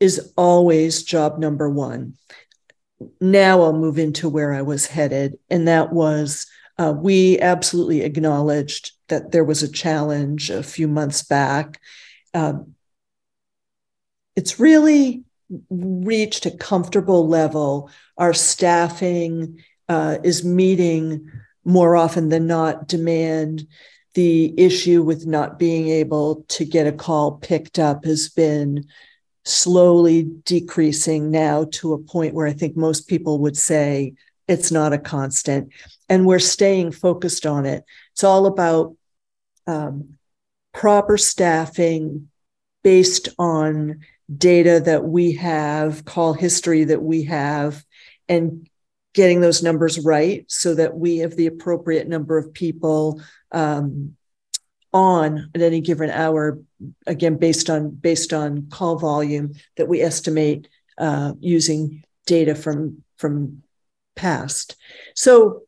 is 0.00 0.32
always 0.36 1.02
job 1.02 1.38
number 1.38 1.68
one. 1.68 2.14
Now 3.20 3.60
I'll 3.62 3.74
move 3.74 3.98
into 3.98 4.30
where 4.30 4.54
I 4.54 4.62
was 4.62 4.86
headed, 4.86 5.38
and 5.50 5.68
that 5.68 5.92
was 5.92 6.46
uh, 6.78 6.94
we 6.96 7.38
absolutely 7.40 8.00
acknowledged 8.00 8.92
that 9.08 9.32
there 9.32 9.44
was 9.44 9.62
a 9.62 9.70
challenge 9.70 10.50
a 10.50 10.62
few 10.62 10.88
months 10.88 11.22
back. 11.22 11.80
Um, 12.32 12.74
it's 14.36 14.58
really 14.58 15.24
reached 15.70 16.46
a 16.46 16.50
comfortable 16.50 17.28
level. 17.28 17.90
Our 18.16 18.32
staffing 18.32 19.62
uh, 19.88 20.18
is 20.24 20.44
meeting 20.44 21.30
more 21.64 21.96
often 21.96 22.28
than 22.28 22.46
not 22.46 22.88
demand. 22.88 23.66
The 24.14 24.54
issue 24.56 25.02
with 25.02 25.26
not 25.26 25.58
being 25.58 25.88
able 25.88 26.44
to 26.48 26.64
get 26.64 26.86
a 26.86 26.92
call 26.92 27.32
picked 27.32 27.78
up 27.78 28.04
has 28.04 28.28
been 28.28 28.86
slowly 29.44 30.22
decreasing 30.44 31.30
now 31.30 31.66
to 31.72 31.92
a 31.92 31.98
point 31.98 32.34
where 32.34 32.46
I 32.46 32.52
think 32.52 32.76
most 32.76 33.08
people 33.08 33.38
would 33.40 33.56
say 33.56 34.14
it's 34.48 34.70
not 34.70 34.92
a 34.92 34.98
constant 34.98 35.70
and 36.08 36.26
we're 36.26 36.38
staying 36.38 36.92
focused 36.92 37.46
on 37.46 37.66
it 37.66 37.84
it's 38.14 38.22
all 38.22 38.46
about 38.46 38.96
um, 39.66 40.18
proper 40.72 41.18
staffing 41.18 42.28
based 42.84 43.28
on 43.40 44.00
data 44.34 44.80
that 44.84 45.04
we 45.04 45.32
have 45.32 46.04
call 46.04 46.32
history 46.32 46.84
that 46.84 47.02
we 47.02 47.24
have 47.24 47.84
and 48.28 48.68
getting 49.14 49.40
those 49.40 49.62
numbers 49.62 49.98
right 49.98 50.44
so 50.48 50.74
that 50.74 50.96
we 50.96 51.18
have 51.18 51.34
the 51.34 51.46
appropriate 51.46 52.08
number 52.08 52.38
of 52.38 52.54
people 52.54 53.20
um, 53.50 54.16
on 54.92 55.50
at 55.54 55.60
any 55.60 55.80
given 55.80 56.08
hour 56.08 56.60
again 57.06 57.36
based 57.36 57.68
on 57.68 57.90
based 57.90 58.32
on 58.32 58.68
call 58.70 58.96
volume 58.96 59.52
that 59.76 59.88
we 59.88 60.00
estimate 60.00 60.68
uh, 60.98 61.32
using 61.40 62.04
data 62.26 62.54
from 62.54 63.02
from 63.16 63.64
past. 64.14 64.76
So 65.14 65.62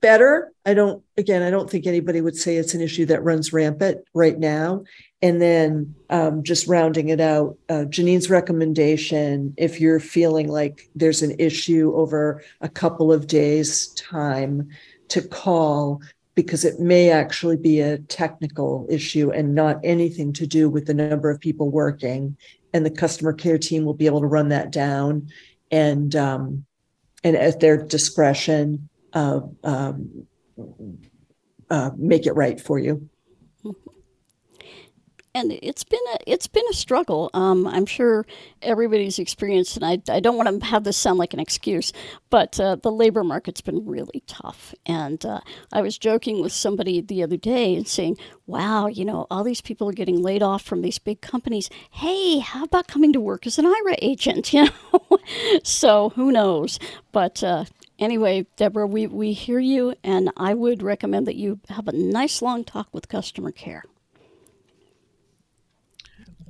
better. 0.00 0.52
I 0.66 0.74
don't, 0.74 1.03
again, 1.16 1.42
I 1.42 1.50
don't 1.50 1.70
think 1.70 1.86
anybody 1.86 2.20
would 2.20 2.36
say 2.36 2.56
it's 2.56 2.74
an 2.74 2.80
issue 2.80 3.06
that 3.06 3.22
runs 3.22 3.52
rampant 3.52 4.04
right 4.14 4.38
now. 4.38 4.84
And 5.22 5.40
then 5.40 5.94
um, 6.10 6.42
just 6.42 6.66
rounding 6.66 7.08
it 7.08 7.20
out, 7.20 7.56
uh, 7.68 7.84
Janine's 7.84 8.28
recommendation 8.28 9.54
if 9.56 9.80
you're 9.80 10.00
feeling 10.00 10.48
like 10.48 10.88
there's 10.94 11.22
an 11.22 11.36
issue 11.38 11.92
over 11.94 12.42
a 12.60 12.68
couple 12.68 13.12
of 13.12 13.26
days' 13.26 13.88
time 13.94 14.68
to 15.08 15.22
call 15.22 16.00
because 16.34 16.64
it 16.64 16.80
may 16.80 17.10
actually 17.10 17.56
be 17.56 17.80
a 17.80 17.98
technical 17.98 18.86
issue 18.90 19.30
and 19.30 19.54
not 19.54 19.78
anything 19.84 20.32
to 20.32 20.46
do 20.46 20.68
with 20.68 20.86
the 20.86 20.94
number 20.94 21.30
of 21.30 21.40
people 21.40 21.70
working. 21.70 22.36
And 22.72 22.84
the 22.84 22.90
customer 22.90 23.32
care 23.32 23.56
team 23.56 23.84
will 23.84 23.94
be 23.94 24.06
able 24.06 24.20
to 24.20 24.26
run 24.26 24.48
that 24.48 24.72
down 24.72 25.28
and 25.70 26.14
um, 26.16 26.66
and 27.22 27.36
at 27.36 27.60
their 27.60 27.76
discretion, 27.76 28.88
uh, 29.14 29.40
um, 29.64 30.26
uh, 31.70 31.90
make 31.96 32.26
it 32.26 32.32
right 32.32 32.60
for 32.60 32.78
you. 32.78 33.08
And 35.36 35.50
it's 35.62 35.82
been 35.82 35.98
a 36.12 36.18
it's 36.28 36.46
been 36.46 36.62
a 36.70 36.74
struggle. 36.74 37.28
Um, 37.34 37.66
I'm 37.66 37.86
sure 37.86 38.24
everybody's 38.62 39.18
experienced, 39.18 39.76
and 39.76 39.84
I, 39.84 39.98
I 40.08 40.20
don't 40.20 40.36
want 40.36 40.60
to 40.60 40.66
have 40.66 40.84
this 40.84 40.96
sound 40.96 41.18
like 41.18 41.34
an 41.34 41.40
excuse, 41.40 41.92
but 42.30 42.60
uh, 42.60 42.76
the 42.76 42.92
labor 42.92 43.24
market's 43.24 43.60
been 43.60 43.84
really 43.84 44.22
tough. 44.28 44.76
And 44.86 45.26
uh, 45.26 45.40
I 45.72 45.82
was 45.82 45.98
joking 45.98 46.40
with 46.40 46.52
somebody 46.52 47.00
the 47.00 47.24
other 47.24 47.36
day 47.36 47.74
and 47.74 47.88
saying, 47.88 48.16
"Wow, 48.46 48.86
you 48.86 49.04
know, 49.04 49.26
all 49.28 49.42
these 49.42 49.60
people 49.60 49.88
are 49.88 49.92
getting 49.92 50.22
laid 50.22 50.40
off 50.40 50.62
from 50.62 50.82
these 50.82 51.00
big 51.00 51.20
companies. 51.20 51.68
Hey, 51.90 52.38
how 52.38 52.62
about 52.62 52.86
coming 52.86 53.12
to 53.12 53.20
work 53.20 53.44
as 53.44 53.58
an 53.58 53.64
Aira 53.64 53.96
agent? 54.00 54.52
You 54.52 54.68
know, 54.92 55.18
so 55.64 56.10
who 56.10 56.30
knows? 56.30 56.78
But 57.10 57.42
uh, 57.42 57.64
anyway, 57.98 58.46
Deborah, 58.56 58.86
we, 58.86 59.06
we 59.06 59.32
hear 59.32 59.58
you, 59.58 59.94
and 60.02 60.30
I 60.36 60.54
would 60.54 60.82
recommend 60.82 61.26
that 61.26 61.36
you 61.36 61.60
have 61.68 61.88
a 61.88 61.92
nice 61.92 62.42
long 62.42 62.64
talk 62.64 62.88
with 62.92 63.08
customer 63.08 63.50
care. 63.50 63.84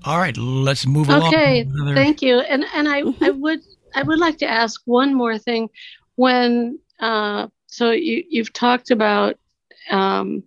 All 0.04 0.18
right, 0.18 0.36
let's 0.36 0.86
move 0.86 1.08
along. 1.08 1.32
Okay, 1.34 1.66
thank 1.94 2.20
you. 2.20 2.40
And 2.40 2.64
and 2.74 2.88
I, 2.88 3.02
I 3.22 3.30
would 3.30 3.60
I 3.94 4.02
would 4.02 4.18
like 4.18 4.36
to 4.38 4.46
ask 4.46 4.82
one 4.84 5.14
more 5.14 5.38
thing. 5.38 5.70
When 6.16 6.78
uh, 7.00 7.48
so 7.66 7.90
you 7.90 8.22
you've 8.28 8.52
talked 8.52 8.90
about 8.90 9.36
um, 9.90 10.42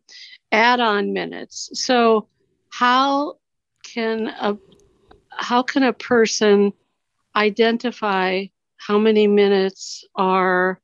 add-on 0.51 1.13
minutes. 1.13 1.69
So 1.73 2.27
how 2.69 3.37
can 3.83 4.27
a 4.27 4.57
how 5.31 5.63
can 5.63 5.83
a 5.83 5.93
person 5.93 6.73
identify 7.35 8.45
how 8.77 8.97
many 8.97 9.27
minutes 9.27 10.05
are 10.15 10.79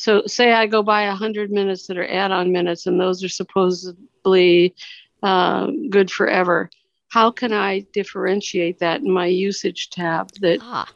so 0.00 0.22
say 0.26 0.54
I 0.54 0.66
go 0.66 0.82
buy 0.82 1.06
100 1.08 1.50
minutes 1.50 1.86
that 1.86 1.98
are 1.98 2.10
add 2.10 2.32
on 2.32 2.52
minutes, 2.52 2.86
and 2.86 2.98
those 2.98 3.22
are 3.22 3.28
supposedly 3.28 4.74
uh, 5.22 5.66
good 5.90 6.10
forever. 6.10 6.70
how 7.10 7.30
can 7.30 7.52
I 7.52 7.80
differentiate 7.92 8.78
that 8.78 9.02
in 9.02 9.10
my 9.10 9.26
usage 9.26 9.90
tab? 9.90 10.30
That 10.40 10.60
ah, 10.62 10.88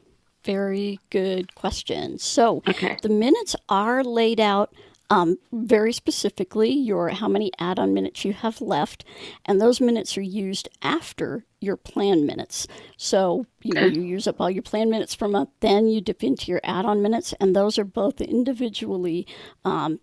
very 0.42 0.98
good 1.10 1.54
question. 1.54 2.18
So 2.18 2.62
okay. 2.66 2.96
the 3.02 3.10
minutes 3.10 3.54
are 3.68 4.02
laid 4.02 4.40
out 4.40 4.72
um, 5.10 5.36
very 5.52 5.92
specifically 5.92 6.70
your 6.70 7.08
how 7.10 7.28
many 7.28 7.50
add-on 7.58 7.94
minutes 7.94 8.24
you 8.24 8.32
have 8.32 8.60
left, 8.60 9.04
and 9.44 9.60
those 9.60 9.80
minutes 9.80 10.16
are 10.16 10.22
used 10.22 10.68
after 10.82 11.44
your 11.60 11.76
plan 11.76 12.26
minutes. 12.26 12.66
So 12.96 13.46
you 13.62 13.74
know 13.74 13.86
you 13.86 14.02
use 14.02 14.26
up 14.26 14.40
all 14.40 14.50
your 14.50 14.62
plan 14.62 14.90
minutes 14.90 15.14
for 15.14 15.26
a 15.26 15.28
month, 15.28 15.50
then 15.60 15.88
you 15.88 16.00
dip 16.00 16.24
into 16.24 16.50
your 16.50 16.60
add-on 16.64 17.02
minutes, 17.02 17.34
and 17.40 17.54
those 17.54 17.78
are 17.78 17.84
both 17.84 18.20
individually 18.20 19.26
um, 19.64 20.00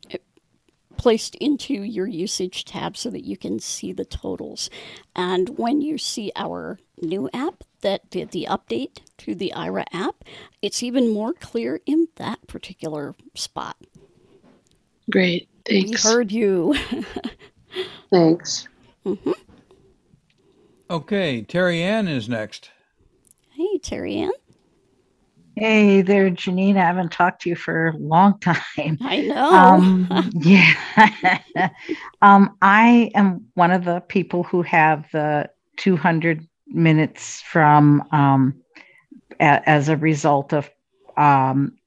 placed 0.98 1.36
into 1.36 1.74
your 1.74 2.06
usage 2.06 2.64
tab 2.64 2.96
so 2.96 3.10
that 3.10 3.26
you 3.26 3.36
can 3.36 3.60
see 3.60 3.92
the 3.92 4.06
totals. 4.06 4.70
And 5.16 5.58
when 5.58 5.82
you 5.82 5.98
see 5.98 6.32
our 6.36 6.78
new 7.02 7.28
app 7.34 7.64
that 7.82 8.10
did 8.12 8.30
the 8.30 8.48
update 8.48 9.00
to 9.18 9.34
the 9.34 9.52
Aira 9.56 9.86
app, 9.92 10.24
it's 10.62 10.84
even 10.84 11.12
more 11.12 11.34
clear 11.34 11.80
in 11.88 12.08
that 12.18 12.46
particular 12.46 13.16
spot. 13.34 13.78
Great. 15.12 15.50
Thanks. 15.66 16.04
We 16.04 16.10
heard 16.10 16.32
you. 16.32 16.76
Thanks. 18.12 18.68
Mm-hmm. 19.06 19.32
Okay, 20.90 21.42
Terry 21.44 21.82
Ann 21.82 22.08
is 22.08 22.28
next. 22.28 22.70
Hey, 23.52 23.78
Terry 23.78 24.16
Ann. 24.18 24.32
Hey 25.56 26.02
there, 26.02 26.30
Janine. 26.32 26.78
I 26.78 26.86
haven't 26.86 27.12
talked 27.12 27.42
to 27.42 27.50
you 27.50 27.56
for 27.56 27.90
a 27.90 27.98
long 27.98 28.40
time. 28.40 28.98
I 29.02 29.22
know. 29.22 29.52
Um, 29.52 30.30
yeah. 30.34 30.74
um, 32.22 32.58
I 32.62 33.12
am 33.16 33.46
one 33.56 33.72
of 33.72 33.84
the 33.84 34.00
people 34.00 34.44
who 34.44 34.62
have 34.62 35.12
the 35.12 35.50
200 35.78 36.48
minutes 36.68 37.42
from 37.42 38.04
um, 38.12 38.62
a, 39.40 39.70
as 39.70 39.90
a 39.90 39.98
result 39.98 40.54
of 40.54 40.70
um, 41.18 41.78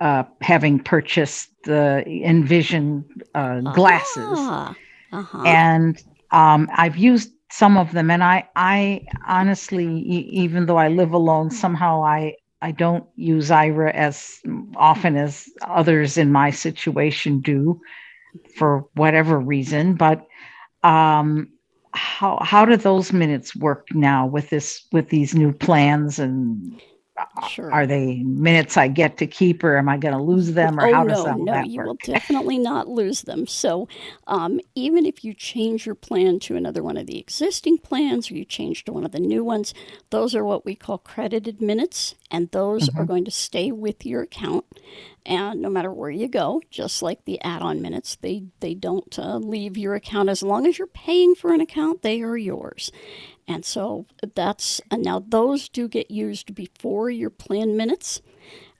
uh, 0.00 0.24
having 0.40 0.78
purchased 0.80 1.50
the 1.64 2.04
Envision 2.06 3.04
uh, 3.34 3.60
glasses, 3.60 4.52
Ah, 4.52 4.76
uh-huh. 5.12 5.44
and 5.44 5.96
um, 6.30 6.68
I've 6.74 6.96
used 6.96 7.30
some 7.50 7.76
of 7.76 7.92
them. 7.92 8.10
And 8.10 8.22
I, 8.22 8.48
I 8.56 9.04
honestly, 9.26 9.86
e- 9.86 10.28
even 10.32 10.66
though 10.66 10.78
I 10.78 10.88
live 10.88 11.12
alone, 11.12 11.50
somehow 11.50 12.04
I, 12.04 12.34
I 12.60 12.72
don't 12.72 13.04
use 13.16 13.50
Aira 13.50 13.92
as 13.92 14.40
often 14.76 15.16
as 15.16 15.46
others 15.66 16.16
in 16.18 16.32
my 16.32 16.50
situation 16.50 17.40
do, 17.40 17.80
for 18.56 18.86
whatever 18.94 19.38
reason. 19.38 19.94
But 19.94 20.26
um, 20.82 21.48
how 21.92 22.38
how 22.42 22.64
do 22.64 22.76
those 22.76 23.12
minutes 23.12 23.54
work 23.56 23.86
now 23.92 24.26
with 24.26 24.50
this 24.50 24.86
with 24.92 25.08
these 25.10 25.34
new 25.34 25.52
plans 25.52 26.18
and 26.18 26.80
Sure. 27.38 27.72
are 27.72 27.86
they 27.86 28.22
minutes 28.24 28.76
I 28.76 28.88
get 28.88 29.18
to 29.18 29.26
keep 29.26 29.64
or 29.64 29.76
am 29.78 29.88
I 29.88 29.98
going 29.98 30.14
to 30.14 30.22
lose 30.22 30.52
them 30.54 30.78
or 30.80 30.84
oh 30.84 30.92
how 30.92 31.04
no, 31.04 31.04
does 31.04 31.24
that, 31.24 31.38
no, 31.38 31.52
that 31.52 31.62
you 31.62 31.80
will 31.80 31.98
definitely 32.02 32.58
not 32.58 32.88
lose 32.88 33.22
them. 33.22 33.46
So, 33.46 33.88
um, 34.26 34.60
even 34.74 35.06
if 35.06 35.24
you 35.24 35.32
change 35.32 35.86
your 35.86 35.94
plan 35.94 36.40
to 36.40 36.56
another 36.56 36.82
one 36.82 36.96
of 36.96 37.06
the 37.06 37.18
existing 37.18 37.78
plans 37.78 38.30
or 38.30 38.34
you 38.34 38.44
change 38.44 38.84
to 38.84 38.92
one 38.92 39.04
of 39.04 39.12
the 39.12 39.20
new 39.20 39.44
ones, 39.44 39.74
those 40.10 40.34
are 40.34 40.44
what 40.44 40.64
we 40.64 40.74
call 40.74 40.98
credited 40.98 41.60
minutes, 41.62 42.16
and 42.30 42.50
those 42.50 42.88
are 42.96 43.04
Mhm. 43.04 43.06
going 43.06 43.24
to 43.24 43.30
stay 43.30 43.70
with 43.70 44.04
your 44.04 44.22
account. 44.22 44.64
And 45.24 45.62
no 45.62 45.70
matter 45.70 45.92
where 45.92 46.10
you 46.10 46.28
go, 46.28 46.62
just 46.70 47.00
like 47.02 47.24
the 47.24 47.40
add-on 47.42 47.80
minutes, 47.80 48.16
they 48.16 48.44
they 48.60 48.74
don't 48.74 49.18
uh, 49.18 49.36
leave 49.38 49.76
your 49.78 49.94
account 49.94 50.28
as 50.28 50.42
long 50.42 50.66
as 50.66 50.78
you're 50.78 50.88
paying 50.88 51.34
for 51.36 51.52
an 51.52 51.60
account. 51.60 52.02
They 52.02 52.22
are 52.22 52.36
yours. 52.36 52.90
And 53.48 53.64
so 53.64 54.06
that's 54.34 54.80
and 54.90 55.02
now 55.02 55.24
those 55.26 55.68
do 55.68 55.88
get 55.88 56.10
used 56.10 56.54
before 56.54 57.10
your 57.10 57.30
plan 57.30 57.76
minutes. 57.76 58.22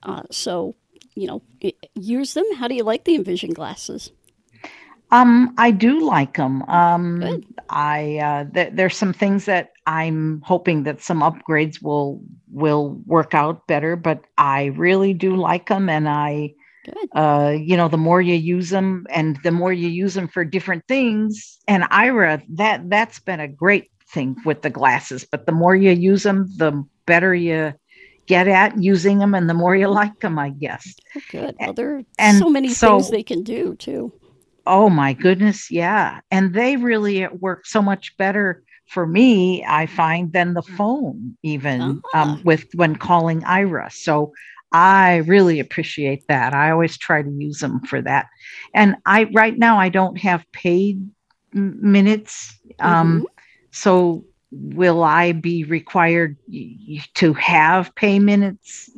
Uh, 0.03 0.23
so 0.31 0.75
you 1.15 1.27
know, 1.27 1.43
use 1.95 2.35
them. 2.35 2.45
How 2.57 2.69
do 2.69 2.75
you 2.75 2.85
like 2.85 3.05
the 3.05 3.15
Envision 3.15 3.53
glasses? 3.53 4.13
Um, 5.11 5.55
I 5.59 5.73
do 5.73 6.07
like 6.07 6.39
them. 6.39 6.63
Um, 6.63 7.45
I 7.69 8.17
uh, 8.17 8.45
th- 8.53 8.73
there's 8.73 8.97
some 8.97 9.13
things 9.13 9.45
that 9.45 9.73
I'm 9.87 10.41
hoping 10.41 10.85
that 10.85 11.03
some 11.03 11.21
upgrades 11.21 11.83
will 11.83 12.23
will 12.51 13.01
work 13.05 13.35
out 13.35 13.67
better, 13.67 13.95
but 13.95 14.25
I 14.39 14.67
really 14.67 15.13
do 15.13 15.37
like 15.37 15.69
them, 15.69 15.91
and 15.91 16.09
I, 16.09 16.55
uh, 17.15 17.55
you 17.55 17.77
know, 17.77 17.89
the 17.89 17.99
more 17.99 18.23
you 18.23 18.37
use 18.37 18.71
them, 18.71 19.07
and 19.11 19.39
the 19.43 19.53
more 19.53 19.73
you 19.73 19.89
use 19.89 20.15
them 20.15 20.29
for 20.29 20.47
different 20.47 20.89
things, 20.89 21.59
and 21.69 21.85
Aira, 21.85 22.43
that 22.57 22.89
that's 22.89 23.21
been 23.21 23.41
a 23.41 23.49
great 23.49 23.91
thing 24.13 24.37
with 24.45 24.63
the 24.63 24.71
glasses. 24.71 25.27
But 25.31 25.47
the 25.47 25.53
more 25.53 25.75
you 25.75 25.91
use 25.91 26.23
them, 26.23 26.49
the 26.57 26.85
better 27.07 27.35
you 27.35 27.75
get 28.27 28.47
at 28.49 28.79
using 28.81 29.19
them, 29.19 29.35
and 29.35 29.49
the 29.49 29.55
more 29.55 29.75
you 29.75 29.89
like 30.03 30.21
them, 30.21 30.39
I 30.39 30.51
guess. 30.51 30.95
Oh, 31.17 31.21
good. 31.31 31.57
Well, 31.59 31.73
there 31.73 31.97
are 31.97 32.03
and 32.19 32.39
so 32.39 32.49
many 32.49 32.69
so- 32.69 32.99
things 32.99 33.11
they 33.11 33.23
can 33.23 33.43
do 33.43 33.75
too. 33.77 34.13
Oh 34.65 34.89
my 34.89 35.13
goodness, 35.13 35.73
yeah. 35.73 36.21
And 36.31 36.55
they 36.55 36.77
really 36.77 37.27
work 37.27 37.67
so 37.67 37.83
much 37.83 38.17
better 38.17 38.63
for 38.87 39.07
me, 39.07 39.65
I 39.67 39.87
find, 39.87 40.33
than 40.33 40.55
the 40.55 40.63
phone, 40.63 41.37
even 41.43 42.01
Ah. 42.15 42.23
um, 42.23 42.41
with 42.45 42.67
when 42.75 42.95
calling 42.95 43.41
Aira. 43.41 43.91
So 43.91 44.33
I 44.71 45.17
really 45.27 45.59
appreciate 45.59 46.29
that. 46.29 46.55
I 46.55 46.71
always 46.71 46.97
try 46.97 47.23
to 47.23 47.31
use 47.31 47.59
them 47.59 47.81
for 47.81 48.01
that. 48.03 48.27
And 48.73 48.95
I 49.05 49.25
right 49.33 49.59
now 49.59 49.79
I 49.79 49.89
don't 49.89 50.19
have 50.19 50.45
paid 50.53 51.11
minutes. 51.53 52.57
Um, 52.79 53.27
so 53.73 54.25
will 54.53 55.03
I 55.03 55.33
be 55.33 55.64
required 55.64 56.37
to 57.14 57.33
have 57.35 57.95
pay 57.95 58.18
minutes 58.18 58.91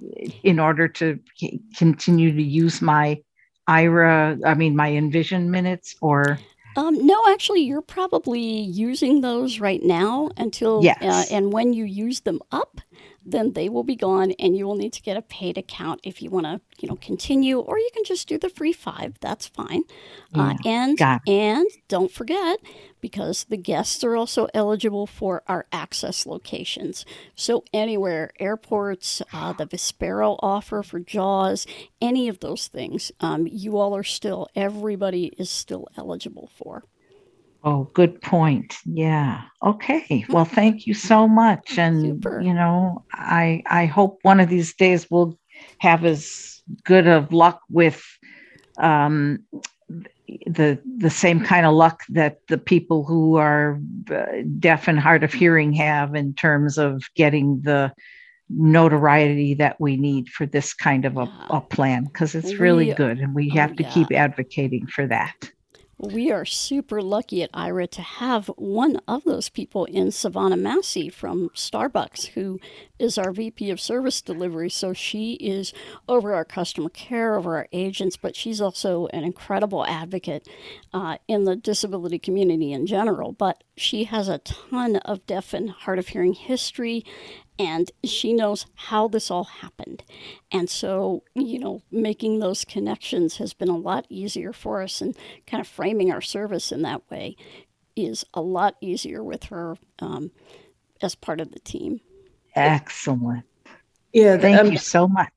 in 0.42 0.58
order 0.58 0.88
to 0.88 1.18
continue 1.76 2.32
to 2.34 2.42
use 2.42 2.82
my 2.82 3.22
Aira, 3.68 4.38
I 4.44 4.54
mean, 4.54 4.76
my 4.76 4.90
Envision 4.90 5.50
minutes 5.50 5.94
or? 6.02 6.38
Um, 6.76 7.06
no, 7.06 7.22
actually, 7.28 7.62
you're 7.62 7.82
probably 7.82 8.42
using 8.42 9.20
those 9.20 9.60
right 9.60 9.82
now 9.82 10.30
until, 10.36 10.82
uh, 11.00 11.24
and 11.30 11.52
when 11.52 11.72
you 11.72 11.84
use 11.84 12.20
them 12.20 12.40
up, 12.50 12.80
then 13.24 13.52
they 13.52 13.68
will 13.68 13.84
be 13.84 13.96
gone, 13.96 14.32
and 14.32 14.56
you 14.56 14.66
will 14.66 14.76
need 14.76 14.92
to 14.92 15.02
get 15.02 15.16
a 15.16 15.22
paid 15.22 15.58
account 15.58 16.00
if 16.02 16.20
you 16.20 16.30
want 16.30 16.46
to, 16.46 16.60
you 16.78 16.88
know, 16.88 16.96
continue, 16.96 17.58
or 17.58 17.78
you 17.78 17.90
can 17.94 18.04
just 18.04 18.28
do 18.28 18.38
the 18.38 18.48
free 18.48 18.72
five. 18.72 19.18
That's 19.20 19.46
fine. 19.46 19.84
Uh, 20.34 20.54
and 20.64 20.98
and 21.26 21.66
don't 21.88 22.10
forget, 22.10 22.58
because 23.00 23.44
the 23.44 23.56
guests 23.56 24.02
are 24.04 24.16
also 24.16 24.48
eligible 24.54 25.06
for 25.06 25.42
our 25.46 25.66
access 25.72 26.26
locations. 26.26 27.04
So 27.34 27.64
anywhere, 27.72 28.32
airports, 28.40 29.22
uh, 29.32 29.52
the 29.52 29.66
Vispero 29.66 30.38
offer 30.40 30.82
for 30.82 31.00
Jaws, 31.00 31.66
any 32.00 32.28
of 32.28 32.40
those 32.40 32.66
things, 32.68 33.12
um, 33.20 33.46
you 33.46 33.78
all 33.78 33.94
are 33.96 34.04
still, 34.04 34.48
everybody 34.54 35.26
is 35.38 35.50
still 35.50 35.88
eligible 35.96 36.50
for. 36.54 36.84
Oh, 37.66 37.90
good 37.94 38.20
point. 38.20 38.76
Yeah. 38.84 39.42
Okay. 39.62 40.24
Well, 40.28 40.44
thank 40.44 40.86
you 40.86 40.94
so 40.94 41.26
much. 41.26 41.78
And 41.78 42.00
Super. 42.22 42.40
you 42.40 42.52
know, 42.52 43.04
I 43.12 43.62
I 43.66 43.86
hope 43.86 44.18
one 44.22 44.38
of 44.40 44.48
these 44.48 44.74
days 44.74 45.10
we'll 45.10 45.38
have 45.78 46.04
as 46.04 46.62
good 46.84 47.06
of 47.06 47.32
luck 47.32 47.60
with 47.70 48.04
um 48.78 49.38
the 50.46 50.78
the 50.98 51.10
same 51.10 51.40
kind 51.40 51.64
of 51.66 51.74
luck 51.74 52.02
that 52.08 52.38
the 52.48 52.58
people 52.58 53.04
who 53.04 53.36
are 53.36 53.80
uh, 54.10 54.24
deaf 54.58 54.88
and 54.88 54.98
hard 54.98 55.22
of 55.22 55.32
hearing 55.32 55.72
have 55.72 56.14
in 56.14 56.34
terms 56.34 56.76
of 56.78 57.02
getting 57.14 57.60
the 57.62 57.92
notoriety 58.50 59.54
that 59.54 59.80
we 59.80 59.96
need 59.96 60.28
for 60.28 60.44
this 60.46 60.74
kind 60.74 61.04
of 61.04 61.16
a, 61.16 61.28
a 61.50 61.60
plan 61.60 62.04
because 62.04 62.34
it's 62.34 62.54
really 62.54 62.88
We- 62.88 62.94
good 62.94 63.18
and 63.18 63.34
we 63.34 63.50
oh, 63.52 63.54
have 63.54 63.76
to 63.76 63.82
yeah. 63.82 63.90
keep 63.90 64.12
advocating 64.12 64.86
for 64.86 65.06
that. 65.06 65.50
We 65.98 66.32
are 66.32 66.44
super 66.44 67.00
lucky 67.00 67.42
at 67.42 67.52
Aira 67.52 67.88
to 67.90 68.02
have 68.02 68.48
one 68.56 69.00
of 69.06 69.22
those 69.24 69.48
people 69.48 69.84
in 69.84 70.10
Savannah 70.10 70.56
Massey 70.56 71.08
from 71.08 71.50
Starbucks, 71.50 72.28
who 72.28 72.58
is 72.98 73.16
our 73.16 73.32
VP 73.32 73.70
of 73.70 73.80
Service 73.80 74.20
Delivery. 74.20 74.68
So 74.70 74.92
she 74.92 75.34
is 75.34 75.72
over 76.08 76.34
our 76.34 76.44
customer 76.44 76.88
care, 76.88 77.36
over 77.36 77.56
our 77.56 77.68
agents, 77.72 78.16
but 78.16 78.34
she's 78.34 78.60
also 78.60 79.06
an 79.08 79.22
incredible 79.22 79.86
advocate 79.86 80.48
uh, 80.92 81.18
in 81.28 81.44
the 81.44 81.54
disability 81.54 82.18
community 82.18 82.72
in 82.72 82.86
general. 82.86 83.32
But 83.32 83.62
she 83.76 84.04
has 84.04 84.28
a 84.28 84.38
ton 84.38 84.96
of 84.96 85.24
deaf 85.26 85.54
and 85.54 85.70
hard 85.70 85.98
of 86.00 86.08
hearing 86.08 86.34
history 86.34 87.04
and 87.58 87.90
she 88.04 88.32
knows 88.32 88.66
how 88.74 89.08
this 89.08 89.30
all 89.30 89.44
happened. 89.44 90.02
And 90.50 90.68
so, 90.68 91.22
you 91.34 91.58
know, 91.58 91.82
making 91.90 92.38
those 92.38 92.64
connections 92.64 93.36
has 93.36 93.54
been 93.54 93.68
a 93.68 93.76
lot 93.76 94.06
easier 94.08 94.52
for 94.52 94.82
us, 94.82 95.00
and 95.00 95.16
kind 95.46 95.60
of 95.60 95.68
framing 95.68 96.10
our 96.10 96.20
service 96.20 96.72
in 96.72 96.82
that 96.82 97.08
way 97.10 97.36
is 97.96 98.24
a 98.34 98.40
lot 98.40 98.76
easier 98.80 99.22
with 99.22 99.44
her 99.44 99.76
um, 100.00 100.30
as 101.00 101.14
part 101.14 101.40
of 101.40 101.52
the 101.52 101.60
team. 101.60 102.00
Excellent. 102.56 103.44
Yeah, 104.12 104.36
Thank 104.36 104.60
um, 104.60 104.72
you 104.72 104.78
so 104.78 105.08
much. 105.08 105.32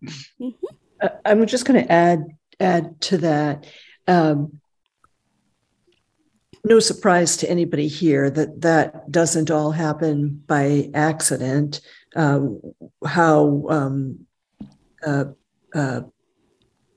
Uh, 1.02 1.10
I'm 1.26 1.46
just 1.46 1.66
going 1.66 1.84
to 1.84 1.92
add 1.92 2.26
add 2.60 3.00
to 3.02 3.18
that. 3.20 3.68
Um, 4.08 4.60
no 6.64 6.80
surprise 6.80 7.38
to 7.38 7.50
anybody 7.50 7.88
here 7.88 8.30
that 8.30 8.62
that 8.62 9.12
doesn't 9.12 9.50
all 9.50 9.72
happen 9.72 10.44
by 10.48 10.90
accident. 10.94 11.82
Uh, 12.18 12.40
how 13.06 13.64
um, 13.70 14.26
uh, 15.06 15.26
uh, 15.76 16.02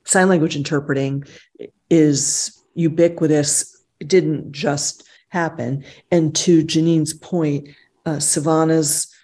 sign 0.04 0.28
language 0.30 0.56
interpreting 0.56 1.22
is 1.90 2.58
ubiquitous. 2.74 3.84
It 4.00 4.08
didn't 4.08 4.50
just 4.50 5.06
happen. 5.28 5.84
And 6.10 6.34
to 6.36 6.64
Janine's 6.64 7.12
point, 7.12 7.68
uh, 8.06 8.18
Savannah's 8.18 9.14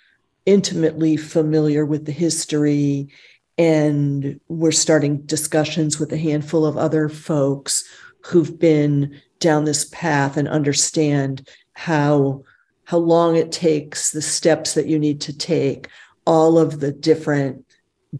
intimately 0.44 1.16
familiar 1.16 1.86
with 1.86 2.04
the 2.04 2.12
history, 2.12 3.08
and 3.56 4.38
we're 4.48 4.72
starting 4.72 5.22
discussions 5.22 5.98
with 5.98 6.12
a 6.12 6.18
handful 6.18 6.66
of 6.66 6.76
other 6.76 7.08
folks 7.08 7.84
who've 8.20 8.58
been 8.58 9.18
down 9.40 9.64
this 9.64 9.86
path 9.86 10.36
and 10.36 10.46
understand 10.46 11.48
how 11.72 12.42
how 12.86 12.98
long 12.98 13.36
it 13.36 13.52
takes, 13.52 14.12
the 14.12 14.22
steps 14.22 14.74
that 14.74 14.86
you 14.86 14.98
need 14.98 15.20
to 15.20 15.36
take, 15.36 15.88
all 16.24 16.58
of 16.58 16.80
the 16.80 16.92
different 16.92 17.64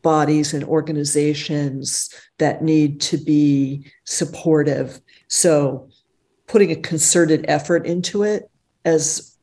bodies 0.03 0.53
and 0.53 0.65
organizations 0.65 2.11
that 2.39 2.63
need 2.63 3.01
to 3.01 3.17
be 3.17 3.87
supportive. 4.05 5.01
So, 5.29 5.89
putting 6.47 6.71
a 6.71 6.77
concerted 6.77 7.45
effort 7.49 7.87
into 7.87 8.23
it 8.23 8.51
as 8.85 9.37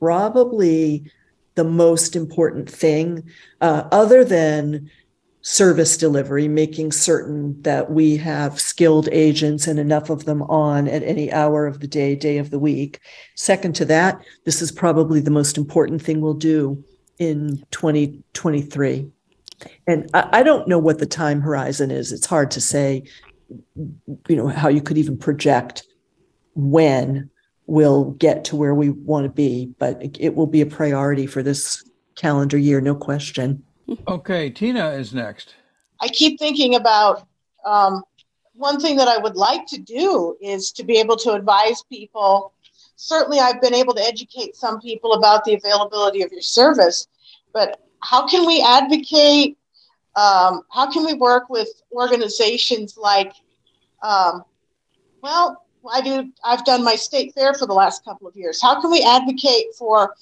probably 0.00 1.10
the 1.54 1.64
most 1.64 2.16
important 2.16 2.68
thing, 2.70 3.30
uh, 3.60 3.84
other 3.92 4.24
than 4.24 4.90
service 5.42 5.96
delivery, 5.96 6.46
making 6.46 6.92
certain 6.92 7.60
that 7.62 7.90
we 7.90 8.16
have 8.16 8.60
skilled 8.60 9.08
agents 9.10 9.66
and 9.66 9.78
enough 9.78 10.08
of 10.08 10.24
them 10.24 10.42
on 10.42 10.86
at 10.86 11.02
any 11.02 11.32
hour 11.32 11.66
of 11.66 11.80
the 11.80 11.88
day, 11.88 12.14
day 12.14 12.38
of 12.38 12.50
the 12.50 12.60
week. 12.60 13.00
Second 13.34 13.74
to 13.74 13.84
that, 13.84 14.20
this 14.44 14.62
is 14.62 14.70
probably 14.70 15.20
the 15.20 15.30
most 15.30 15.58
important 15.58 16.00
thing 16.00 16.20
we'll 16.20 16.32
do 16.32 16.82
in 17.18 17.62
2023. 17.72 19.10
And 19.86 20.08
I, 20.14 20.28
I 20.32 20.42
don't 20.44 20.68
know 20.68 20.78
what 20.78 21.00
the 21.00 21.06
time 21.06 21.40
horizon 21.40 21.90
is. 21.90 22.12
It's 22.12 22.26
hard 22.26 22.52
to 22.52 22.60
say, 22.60 23.02
you 23.76 24.36
know, 24.36 24.46
how 24.46 24.68
you 24.68 24.80
could 24.80 24.98
even 24.98 25.18
project 25.18 25.84
when 26.54 27.30
we'll 27.66 28.12
get 28.12 28.44
to 28.44 28.56
where 28.56 28.74
we 28.74 28.90
want 28.90 29.24
to 29.24 29.30
be, 29.30 29.72
but 29.78 30.00
it, 30.02 30.16
it 30.20 30.34
will 30.34 30.46
be 30.46 30.60
a 30.60 30.66
priority 30.66 31.26
for 31.26 31.42
this 31.42 31.82
calendar 32.14 32.58
year, 32.58 32.80
no 32.80 32.94
question. 32.94 33.62
Okay, 34.08 34.50
Tina 34.50 34.90
is 34.90 35.14
next. 35.14 35.54
I 36.00 36.08
keep 36.08 36.38
thinking 36.38 36.74
about 36.74 37.26
um, 37.64 38.02
one 38.54 38.80
thing 38.80 38.96
that 38.96 39.08
I 39.08 39.18
would 39.18 39.36
like 39.36 39.66
to 39.66 39.78
do 39.78 40.36
is 40.40 40.72
to 40.72 40.84
be 40.84 40.98
able 40.98 41.16
to 41.18 41.32
advise 41.32 41.82
people. 41.82 42.52
Certainly, 42.96 43.40
I've 43.40 43.60
been 43.60 43.74
able 43.74 43.94
to 43.94 44.02
educate 44.02 44.56
some 44.56 44.80
people 44.80 45.14
about 45.14 45.44
the 45.44 45.54
availability 45.54 46.22
of 46.22 46.32
your 46.32 46.42
service, 46.42 47.08
but 47.52 47.80
how 48.00 48.26
can 48.26 48.46
we 48.46 48.62
advocate? 48.62 49.56
Um, 50.16 50.62
how 50.70 50.90
can 50.90 51.04
we 51.04 51.14
work 51.14 51.48
with 51.48 51.68
organizations 51.92 52.96
like, 52.98 53.32
um, 54.02 54.44
well, 55.22 55.64
I 55.90 56.00
do. 56.00 56.30
I've 56.44 56.64
done 56.64 56.84
my 56.84 56.96
state 56.96 57.34
fair 57.34 57.54
for 57.54 57.66
the 57.66 57.72
last 57.72 58.04
couple 58.04 58.28
of 58.28 58.36
years. 58.36 58.60
How 58.60 58.80
can 58.80 58.90
we 58.90 59.02
advocate 59.02 59.74
for 59.76 60.14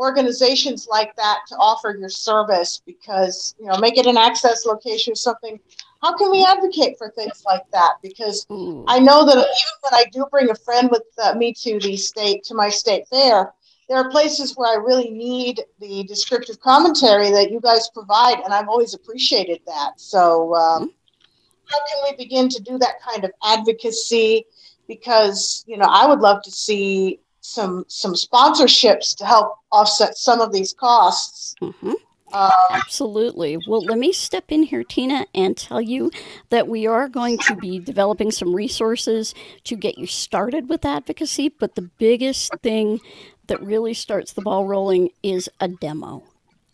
organizations 0.00 0.88
like 0.90 1.14
that 1.16 1.40
to 1.48 1.54
offer 1.56 1.94
your 1.98 2.08
service 2.08 2.80
because 2.86 3.54
you 3.60 3.66
know 3.66 3.78
make 3.78 3.98
it 3.98 4.06
an 4.06 4.16
access 4.16 4.64
location 4.64 5.12
or 5.12 5.16
something. 5.16 5.60
How 6.02 6.16
can 6.16 6.30
we 6.30 6.42
advocate 6.42 6.96
for 6.96 7.10
things 7.10 7.42
like 7.44 7.70
that? 7.72 7.96
Because 8.02 8.46
i 8.88 8.98
know 8.98 9.26
that 9.26 9.36
even 9.36 9.76
when 9.82 9.94
i 9.94 10.04
do 10.10 10.26
bring 10.30 10.50
a 10.50 10.54
friend 10.54 10.90
with 10.90 11.02
uh, 11.22 11.34
me 11.34 11.52
to 11.52 11.78
the 11.80 11.96
state 11.96 12.42
to 12.44 12.54
my 12.54 12.68
state 12.68 13.06
fair 13.08 13.52
there 13.88 13.98
are 13.98 14.10
places 14.10 14.56
where 14.56 14.72
i 14.72 14.76
really 14.82 15.10
need 15.10 15.62
the 15.80 16.04
descriptive 16.04 16.58
commentary 16.60 17.30
that 17.30 17.50
you 17.50 17.60
guys 17.60 17.90
provide 17.90 18.38
and 18.40 18.54
i've 18.54 18.68
always 18.68 18.94
appreciated 18.94 19.60
that. 19.66 19.92
So 20.00 20.54
um, 20.54 20.92
how 21.66 21.78
can 21.88 21.98
we 22.08 22.16
begin 22.16 22.48
to 22.48 22.62
do 22.62 22.78
that 22.78 23.00
kind 23.02 23.24
of 23.24 23.30
advocacy? 23.44 24.46
Because 24.88 25.64
you 25.66 25.76
know 25.76 25.88
i 25.88 26.06
would 26.06 26.20
love 26.20 26.42
to 26.44 26.50
see 26.50 27.20
some 27.50 27.84
some 27.88 28.14
sponsorships 28.14 29.16
to 29.16 29.24
help 29.24 29.56
offset 29.72 30.16
some 30.16 30.40
of 30.40 30.52
these 30.52 30.72
costs. 30.72 31.54
Mm-hmm. 31.60 31.92
Um, 32.32 32.50
Absolutely. 32.70 33.58
Well, 33.66 33.84
let 33.84 33.98
me 33.98 34.12
step 34.12 34.44
in 34.48 34.62
here, 34.62 34.84
Tina, 34.84 35.26
and 35.34 35.56
tell 35.56 35.80
you 35.80 36.12
that 36.50 36.68
we 36.68 36.86
are 36.86 37.08
going 37.08 37.38
to 37.38 37.56
be 37.56 37.80
developing 37.80 38.30
some 38.30 38.54
resources 38.54 39.34
to 39.64 39.74
get 39.74 39.98
you 39.98 40.06
started 40.06 40.68
with 40.68 40.84
advocacy. 40.84 41.48
But 41.48 41.74
the 41.74 41.90
biggest 41.98 42.52
thing 42.62 43.00
that 43.48 43.60
really 43.60 43.94
starts 43.94 44.32
the 44.32 44.42
ball 44.42 44.66
rolling 44.66 45.10
is 45.24 45.48
a 45.58 45.66
demo. 45.66 46.22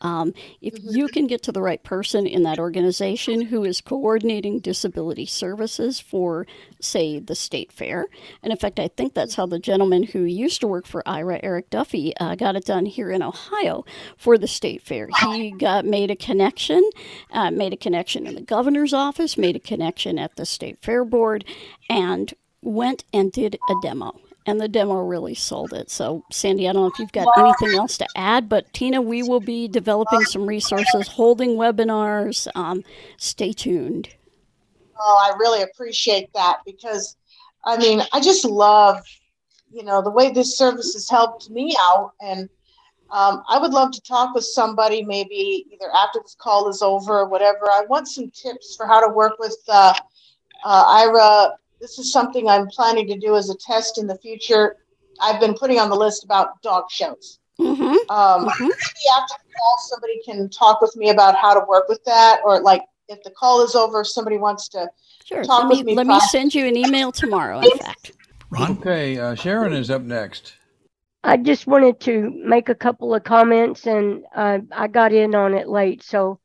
Um, 0.00 0.34
if 0.60 0.74
mm-hmm. 0.74 0.96
you 0.96 1.08
can 1.08 1.26
get 1.26 1.42
to 1.44 1.52
the 1.52 1.62
right 1.62 1.82
person 1.82 2.26
in 2.26 2.42
that 2.42 2.58
organization 2.58 3.42
who 3.42 3.64
is 3.64 3.80
coordinating 3.80 4.60
disability 4.60 5.26
services 5.26 6.00
for, 6.00 6.46
say, 6.80 7.18
the 7.18 7.34
state 7.34 7.72
fair, 7.72 8.06
and 8.42 8.52
in 8.52 8.58
fact, 8.58 8.78
I 8.78 8.88
think 8.88 9.14
that's 9.14 9.34
how 9.34 9.46
the 9.46 9.58
gentleman 9.58 10.02
who 10.04 10.20
used 10.20 10.60
to 10.60 10.66
work 10.66 10.86
for 10.86 11.02
Aira, 11.06 11.40
Eric 11.42 11.70
Duffy, 11.70 12.16
uh, 12.18 12.34
got 12.34 12.56
it 12.56 12.64
done 12.64 12.86
here 12.86 13.10
in 13.10 13.22
Ohio 13.22 13.84
for 14.16 14.36
the 14.38 14.48
state 14.48 14.82
fair. 14.82 15.08
He 15.20 15.50
got 15.50 15.84
made 15.84 16.10
a 16.10 16.16
connection, 16.16 16.88
uh, 17.30 17.50
made 17.50 17.72
a 17.72 17.76
connection 17.76 18.26
in 18.26 18.34
the 18.34 18.42
governor's 18.42 18.92
office, 18.92 19.38
made 19.38 19.56
a 19.56 19.60
connection 19.60 20.18
at 20.18 20.36
the 20.36 20.46
state 20.46 20.78
fair 20.82 21.04
board, 21.04 21.44
and 21.88 22.34
went 22.62 23.04
and 23.12 23.32
did 23.32 23.58
a 23.68 23.74
demo 23.82 24.14
and 24.46 24.60
the 24.60 24.68
demo 24.68 25.02
really 25.02 25.34
sold 25.34 25.72
it. 25.72 25.90
So, 25.90 26.24
Sandy, 26.30 26.68
I 26.68 26.72
don't 26.72 26.82
know 26.82 26.92
if 26.92 26.98
you've 26.98 27.12
got 27.12 27.26
anything 27.36 27.76
else 27.76 27.98
to 27.98 28.06
add, 28.14 28.48
but 28.48 28.72
Tina, 28.72 29.02
we 29.02 29.22
will 29.22 29.40
be 29.40 29.66
developing 29.66 30.22
some 30.22 30.46
resources, 30.46 31.08
holding 31.08 31.56
webinars. 31.56 32.46
Um, 32.54 32.84
stay 33.16 33.52
tuned. 33.52 34.08
Oh, 34.98 35.18
I 35.20 35.36
really 35.36 35.62
appreciate 35.62 36.32
that 36.34 36.58
because, 36.64 37.16
I 37.64 37.76
mean, 37.76 38.02
I 38.12 38.20
just 38.20 38.44
love, 38.44 39.04
you 39.70 39.82
know, 39.82 40.00
the 40.00 40.10
way 40.10 40.30
this 40.30 40.56
service 40.56 40.94
has 40.94 41.10
helped 41.10 41.50
me 41.50 41.74
out, 41.78 42.12
and 42.20 42.48
um, 43.10 43.42
I 43.48 43.58
would 43.58 43.72
love 43.72 43.90
to 43.92 44.00
talk 44.00 44.34
with 44.34 44.44
somebody 44.44 45.02
maybe 45.02 45.66
either 45.72 45.90
after 45.94 46.20
this 46.22 46.36
call 46.38 46.68
is 46.68 46.82
over 46.82 47.18
or 47.18 47.28
whatever. 47.28 47.70
I 47.70 47.84
want 47.88 48.08
some 48.08 48.30
tips 48.30 48.76
for 48.76 48.86
how 48.86 49.04
to 49.04 49.12
work 49.12 49.38
with 49.38 49.56
uh, 49.68 49.94
uh, 50.64 50.84
Aira 50.84 51.50
this 51.80 51.98
is 51.98 52.12
something 52.12 52.48
I'm 52.48 52.66
planning 52.68 53.06
to 53.08 53.18
do 53.18 53.36
as 53.36 53.50
a 53.50 53.56
test 53.56 53.98
in 53.98 54.06
the 54.06 54.18
future. 54.18 54.76
I've 55.20 55.40
been 55.40 55.54
putting 55.54 55.78
on 55.78 55.90
the 55.90 55.96
list 55.96 56.24
about 56.24 56.60
dog 56.62 56.84
shows. 56.90 57.38
Mm-hmm. 57.60 57.82
Um, 57.82 58.48
mm-hmm. 58.48 58.64
Maybe 58.64 59.06
after 59.16 59.34
the 59.42 59.54
call, 59.58 59.76
somebody 59.88 60.20
can 60.24 60.48
talk 60.50 60.80
with 60.80 60.94
me 60.96 61.10
about 61.10 61.36
how 61.36 61.58
to 61.58 61.64
work 61.66 61.88
with 61.88 62.04
that, 62.04 62.40
or 62.44 62.60
like 62.60 62.82
if 63.08 63.22
the 63.22 63.30
call 63.30 63.64
is 63.64 63.74
over, 63.74 64.00
if 64.00 64.08
somebody 64.08 64.36
wants 64.36 64.68
to 64.68 64.88
sure. 65.24 65.42
talk 65.42 65.62
let 65.62 65.78
with 65.78 65.86
me. 65.86 65.92
me 65.92 65.94
let 65.94 66.06
me 66.06 66.20
send 66.28 66.54
you 66.54 66.66
an 66.66 66.76
email 66.76 67.12
tomorrow. 67.12 67.60
In 67.60 67.78
fact, 67.78 68.12
Ron. 68.50 68.72
Okay, 68.78 69.18
uh, 69.18 69.34
Sharon 69.34 69.72
is 69.72 69.90
up 69.90 70.02
next. 70.02 70.54
I 71.24 71.36
just 71.36 71.66
wanted 71.66 71.98
to 72.00 72.30
make 72.44 72.68
a 72.68 72.74
couple 72.74 73.14
of 73.14 73.24
comments, 73.24 73.86
and 73.86 74.24
uh, 74.34 74.58
I 74.70 74.86
got 74.86 75.12
in 75.12 75.34
on 75.34 75.54
it 75.54 75.68
late, 75.68 76.02
so 76.02 76.38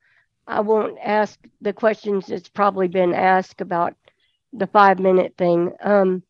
I 0.48 0.62
won't 0.62 0.98
ask 1.04 1.38
the 1.62 1.74
questions 1.74 2.28
that's 2.28 2.50
probably 2.50 2.88
been 2.88 3.14
asked 3.14 3.62
about 3.62 3.94
the 4.54 4.68
five 4.68 5.00
minute 5.00 5.36
thing. 5.38 5.72
Um, 5.82 6.24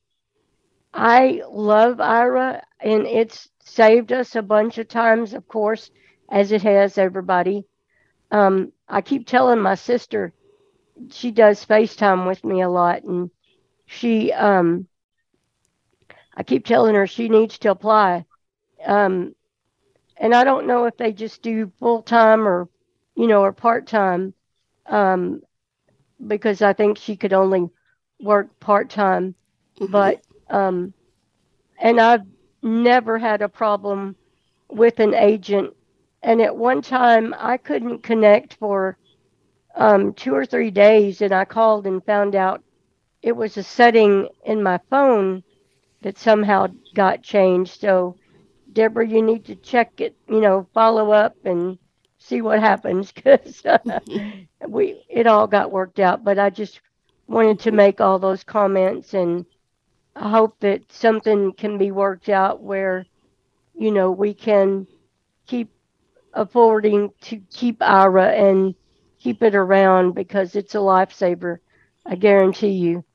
I 0.93 1.41
love 1.49 1.97
Aira, 1.97 2.61
and 2.79 3.05
it's 3.07 3.49
saved 3.63 4.11
us 4.11 4.35
a 4.35 4.41
bunch 4.41 4.77
of 4.77 4.87
times, 4.87 5.33
of 5.33 5.47
course, 5.47 5.91
as 6.29 6.51
it 6.51 6.61
has 6.63 6.97
everybody. 6.97 7.65
Um, 8.31 8.71
I 8.87 9.01
keep 9.01 9.27
telling 9.27 9.59
my 9.61 9.75
sister, 9.75 10.33
she 11.09 11.31
does 11.31 11.65
FaceTime 11.65 12.27
with 12.27 12.43
me 12.43 12.61
a 12.61 12.69
lot, 12.69 13.03
and 13.03 13.31
she, 13.85 14.31
um, 14.33 14.87
I 16.35 16.43
keep 16.43 16.65
telling 16.65 16.95
her 16.95 17.07
she 17.07 17.29
needs 17.29 17.57
to 17.59 17.71
apply. 17.71 18.25
Um, 18.85 19.35
and 20.17 20.33
I 20.33 20.43
don't 20.43 20.67
know 20.67 20.85
if 20.85 20.97
they 20.97 21.13
just 21.13 21.41
do 21.41 21.71
full 21.79 22.01
time 22.01 22.47
or, 22.47 22.69
you 23.15 23.27
know, 23.27 23.41
or 23.41 23.53
part 23.53 23.87
time, 23.87 24.33
um, 24.85 25.41
because 26.25 26.61
I 26.61 26.73
think 26.73 26.97
she 26.97 27.15
could 27.17 27.33
only 27.33 27.69
work 28.21 28.59
part 28.59 28.89
time, 28.89 29.35
mm-hmm. 29.79 29.91
but 29.91 30.21
um, 30.49 30.93
and 31.79 31.99
I've 31.99 32.25
never 32.61 33.17
had 33.17 33.41
a 33.41 33.49
problem 33.49 34.15
with 34.69 34.99
an 34.99 35.13
agent. 35.13 35.75
And 36.23 36.41
at 36.41 36.55
one 36.55 36.81
time, 36.81 37.33
I 37.37 37.57
couldn't 37.57 38.03
connect 38.03 38.55
for 38.55 38.97
um, 39.75 40.13
two 40.13 40.33
or 40.35 40.45
three 40.45 40.71
days, 40.71 41.21
and 41.21 41.33
I 41.33 41.45
called 41.45 41.87
and 41.87 42.03
found 42.05 42.35
out 42.35 42.63
it 43.21 43.33
was 43.35 43.57
a 43.57 43.63
setting 43.63 44.29
in 44.45 44.63
my 44.63 44.79
phone 44.89 45.43
that 46.01 46.17
somehow 46.17 46.67
got 46.95 47.23
changed. 47.23 47.79
So, 47.81 48.17
Deborah, 48.73 49.07
you 49.07 49.21
need 49.21 49.45
to 49.45 49.55
check 49.55 50.01
it. 50.01 50.15
You 50.27 50.41
know, 50.41 50.67
follow 50.73 51.11
up 51.11 51.35
and 51.45 51.77
see 52.19 52.41
what 52.41 52.59
happens 52.59 53.11
because 53.13 53.63
uh, 53.65 53.79
we 54.67 55.03
it 55.09 55.27
all 55.27 55.47
got 55.47 55.71
worked 55.71 55.99
out. 55.99 56.23
But 56.23 56.39
I 56.39 56.49
just 56.49 56.81
wanted 57.27 57.59
to 57.61 57.71
make 57.71 58.01
all 58.01 58.19
those 58.19 58.43
comments 58.43 59.13
and 59.13 59.45
I 60.15 60.29
hope 60.29 60.59
that 60.59 60.91
something 60.91 61.53
can 61.53 61.77
be 61.77 61.91
worked 61.91 62.29
out 62.29 62.61
where, 62.61 63.05
you 63.73 63.91
know, 63.91 64.11
we 64.11 64.33
can 64.33 64.87
keep 65.47 65.69
affording 66.33 67.11
to 67.21 67.41
keep 67.49 67.79
Aira 67.79 68.37
and 68.37 68.75
keep 69.19 69.41
it 69.41 69.55
around 69.55 70.13
because 70.13 70.55
it's 70.55 70.75
a 70.75 70.79
lifesaver. 70.79 71.59
I 72.05 72.15
guarantee 72.15 72.71
you. 72.71 73.05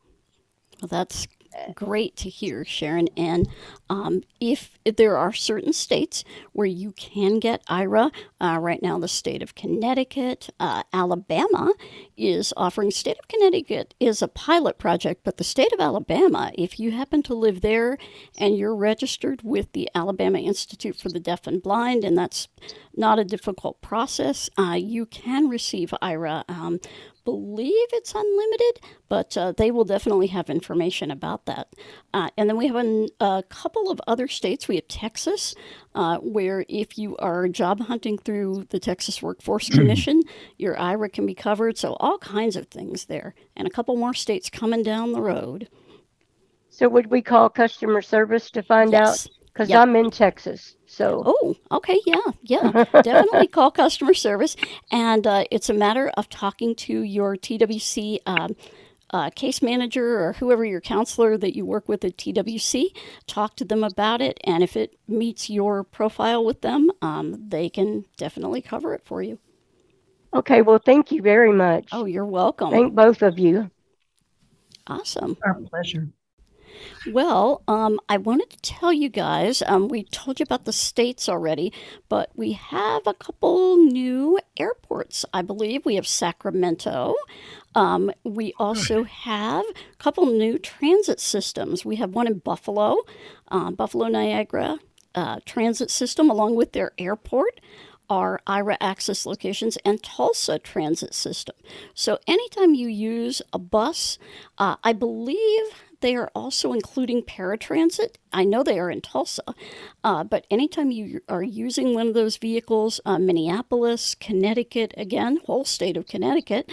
Well, 0.81 0.89
that's 0.89 1.27
great 1.75 2.17
to 2.17 2.29
hear, 2.29 2.65
Sharon. 2.65 3.09
And 3.17 3.49
um, 3.89 4.23
if, 4.41 4.79
there 4.97 5.17
are 5.17 5.33
certain 5.33 5.73
states 5.73 6.25
where 6.53 6.67
you 6.67 6.93
can 6.93 7.39
get 7.39 7.65
Aira, 7.67 8.13
uh, 8.41 8.59
right 8.61 8.83
now 8.83 8.99
the 8.99 9.09
state 9.09 9.43
of 9.43 9.55
Connecticut, 9.55 10.51
uh, 10.61 10.83
Alabama 10.93 11.73
is 12.17 12.53
offering. 12.57 12.91
State 12.91 13.19
of 13.19 13.29
Connecticut 13.29 13.95
is 14.01 14.23
a 14.23 14.29
pilot 14.29 14.79
project, 14.79 15.23
but 15.25 15.37
the 15.37 15.45
state 15.45 15.73
of 15.73 15.81
Alabama, 15.81 16.53
if 16.55 16.79
you 16.79 16.93
happen 16.93 17.23
to 17.25 17.35
live 17.35 17.61
there 17.61 17.99
and 18.39 18.57
you're 18.57 18.75
registered 18.75 19.43
with 19.43 19.73
the 19.73 19.89
Alabama 19.95 20.39
Institute 20.39 20.97
for 20.97 21.09
the 21.09 21.21
Deaf 21.21 21.47
and 21.47 21.63
Blind, 21.63 22.05
and 22.05 22.17
that's 22.17 22.49
not 22.97 23.19
a 23.19 23.25
difficult 23.25 23.81
process, 23.83 24.49
uh, 24.59 24.77
you 24.79 25.07
can 25.07 25.49
receive 25.49 25.93
Aira. 26.03 26.45
Um, 26.49 26.81
believe 27.27 27.89
it's 27.93 28.15
unlimited, 28.15 28.81
but 29.09 29.37
uh, 29.37 29.53
they 29.53 29.71
will 29.71 29.85
definitely 29.85 30.29
have 30.29 30.49
information 30.49 31.11
about 31.11 31.45
that. 31.45 31.75
Uh, 32.15 32.31
and 32.39 32.49
then 32.49 32.57
we 32.57 32.69
have 32.69 32.77
an, 32.77 33.09
a 33.21 33.43
couple 33.49 33.91
of 33.91 34.01
other 34.07 34.29
states. 34.29 34.69
We 34.69 34.77
have 34.77 34.87
Texas, 34.89 35.55
uh, 35.97 36.19
where 36.19 36.65
if 36.69 36.97
you 36.97 37.17
are 37.19 37.49
job 37.49 37.81
hunting 37.81 38.17
through 38.17 38.67
the 38.71 38.79
Texas 38.79 39.21
Workforce 39.21 39.69
Commission, 39.77 40.23
your 40.57 40.77
Aira 40.77 41.13
can 41.13 41.27
be 41.27 41.35
covered. 41.35 41.77
So, 41.77 41.97
all 41.99 42.17
kinds 42.19 42.55
of 42.55 42.69
things 42.69 43.07
there. 43.07 43.35
And 43.57 43.67
a 43.67 43.71
couple 43.71 43.97
more 43.97 44.15
states 44.15 44.49
coming 44.49 44.85
down 44.85 45.13
the 45.13 45.21
road. 45.21 45.69
So, 46.71 46.89
would 46.89 47.11
we 47.11 47.23
call 47.23 47.51
customer 47.51 48.03
service 48.03 48.53
to 48.53 48.63
find 48.63 48.93
yes. 48.93 49.27
out? 49.27 49.33
Because 49.57 49.71
yep. 49.71 49.81
I'm 49.81 49.97
in 49.97 50.11
Texas. 50.11 50.77
So 50.85 51.23
oh, 51.25 51.57
okay, 51.73 51.99
yeah, 52.05 52.21
yeah, 52.43 52.85
definitely 53.03 53.47
call 53.47 53.71
customer 53.71 54.13
service, 54.13 54.55
and 54.91 55.27
uh, 55.27 55.45
it's 55.51 55.71
a 55.71 55.75
matter 55.75 56.11
of 56.19 56.29
talking 56.29 56.75
to 56.75 57.01
your 57.01 57.37
TWC. 57.37 58.19
Um, 58.27 58.55
uh, 59.11 59.31
case 59.31 59.63
manager 59.63 60.19
or 60.19 60.33
whoever 60.33 60.65
your 60.65 60.81
counselor 60.81 61.39
that 61.39 61.55
you 61.55 61.65
work 61.65 61.89
with 61.89 62.05
at 62.05 62.17
TWC, 62.17 62.87
talk 63.29 63.55
to 63.55 63.65
them 63.65 63.85
about 63.85 64.21
it, 64.21 64.37
and 64.43 64.65
if 64.65 64.77
it 64.77 64.97
meets 65.07 65.49
your 65.49 65.85
profile 65.85 66.45
with 66.45 66.61
them, 66.61 66.91
um, 67.01 67.49
they 67.49 67.69
can 67.69 68.05
definitely 68.17 68.61
cover 68.61 68.95
it 68.95 69.03
for 69.05 69.23
you. 69.23 69.39
Okay, 70.35 70.61
well, 70.61 70.81
thank 70.85 71.13
you 71.13 71.23
very 71.23 71.53
much. 71.53 71.87
Oh, 71.93 72.05
you're 72.05 72.27
welcome. 72.27 72.71
Thank 72.71 72.95
both 72.95 73.23
of 73.23 73.39
you. 73.39 73.71
Awesome. 74.89 75.37
Our 75.45 75.55
pleasure. 75.55 76.09
Well, 77.13 77.63
um, 77.69 78.01
I 78.09 78.17
wanted 78.17 78.51
to 78.51 78.59
tell 78.59 78.93
you 78.93 79.09
guys, 79.09 79.63
um, 79.67 79.89
we 79.89 80.05
told 80.05 80.41
you 80.41 80.45
about 80.45 80.65
the 80.65 80.73
states 80.73 81.29
already, 81.29 81.73
but 82.09 82.31
we 82.35 82.53
have 82.53 83.07
a 83.07 83.15
couple 83.15 83.77
new 83.77 84.39
airports, 84.57 85.25
I 85.33 85.43
believe. 85.43 85.85
We 85.85 85.97
have 85.97 86.07
Sacramento. 86.07 87.15
Um, 87.75 88.11
we 88.25 88.55
also 88.59 89.05
have 89.05 89.65
a 89.67 89.97
couple 89.99 90.27
new 90.27 90.59
transit 90.59 91.21
systems. 91.21 91.85
We 91.85 91.97
have 91.97 92.15
one 92.15 92.27
in 92.27 92.39
Buffalo, 92.39 93.03
uh, 93.49 93.71
Buffalo 93.71 94.09
Niagara 94.09 94.79
uh, 95.15 95.41
Transit 95.45 95.91
System, 95.91 96.31
along 96.31 96.57
with 96.57 96.73
their 96.73 96.93
airport 96.99 97.61
our 98.09 98.41
Aira 98.47 98.77
access 98.81 99.27
locations 99.27 99.77
and 99.79 100.03
Tulsa 100.03 100.59
Transit 100.59 101.15
System. 101.15 101.57
So 101.95 102.19
anytime 102.27 102.75
you 102.75 102.89
use 102.89 103.43
a 103.53 103.59
bus, 103.59 104.19
uh, 104.59 104.77
I 104.85 104.93
believe 104.93 105.65
they 106.01 106.17
are 106.17 106.31
also 106.35 106.73
including 106.73 107.23
paratransit. 107.23 108.17
I 108.33 108.45
know 108.45 108.63
they 108.63 108.79
are 108.79 108.91
in 108.91 109.01
Tulsa, 109.01 109.43
uh, 110.05 110.25
but 110.25 110.47
anytime 110.51 110.91
you 110.91 111.21
are 111.29 111.43
using 111.43 111.95
one 111.95 112.09
of 112.09 112.15
those 112.15 112.37
vehicles, 112.37 113.01
uh, 113.05 113.19
Minneapolis, 113.19 114.15
Connecticut, 114.15 114.93
again, 114.97 115.41
whole 115.47 115.65
state 115.65 115.97
of 115.97 116.07
Connecticut, 116.07 116.71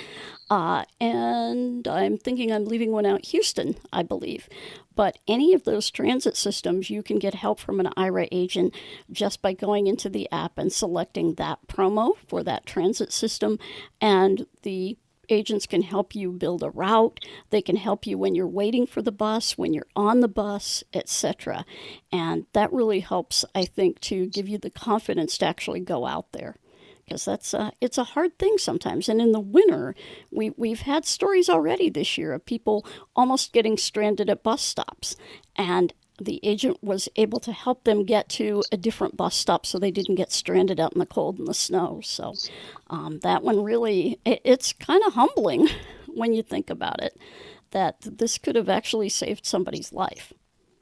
uh, 0.49 0.83
and 0.99 1.87
I'm 1.87 2.17
thinking 2.17 2.51
I'm 2.51 2.65
leaving 2.65 2.91
one 2.91 3.05
out, 3.05 3.25
Houston, 3.27 3.75
I 3.91 4.03
believe. 4.03 4.49
But 4.95 5.17
any 5.27 5.53
of 5.53 5.63
those 5.63 5.89
transit 5.89 6.37
systems, 6.37 6.89
you 6.89 7.01
can 7.01 7.17
get 7.17 7.33
help 7.33 7.59
from 7.59 7.79
an 7.79 7.89
Aira 7.97 8.27
agent 8.31 8.75
just 9.11 9.41
by 9.41 9.53
going 9.53 9.87
into 9.87 10.09
the 10.09 10.29
app 10.31 10.57
and 10.57 10.71
selecting 10.71 11.35
that 11.35 11.59
promo 11.67 12.13
for 12.27 12.43
that 12.43 12.65
transit 12.65 13.11
system. 13.11 13.57
And 13.99 14.45
the 14.61 14.97
agents 15.33 15.65
can 15.65 15.81
help 15.81 16.15
you 16.15 16.31
build 16.31 16.63
a 16.63 16.69
route. 16.69 17.19
They 17.49 17.61
can 17.61 17.75
help 17.75 18.07
you 18.07 18.17
when 18.17 18.35
you're 18.35 18.47
waiting 18.47 18.87
for 18.87 19.01
the 19.01 19.11
bus 19.11 19.57
when 19.57 19.73
you're 19.73 19.87
on 19.95 20.19
the 20.19 20.27
bus 20.27 20.83
etc 20.93 21.65
and 22.11 22.45
that 22.53 22.71
really 22.71 22.99
helps 22.99 23.45
i 23.55 23.65
think 23.65 23.99
to 23.99 24.27
give 24.27 24.47
you 24.47 24.57
the 24.57 24.69
confidence 24.69 25.37
to 25.37 25.45
actually 25.45 25.79
go 25.79 26.05
out 26.05 26.31
there 26.31 26.57
because 27.05 27.25
that's 27.25 27.53
a, 27.53 27.71
it's 27.81 27.97
a 27.97 28.03
hard 28.05 28.39
thing 28.39 28.57
sometimes. 28.57 29.09
And 29.09 29.21
in 29.21 29.33
the 29.33 29.39
winter 29.39 29.93
we, 30.31 30.51
we've 30.51 30.81
had 30.81 31.05
stories 31.05 31.49
already 31.49 31.89
this 31.89 32.17
year 32.17 32.33
of 32.33 32.45
people 32.45 32.85
almost 33.15 33.51
getting 33.53 33.77
stranded 33.77 34.29
at 34.29 34.43
bus 34.43 34.61
stops. 34.61 35.15
And 35.55 35.93
the 36.25 36.39
agent 36.43 36.77
was 36.83 37.09
able 37.15 37.39
to 37.41 37.51
help 37.51 37.83
them 37.83 38.05
get 38.05 38.29
to 38.29 38.63
a 38.71 38.77
different 38.77 39.17
bus 39.17 39.35
stop 39.35 39.65
so 39.65 39.77
they 39.77 39.91
didn't 39.91 40.15
get 40.15 40.31
stranded 40.31 40.79
out 40.79 40.93
in 40.93 40.99
the 40.99 41.05
cold 41.05 41.39
and 41.39 41.47
the 41.47 41.53
snow. 41.53 42.01
So 42.03 42.33
um, 42.87 43.19
that 43.19 43.43
one 43.43 43.63
really, 43.63 44.19
it, 44.25 44.41
it's 44.43 44.73
kind 44.73 45.03
of 45.05 45.13
humbling 45.13 45.69
when 46.07 46.33
you 46.33 46.43
think 46.43 46.69
about 46.69 47.01
it 47.01 47.17
that 47.71 47.97
this 48.01 48.37
could 48.37 48.55
have 48.55 48.69
actually 48.69 49.09
saved 49.09 49.45
somebody's 49.45 49.91
life. 49.91 50.31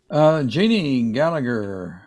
Uh, 0.09 0.43
Jeannie 0.43 1.11
Gallagher. 1.13 2.01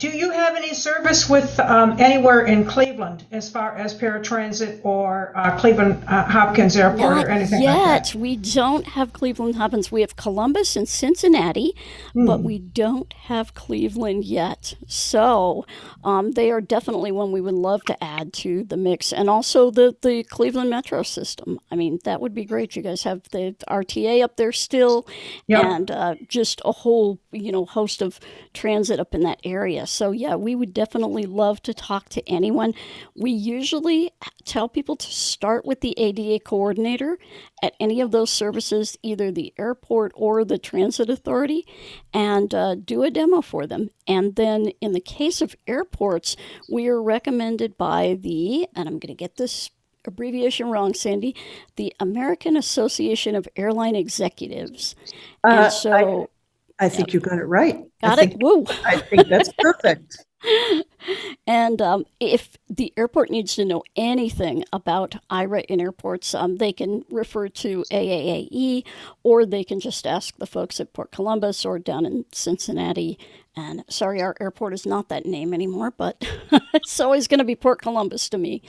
Do 0.00 0.08
you 0.08 0.30
have 0.30 0.56
any 0.56 0.72
service 0.72 1.28
with 1.28 1.60
um, 1.60 2.00
anywhere 2.00 2.46
in 2.46 2.64
Cleveland 2.64 3.22
as 3.32 3.50
far 3.50 3.76
as 3.76 3.94
paratransit 3.94 4.80
or 4.82 5.30
uh, 5.36 5.58
Cleveland 5.58 6.02
uh, 6.08 6.24
Hopkins 6.24 6.74
Airport 6.74 7.16
Not 7.16 7.26
or 7.26 7.28
anything 7.28 7.60
yet. 7.60 7.76
like 7.76 8.04
that? 8.04 8.14
We 8.14 8.36
don't 8.36 8.86
have 8.86 9.12
Cleveland 9.12 9.56
Hopkins. 9.56 9.92
We 9.92 10.00
have 10.00 10.16
Columbus 10.16 10.74
and 10.74 10.88
Cincinnati, 10.88 11.74
mm. 12.14 12.26
but 12.26 12.40
we 12.40 12.58
don't 12.58 13.12
have 13.12 13.52
Cleveland 13.52 14.24
yet. 14.24 14.74
So 14.86 15.66
um, 16.02 16.32
they 16.32 16.50
are 16.50 16.62
definitely 16.62 17.12
one 17.12 17.30
we 17.30 17.42
would 17.42 17.52
love 17.52 17.84
to 17.84 18.02
add 18.02 18.32
to 18.32 18.64
the 18.64 18.78
mix, 18.78 19.12
and 19.12 19.28
also 19.28 19.70
the 19.70 19.94
the 20.00 20.24
Cleveland 20.24 20.70
Metro 20.70 21.02
system. 21.02 21.60
I 21.70 21.76
mean, 21.76 21.98
that 22.04 22.22
would 22.22 22.34
be 22.34 22.46
great. 22.46 22.74
You 22.74 22.80
guys 22.80 23.02
have 23.02 23.24
the 23.32 23.54
RTA 23.68 24.24
up 24.24 24.36
there 24.36 24.52
still, 24.52 25.06
yep. 25.46 25.62
and 25.62 25.90
uh, 25.90 26.14
just 26.26 26.62
a 26.64 26.72
whole 26.72 27.20
you 27.32 27.52
know 27.52 27.66
host 27.66 28.00
of 28.00 28.18
transit 28.54 28.98
up 28.98 29.14
in 29.14 29.20
that 29.24 29.40
area. 29.44 29.86
So, 29.90 30.12
yeah, 30.12 30.36
we 30.36 30.54
would 30.54 30.72
definitely 30.72 31.24
love 31.24 31.62
to 31.62 31.74
talk 31.74 32.08
to 32.10 32.28
anyone. 32.28 32.74
We 33.14 33.30
usually 33.30 34.12
tell 34.44 34.68
people 34.68 34.96
to 34.96 35.06
start 35.06 35.64
with 35.64 35.80
the 35.80 35.94
ADA 35.98 36.44
coordinator 36.44 37.18
at 37.62 37.74
any 37.80 38.00
of 38.00 38.10
those 38.10 38.30
services, 38.30 38.96
either 39.02 39.30
the 39.30 39.52
airport 39.58 40.12
or 40.14 40.44
the 40.44 40.58
transit 40.58 41.10
authority, 41.10 41.66
and 42.12 42.54
uh, 42.54 42.74
do 42.76 43.02
a 43.02 43.10
demo 43.10 43.40
for 43.40 43.66
them. 43.66 43.90
And 44.06 44.36
then, 44.36 44.68
in 44.80 44.92
the 44.92 45.00
case 45.00 45.42
of 45.42 45.56
airports, 45.66 46.36
we 46.70 46.88
are 46.88 47.02
recommended 47.02 47.76
by 47.76 48.16
the, 48.20 48.68
and 48.74 48.88
I'm 48.88 48.98
going 48.98 49.08
to 49.08 49.14
get 49.14 49.36
this 49.36 49.70
abbreviation 50.06 50.70
wrong, 50.70 50.94
Sandy, 50.94 51.34
the 51.76 51.94
American 52.00 52.56
Association 52.56 53.34
of 53.34 53.48
Airline 53.56 53.96
Executives. 53.96 54.94
Uh, 55.44 55.48
and 55.48 55.72
so. 55.72 56.22
I- 56.24 56.26
I 56.80 56.88
think 56.88 57.08
yep. 57.08 57.14
you 57.14 57.20
got 57.20 57.38
it 57.38 57.44
right. 57.44 57.84
Got 58.00 58.18
I 58.18 58.22
it. 58.22 58.28
Think, 58.30 58.42
Woo. 58.42 58.64
I 58.84 58.96
think 58.96 59.28
that's 59.28 59.52
perfect. 59.58 60.24
and 61.46 61.82
um, 61.82 62.06
if 62.18 62.56
the 62.70 62.94
airport 62.96 63.30
needs 63.30 63.54
to 63.56 63.64
know 63.66 63.82
anything 63.94 64.64
about 64.72 65.16
Aira 65.30 65.62
in 65.66 65.80
airports, 65.80 66.34
um, 66.34 66.56
they 66.56 66.72
can 66.72 67.04
refer 67.10 67.48
to 67.48 67.84
AAAE 67.90 68.84
or 69.22 69.44
they 69.44 69.62
can 69.62 69.78
just 69.78 70.06
ask 70.06 70.34
the 70.38 70.46
folks 70.46 70.80
at 70.80 70.94
Port 70.94 71.12
Columbus 71.12 71.66
or 71.66 71.78
down 71.78 72.06
in 72.06 72.24
Cincinnati. 72.32 73.18
And 73.54 73.84
sorry, 73.90 74.22
our 74.22 74.34
airport 74.40 74.72
is 74.72 74.86
not 74.86 75.10
that 75.10 75.26
name 75.26 75.52
anymore, 75.52 75.90
but 75.90 76.24
it's 76.72 76.98
always 76.98 77.28
going 77.28 77.38
to 77.38 77.44
be 77.44 77.56
Port 77.56 77.82
Columbus 77.82 78.30
to 78.30 78.38
me. 78.38 78.62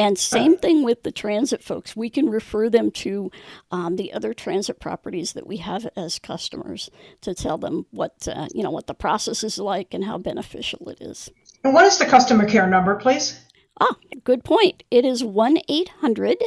And 0.00 0.18
same 0.18 0.56
thing 0.56 0.82
with 0.82 1.02
the 1.02 1.12
transit 1.12 1.62
folks. 1.62 1.94
We 1.94 2.08
can 2.08 2.30
refer 2.30 2.70
them 2.70 2.90
to 2.92 3.30
um, 3.70 3.96
the 3.96 4.14
other 4.14 4.32
transit 4.32 4.80
properties 4.80 5.34
that 5.34 5.46
we 5.46 5.58
have 5.58 5.86
as 5.94 6.18
customers 6.18 6.88
to 7.20 7.34
tell 7.34 7.58
them 7.58 7.84
what 7.90 8.26
uh, 8.26 8.48
you 8.54 8.62
know 8.62 8.70
what 8.70 8.86
the 8.86 8.94
process 8.94 9.44
is 9.44 9.58
like 9.58 9.92
and 9.92 10.02
how 10.02 10.16
beneficial 10.16 10.88
it 10.88 11.02
is. 11.02 11.28
And 11.64 11.74
what 11.74 11.84
is 11.84 11.98
the 11.98 12.06
customer 12.06 12.48
care 12.48 12.66
number, 12.66 12.94
please? 12.96 13.38
Ah, 13.78 13.94
good 14.24 14.42
point. 14.42 14.84
It 14.90 15.04
is 15.04 15.22
one 15.22 15.58
eight 15.68 15.90
hundred 16.00 16.38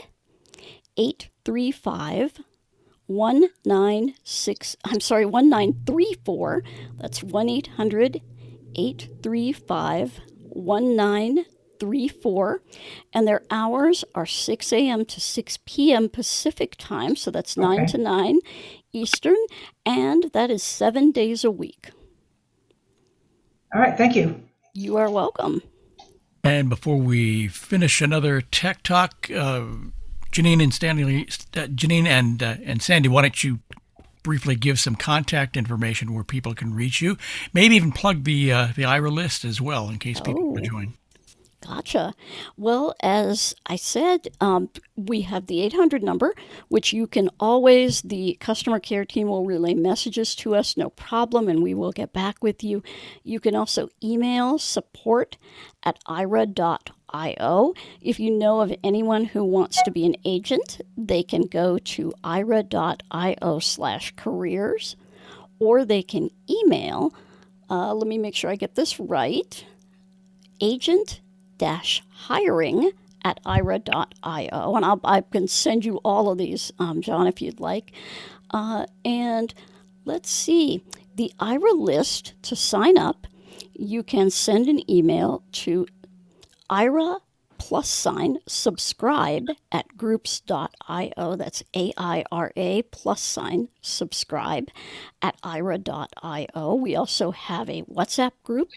eight 0.98 1.30
three 1.46 1.72
five. 1.72 2.40
196 3.08 4.78
I'm 4.86 5.02
sorry 5.02 5.26
1934 5.26 6.64
that's 6.98 7.22
1 7.22 7.50
800 7.50 8.22
835 8.76 10.22
1934 10.40 11.63
834, 11.84 12.62
and 13.14 13.28
their 13.28 13.44
hours 13.50 14.04
are 14.16 14.26
6 14.26 14.74
a.m. 14.74 15.06
to 15.06 15.20
6 15.20 15.60
p.m. 15.66 16.10
Pacific 16.10 16.76
time, 16.78 17.16
so 17.16 17.32
that's 17.32 17.58
9 17.58 17.82
Okay. 17.82 17.92
to 17.92 17.98
9 17.98 18.40
Eastern, 18.94 19.36
and 19.86 20.26
that 20.34 20.52
is 20.52 20.62
seven 20.64 21.12
days 21.12 21.44
a 21.44 21.52
week. 21.52 21.90
All 23.74 23.82
right, 23.82 23.98
thank 23.98 24.16
you. 24.16 24.42
You 24.74 24.98
are 24.98 25.10
welcome. 25.10 25.62
And 26.44 26.70
before 26.70 26.98
we 26.98 27.48
finish 27.48 28.02
another 28.02 28.42
tech 28.42 28.84
talk, 28.84 29.30
uh, 29.32 29.64
Janine 30.32 30.62
and 30.62 30.74
Stanley, 30.74 31.24
uh, 31.56 31.68
Janine 31.68 32.06
and 32.06 32.44
uh, 32.44 32.56
and 32.66 32.82
Sandy, 32.82 33.08
why 33.08 33.22
don't 33.24 33.44
you 33.44 33.60
briefly 34.24 34.56
give 34.56 34.80
some 34.80 34.96
contact 34.96 35.56
information 35.58 36.14
where 36.14 36.24
people 36.24 36.54
can 36.54 36.74
reach 36.74 37.02
you? 37.02 37.18
Maybe 37.54 37.76
even 37.76 37.92
plug 37.92 38.26
the 38.26 38.52
uh, 38.52 38.68
the 38.76 38.84
Aira 38.84 39.12
list 39.12 39.46
as 39.46 39.62
well 39.62 39.90
in 39.90 40.00
case 40.00 40.20
people 40.20 40.44
want 40.52 40.64
to 40.64 40.70
Oh. 40.70 40.72
join. 40.72 40.94
Gotcha. 41.66 42.14
Well, 42.58 42.94
as 43.00 43.56
I 43.66 43.78
said, 43.78 44.28
um, 44.42 44.70
we 44.98 45.22
have 45.22 45.48
the 45.48 45.62
800 45.62 46.04
number, 46.04 46.36
which 46.68 46.92
you 46.92 47.08
can 47.08 47.30
always, 47.40 48.02
the 48.02 48.38
customer 48.42 48.80
care 48.80 49.06
team 49.06 49.30
will 49.30 49.46
relay 49.46 49.74
messages 49.74 50.36
to 50.36 50.56
us, 50.56 50.76
no 50.76 50.90
problem, 50.90 51.48
and 51.48 51.64
we 51.64 51.74
will 51.74 51.94
get 51.94 52.12
back 52.12 52.44
with 52.44 52.66
you. 52.66 52.84
You 53.24 53.40
can 53.40 53.56
also 53.56 53.88
email 54.04 54.58
support 54.58 55.38
at 55.84 56.04
aira.io. 56.04 57.74
If 58.02 58.20
you 58.20 58.32
know 58.32 58.60
of 58.60 58.76
anyone 58.84 59.24
who 59.24 59.46
wants 59.46 59.82
to 59.84 59.92
be 59.92 60.06
an 60.06 60.18
agent, 60.26 60.82
they 60.98 61.24
can 61.24 61.44
go 61.44 61.78
to 61.78 62.14
aira.io 62.26 63.60
slash 63.60 64.14
careers, 64.18 64.98
or 65.60 65.86
they 65.86 66.04
can 66.04 66.30
email, 66.50 67.14
uh, 67.70 67.94
let 67.94 68.08
me 68.08 68.18
make 68.18 68.36
sure 68.36 68.50
I 68.50 68.58
get 68.58 68.76
this 68.76 69.00
right 69.00 69.66
agent 70.62 71.20
hiring 71.64 72.92
at 73.24 73.42
aira.io. 73.44 74.76
And 74.76 74.86
I'll, 74.86 75.00
I 75.04 75.22
can 75.22 75.48
send 75.48 75.86
you 75.86 75.98
all 76.04 76.30
of 76.32 76.38
these, 76.38 76.72
um, 76.80 77.02
John, 77.02 77.28
if 77.28 77.42
you'd 77.42 77.60
like. 77.60 77.92
Uh, 78.52 78.86
and 79.04 79.54
let's 80.06 80.30
see, 80.30 80.84
the 81.16 81.32
Aira 81.40 81.76
list 81.76 82.34
to 82.44 82.56
sign 82.56 82.98
up, 82.98 83.28
you 83.74 84.04
can 84.04 84.30
send 84.30 84.68
an 84.68 84.90
email 84.90 85.44
to 85.54 85.88
Aira 86.70 87.20
plus 87.58 87.88
sign 87.88 88.38
subscribe 88.46 89.48
at 89.72 89.96
groups.io. 89.96 91.36
That's 91.38 91.64
A 91.76 91.94
I 91.98 92.26
R 92.32 92.52
A 92.58 92.82
plus 92.84 93.22
sign 93.22 93.70
subscribe 93.82 94.70
at 95.22 95.40
aira.io. 95.42 96.76
We 96.76 96.96
also 96.96 97.32
have 97.32 97.70
a 97.70 97.84
WhatsApp 97.84 98.32
group. 98.44 98.70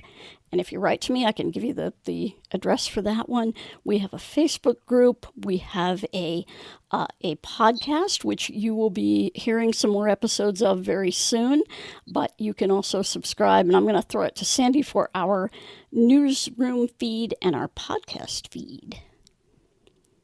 And 0.52 0.60
if 0.60 0.72
you 0.72 0.78
write 0.78 1.00
to 1.02 1.12
me, 1.12 1.26
I 1.26 1.32
can 1.32 1.50
give 1.50 1.64
you 1.64 1.74
the, 1.74 1.92
the 2.04 2.36
address 2.52 2.86
for 2.86 3.02
that 3.02 3.28
one. 3.28 3.52
We 3.84 3.98
have 3.98 4.14
a 4.14 4.18
Facebook 4.18 4.84
group. 4.86 5.26
We 5.36 5.58
have 5.58 6.04
a 6.14 6.46
uh, 6.90 7.06
a 7.20 7.34
podcast, 7.36 8.24
which 8.24 8.48
you 8.50 8.74
will 8.74 8.90
be 8.90 9.32
hearing 9.34 9.72
some 9.72 9.90
more 9.90 10.08
episodes 10.08 10.62
of 10.62 10.80
very 10.80 11.10
soon. 11.10 11.62
But 12.06 12.32
you 12.38 12.54
can 12.54 12.70
also 12.70 13.02
subscribe, 13.02 13.66
and 13.66 13.76
I'm 13.76 13.84
going 13.84 13.96
to 13.96 14.02
throw 14.02 14.22
it 14.22 14.36
to 14.36 14.44
Sandy 14.44 14.82
for 14.82 15.10
our 15.14 15.50
newsroom 15.90 16.88
feed 16.98 17.34
and 17.42 17.56
our 17.56 17.68
podcast 17.68 18.48
feed. 18.48 19.00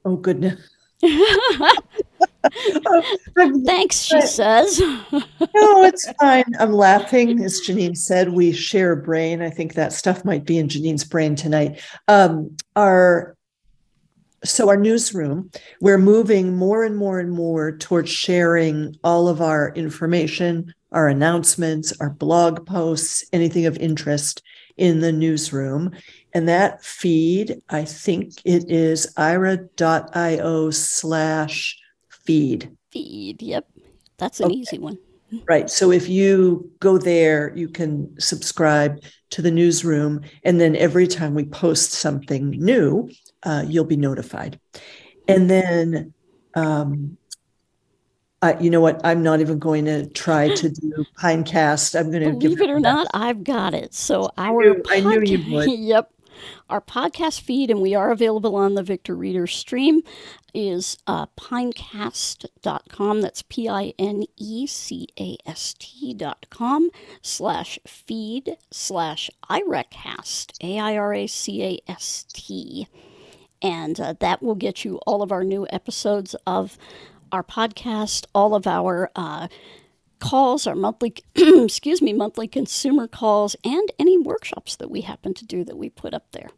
Oh, 0.05 0.17
goodness. 0.17 0.61
Thanks, 3.65 4.01
she 4.01 4.21
says. 4.23 4.81
no, 5.13 5.85
it's 5.85 6.11
fine. 6.21 6.45
I'm 6.59 6.73
laughing. 6.73 7.43
As 7.43 7.61
Janine 7.61 7.97
said, 7.97 8.33
we 8.33 8.53
share 8.53 8.93
a 8.93 8.97
brain. 8.97 9.43
I 9.43 9.51
think 9.51 9.75
that 9.75 9.93
stuff 9.93 10.25
might 10.25 10.45
be 10.45 10.59
in 10.59 10.69
Janine's 10.69 11.05
brain 11.05 11.35
tonight. 11.37 11.81
Um, 12.09 12.57
our 12.77 13.37
so 14.45 14.69
our 14.69 14.77
newsroom, 14.77 15.51
we're 15.81 15.99
moving 15.99 16.57
more 16.57 16.83
and 16.83 16.97
more 16.97 17.21
and 17.21 17.31
more 17.31 17.77
towards 17.77 18.11
sharing 18.11 18.97
all 19.05 19.29
of 19.29 19.41
our 19.41 19.73
information, 19.75 20.75
our 20.91 21.09
announcements, 21.09 21.93
our 22.01 22.11
blog 22.11 22.67
posts, 22.67 23.25
anything 23.33 23.67
of 23.67 23.77
interest 23.79 24.43
in 24.77 25.01
the 25.01 25.13
newsroom. 25.13 25.93
And 26.35 26.49
that 26.49 26.85
feed, 26.85 27.63
I 27.69 27.85
think 27.85 28.35
it 28.45 28.71
is 28.71 29.13
aira.io 29.17 30.71
slash 30.71 31.79
feed. 32.25 32.71
Feed, 32.91 33.43
yep. 33.43 33.67
That's 34.19 34.41
an 34.41 34.47
Okay. 34.47 34.55
easy 34.57 34.79
one. 34.79 34.99
Right. 35.49 35.71
So 35.71 35.91
if 35.91 36.09
you 36.09 36.71
go 36.81 36.99
there, 36.99 37.53
you 37.57 37.69
can 37.69 38.15
subscribe 38.21 39.03
to 39.31 39.41
the 39.43 39.51
newsroom. 39.51 40.21
And 40.45 40.61
then 40.61 40.77
every 40.77 41.07
time 41.07 41.35
we 41.35 41.45
post 41.45 41.93
something 41.93 42.51
new, 42.51 43.09
uh, 43.43 43.65
you'll 43.67 43.87
be 43.87 43.97
notified. 43.97 44.61
And 45.27 45.49
then, 45.49 46.13
um, 46.55 47.17
I, 48.43 48.59
you 48.59 48.71
know 48.71 48.81
what? 48.81 49.01
I'm 49.05 49.23
not 49.23 49.41
even 49.41 49.59
going 49.59 49.85
to 49.87 50.07
try 50.11 50.49
to 50.49 50.69
do 50.69 51.07
Pinecast. 51.21 51.99
I'm 51.99 52.11
going 52.11 52.25
to 52.25 52.33
give 52.33 52.41
Believe 52.59 52.61
it 52.61 52.71
or 52.71 52.81
not, 52.81 53.07
I've 53.15 53.43
got 53.45 53.73
it. 53.73 53.95
So 53.95 54.31
our 54.37 54.61
knew- 54.61 54.83
I 54.91 55.01
knew 55.01 55.23
you 55.25 55.55
would. 55.55 55.71
yep. 55.79 56.11
Our 56.69 56.81
podcast 56.81 57.41
feed, 57.41 57.71
and 57.71 57.81
we 57.81 57.95
are 57.95 58.11
available 58.11 58.57
on 58.57 58.75
the 58.75 58.83
Victor 58.83 59.15
Reader 59.15 59.47
stream, 59.47 60.03
is 60.55 60.99
uh, 61.07 61.27
pinecast.com. 61.39 63.21
That's 63.21 63.43
P 63.43 63.69
I 63.69 63.95
N 63.99 64.25
E 64.37 64.67
C 64.67 65.09
A 65.19 65.37
S 65.47 65.75
T 65.79 66.15
dot 66.15 66.47
com 66.51 66.91
slash 67.23 67.79
feed 67.87 68.57
slash 68.71 69.31
AiraCast, 69.51 70.53
A 70.63 70.79
I 70.79 70.97
R 70.97 71.15
A 71.15 71.27
C 71.27 71.63
A 71.63 71.81
S 71.91 72.27
T. 72.33 72.87
And 73.61 74.01
uh, 74.01 74.15
that 74.19 74.43
will 74.43 74.57
get 74.57 74.85
you 74.85 74.97
all 75.07 75.23
of 75.23 75.31
our 75.31 75.45
new 75.45 75.67
episodes 75.71 76.35
of 76.47 76.77
our 77.31 77.43
podcast, 77.43 78.27
all 78.35 78.55
of 78.55 78.67
our 78.67 79.11
uh, 79.17 79.49
calls, 80.23 80.67
our 80.69 80.77
monthly, 80.77 81.13
excuse 81.35 82.01
me, 82.01 82.13
monthly 82.13 82.47
consumer 82.47 83.09
calls, 83.09 83.57
and 83.65 83.91
any 83.99 84.17
workshops 84.17 84.77
that 84.77 84.91
we 84.91 85.01
happen 85.01 85.35
to 85.35 85.45
do 85.45 85.65
that 85.65 85.77
we 85.77 85.91
put 85.91 86.15
up 86.15 86.31
there. 86.31 86.49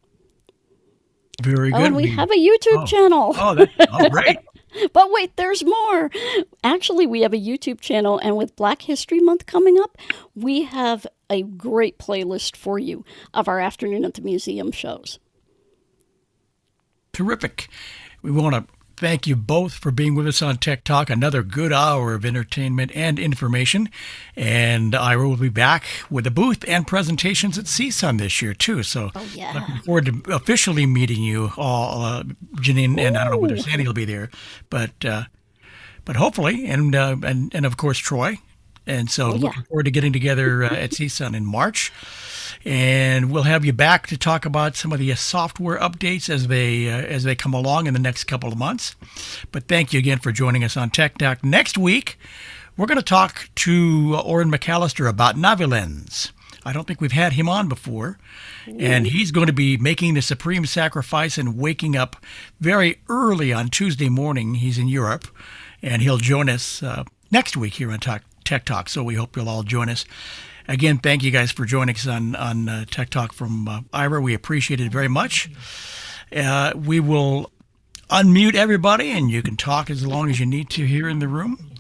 Very 1.43 1.73
Oh, 1.73 1.79
good. 1.79 1.87
and 1.87 1.97
we 1.97 2.09
have 2.11 2.31
a 2.31 2.37
YouTube 2.37 2.83
oh. 2.83 2.87
channel. 2.87 3.35
Oh, 3.37 3.55
that, 3.55 3.71
oh, 3.91 4.09
great. 4.11 4.39
But 4.93 5.13
wait, 5.13 5.37
there's 5.37 5.65
more. 5.65 6.11
Actually, 6.65 7.07
we 7.07 7.21
have 7.21 7.33
a 7.33 7.37
YouTube 7.39 7.81
channel, 7.81 8.19
and 8.19 8.37
with 8.37 8.57
Black 8.57 8.83
History 8.83 9.21
Month 9.21 9.47
coming 9.47 9.79
up, 9.79 9.97
we 10.35 10.65
have 10.65 11.07
a 11.31 11.43
great 11.43 11.97
playlist 11.97 12.57
for 12.57 12.77
you 12.77 13.05
of 13.33 13.47
our 13.47 13.61
afternoon 13.61 14.05
at 14.05 14.15
the 14.15 14.21
museum 14.21 14.73
shows. 14.73 15.21
Terrific. 17.13 17.69
We 18.23 18.33
want 18.33 18.57
to 18.57 18.74
thank 18.97 19.27
you 19.27 19.37
both 19.37 19.75
for 19.75 19.91
being 19.91 20.15
with 20.15 20.27
us 20.27 20.41
on 20.43 20.57
Tech 20.57 20.85
Talk. 20.85 21.11
Another 21.11 21.43
good 21.43 21.73
hour 21.73 22.15
of 22.15 22.25
entertainment 22.25 22.91
and 22.95 23.19
information. 23.19 23.89
And 24.37 24.93
Aira 24.93 25.29
will 25.29 25.37
be 25.37 25.49
back 25.49 25.85
with 26.11 26.27
a 26.27 26.31
booth 26.31 26.65
and 26.69 26.87
presentations 26.87 27.59
at 27.59 27.65
CSUN 27.67 28.19
this 28.19 28.41
year, 28.43 28.55
too. 28.55 28.83
So 28.83 29.11
Oh, 29.15 29.27
yeah. 29.35 29.53
looking 29.55 29.79
forward 29.83 30.07
to 30.07 30.33
officially 30.35 30.87
meeting 30.87 31.23
you 31.23 31.53
all, 31.57 32.03
uh, 32.03 32.23
Janine, 32.57 32.99
and 33.01 33.17
I 33.17 33.25
don't 33.25 33.33
know 33.33 33.39
whether 33.39 33.57
Sandy 33.59 33.87
will 33.87 33.95
be 33.95 34.05
there, 34.05 34.31
but 34.71 35.05
uh, 35.05 35.25
but 36.05 36.17
hopefully, 36.17 36.67
and, 36.67 36.95
uh, 36.95 37.17
and, 37.23 37.55
and 37.55 37.65
of 37.65 37.77
course, 37.79 37.97
Troy. 37.99 38.39
And 38.87 39.11
so 39.11 39.29
Oh, 39.31 39.35
yeah. 39.37 39.41
looking 39.41 39.63
forward 39.63 39.85
to 39.85 39.91
getting 39.91 40.13
together 40.13 40.65
uh, 40.65 40.69
at 40.75 40.91
CSUN 40.91 41.35
in 41.35 41.47
March. 41.47 41.91
And 42.65 43.31
we'll 43.31 43.43
have 43.43 43.65
you 43.65 43.73
back 43.73 44.07
to 44.07 44.17
talk 44.17 44.47
about 44.47 44.75
some 44.75 44.93
of 44.93 44.99
the 44.99 45.13
uh, 45.13 45.17
software 45.17 45.79
updates 45.79 46.31
as 46.31 46.49
they 46.49 46.89
uh, 46.89 46.97
as 46.97 47.25
they 47.25 47.35
come 47.35 47.53
along 47.53 47.87
in 47.87 47.95
the 47.95 48.01
next 48.01 48.25
couple 48.25 48.51
of 48.51 48.59
months. 48.59 48.97
But 49.53 49.69
thank 49.69 49.93
you 49.93 49.99
again 49.99 50.19
for 50.19 50.33
joining 50.33 50.65
us 50.65 50.77
on 50.77 50.91
Tech 50.91 51.19
Talk. 51.19 51.45
Next 51.45 51.77
week, 51.77 52.19
we're 52.77 52.87
going 52.87 52.99
to 52.99 53.05
talk 53.05 53.51
to 53.57 54.19
Oren 54.25 54.51
McAllister 54.51 55.09
about 55.09 55.37
Navilens. 55.37 56.33
I 56.65 56.73
don't 56.73 56.87
think 56.87 57.01
we've 57.01 57.13
had 57.13 57.35
him 57.35 57.49
on 57.49 57.69
before. 57.69 58.19
And 58.67 59.07
he's 59.07 59.31
going 59.31 59.47
to 59.47 59.53
be 59.53 59.77
making 59.77 60.15
the 60.15 60.23
supreme 60.23 60.65
sacrifice 60.65 61.37
and 61.37 61.59
waking 61.59 61.97
up 61.97 62.17
very 62.61 63.01
early 63.09 63.53
on 63.53 63.69
Tuesday 63.69 64.09
morning. 64.09 64.55
He's 64.55 64.79
in 64.79 64.89
Europe, 64.89 65.29
and 65.83 66.01
he'll 66.01 66.17
join 66.17 66.49
us 66.49 66.83
uh, 66.83 67.05
next 67.31 67.57
week 67.57 67.75
here 67.75 67.93
on 67.93 68.01
Talk, 68.01 68.23
Tech 68.43 68.65
Talk. 68.65 68.89
So 68.89 69.05
we 69.05 69.17
hope 69.17 69.37
you'll 69.37 69.51
all 69.51 69.65
join 69.65 69.91
us. 69.91 70.07
Again, 70.67 70.99
thank 70.99 71.23
you 71.23 71.31
guys 71.31 71.51
for 71.51 71.65
joining 71.65 71.95
us 71.95 72.07
on, 72.07 72.35
on 72.37 72.69
uh, 72.69 72.85
Tech 72.91 73.11
Talk 73.11 73.33
from 73.33 73.69
uh, 73.69 73.81
Aira. 73.93 74.23
We 74.23 74.33
appreciate 74.33 74.81
it 74.81 74.91
very 74.91 75.09
much. 75.09 75.51
Uh, 76.35 76.73
we 76.75 77.01
will 77.01 77.51
unmute 78.09 78.55
everybody, 78.55 79.11
and 79.11 79.31
you 79.31 79.43
can 79.43 79.57
talk 79.57 79.91
as 79.91 80.07
long 80.07 80.31
as 80.31 80.41
you 80.41 80.47
need 80.47 80.71
to 80.71 80.87
here 80.87 81.09
in 81.09 81.19
the 81.19 81.29
room. 81.29 81.71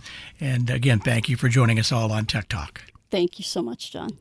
And 0.40 0.68
again, 0.68 1.00
thank 1.00 1.28
you 1.28 1.36
for 1.36 1.48
joining 1.48 1.78
us 1.78 1.92
all 1.92 2.12
on 2.12 2.26
Tech 2.26 2.48
Talk. 2.48 2.82
Thank 3.10 3.38
you 3.38 3.44
so 3.44 3.62
much, 3.62 3.92
John. 3.92 4.18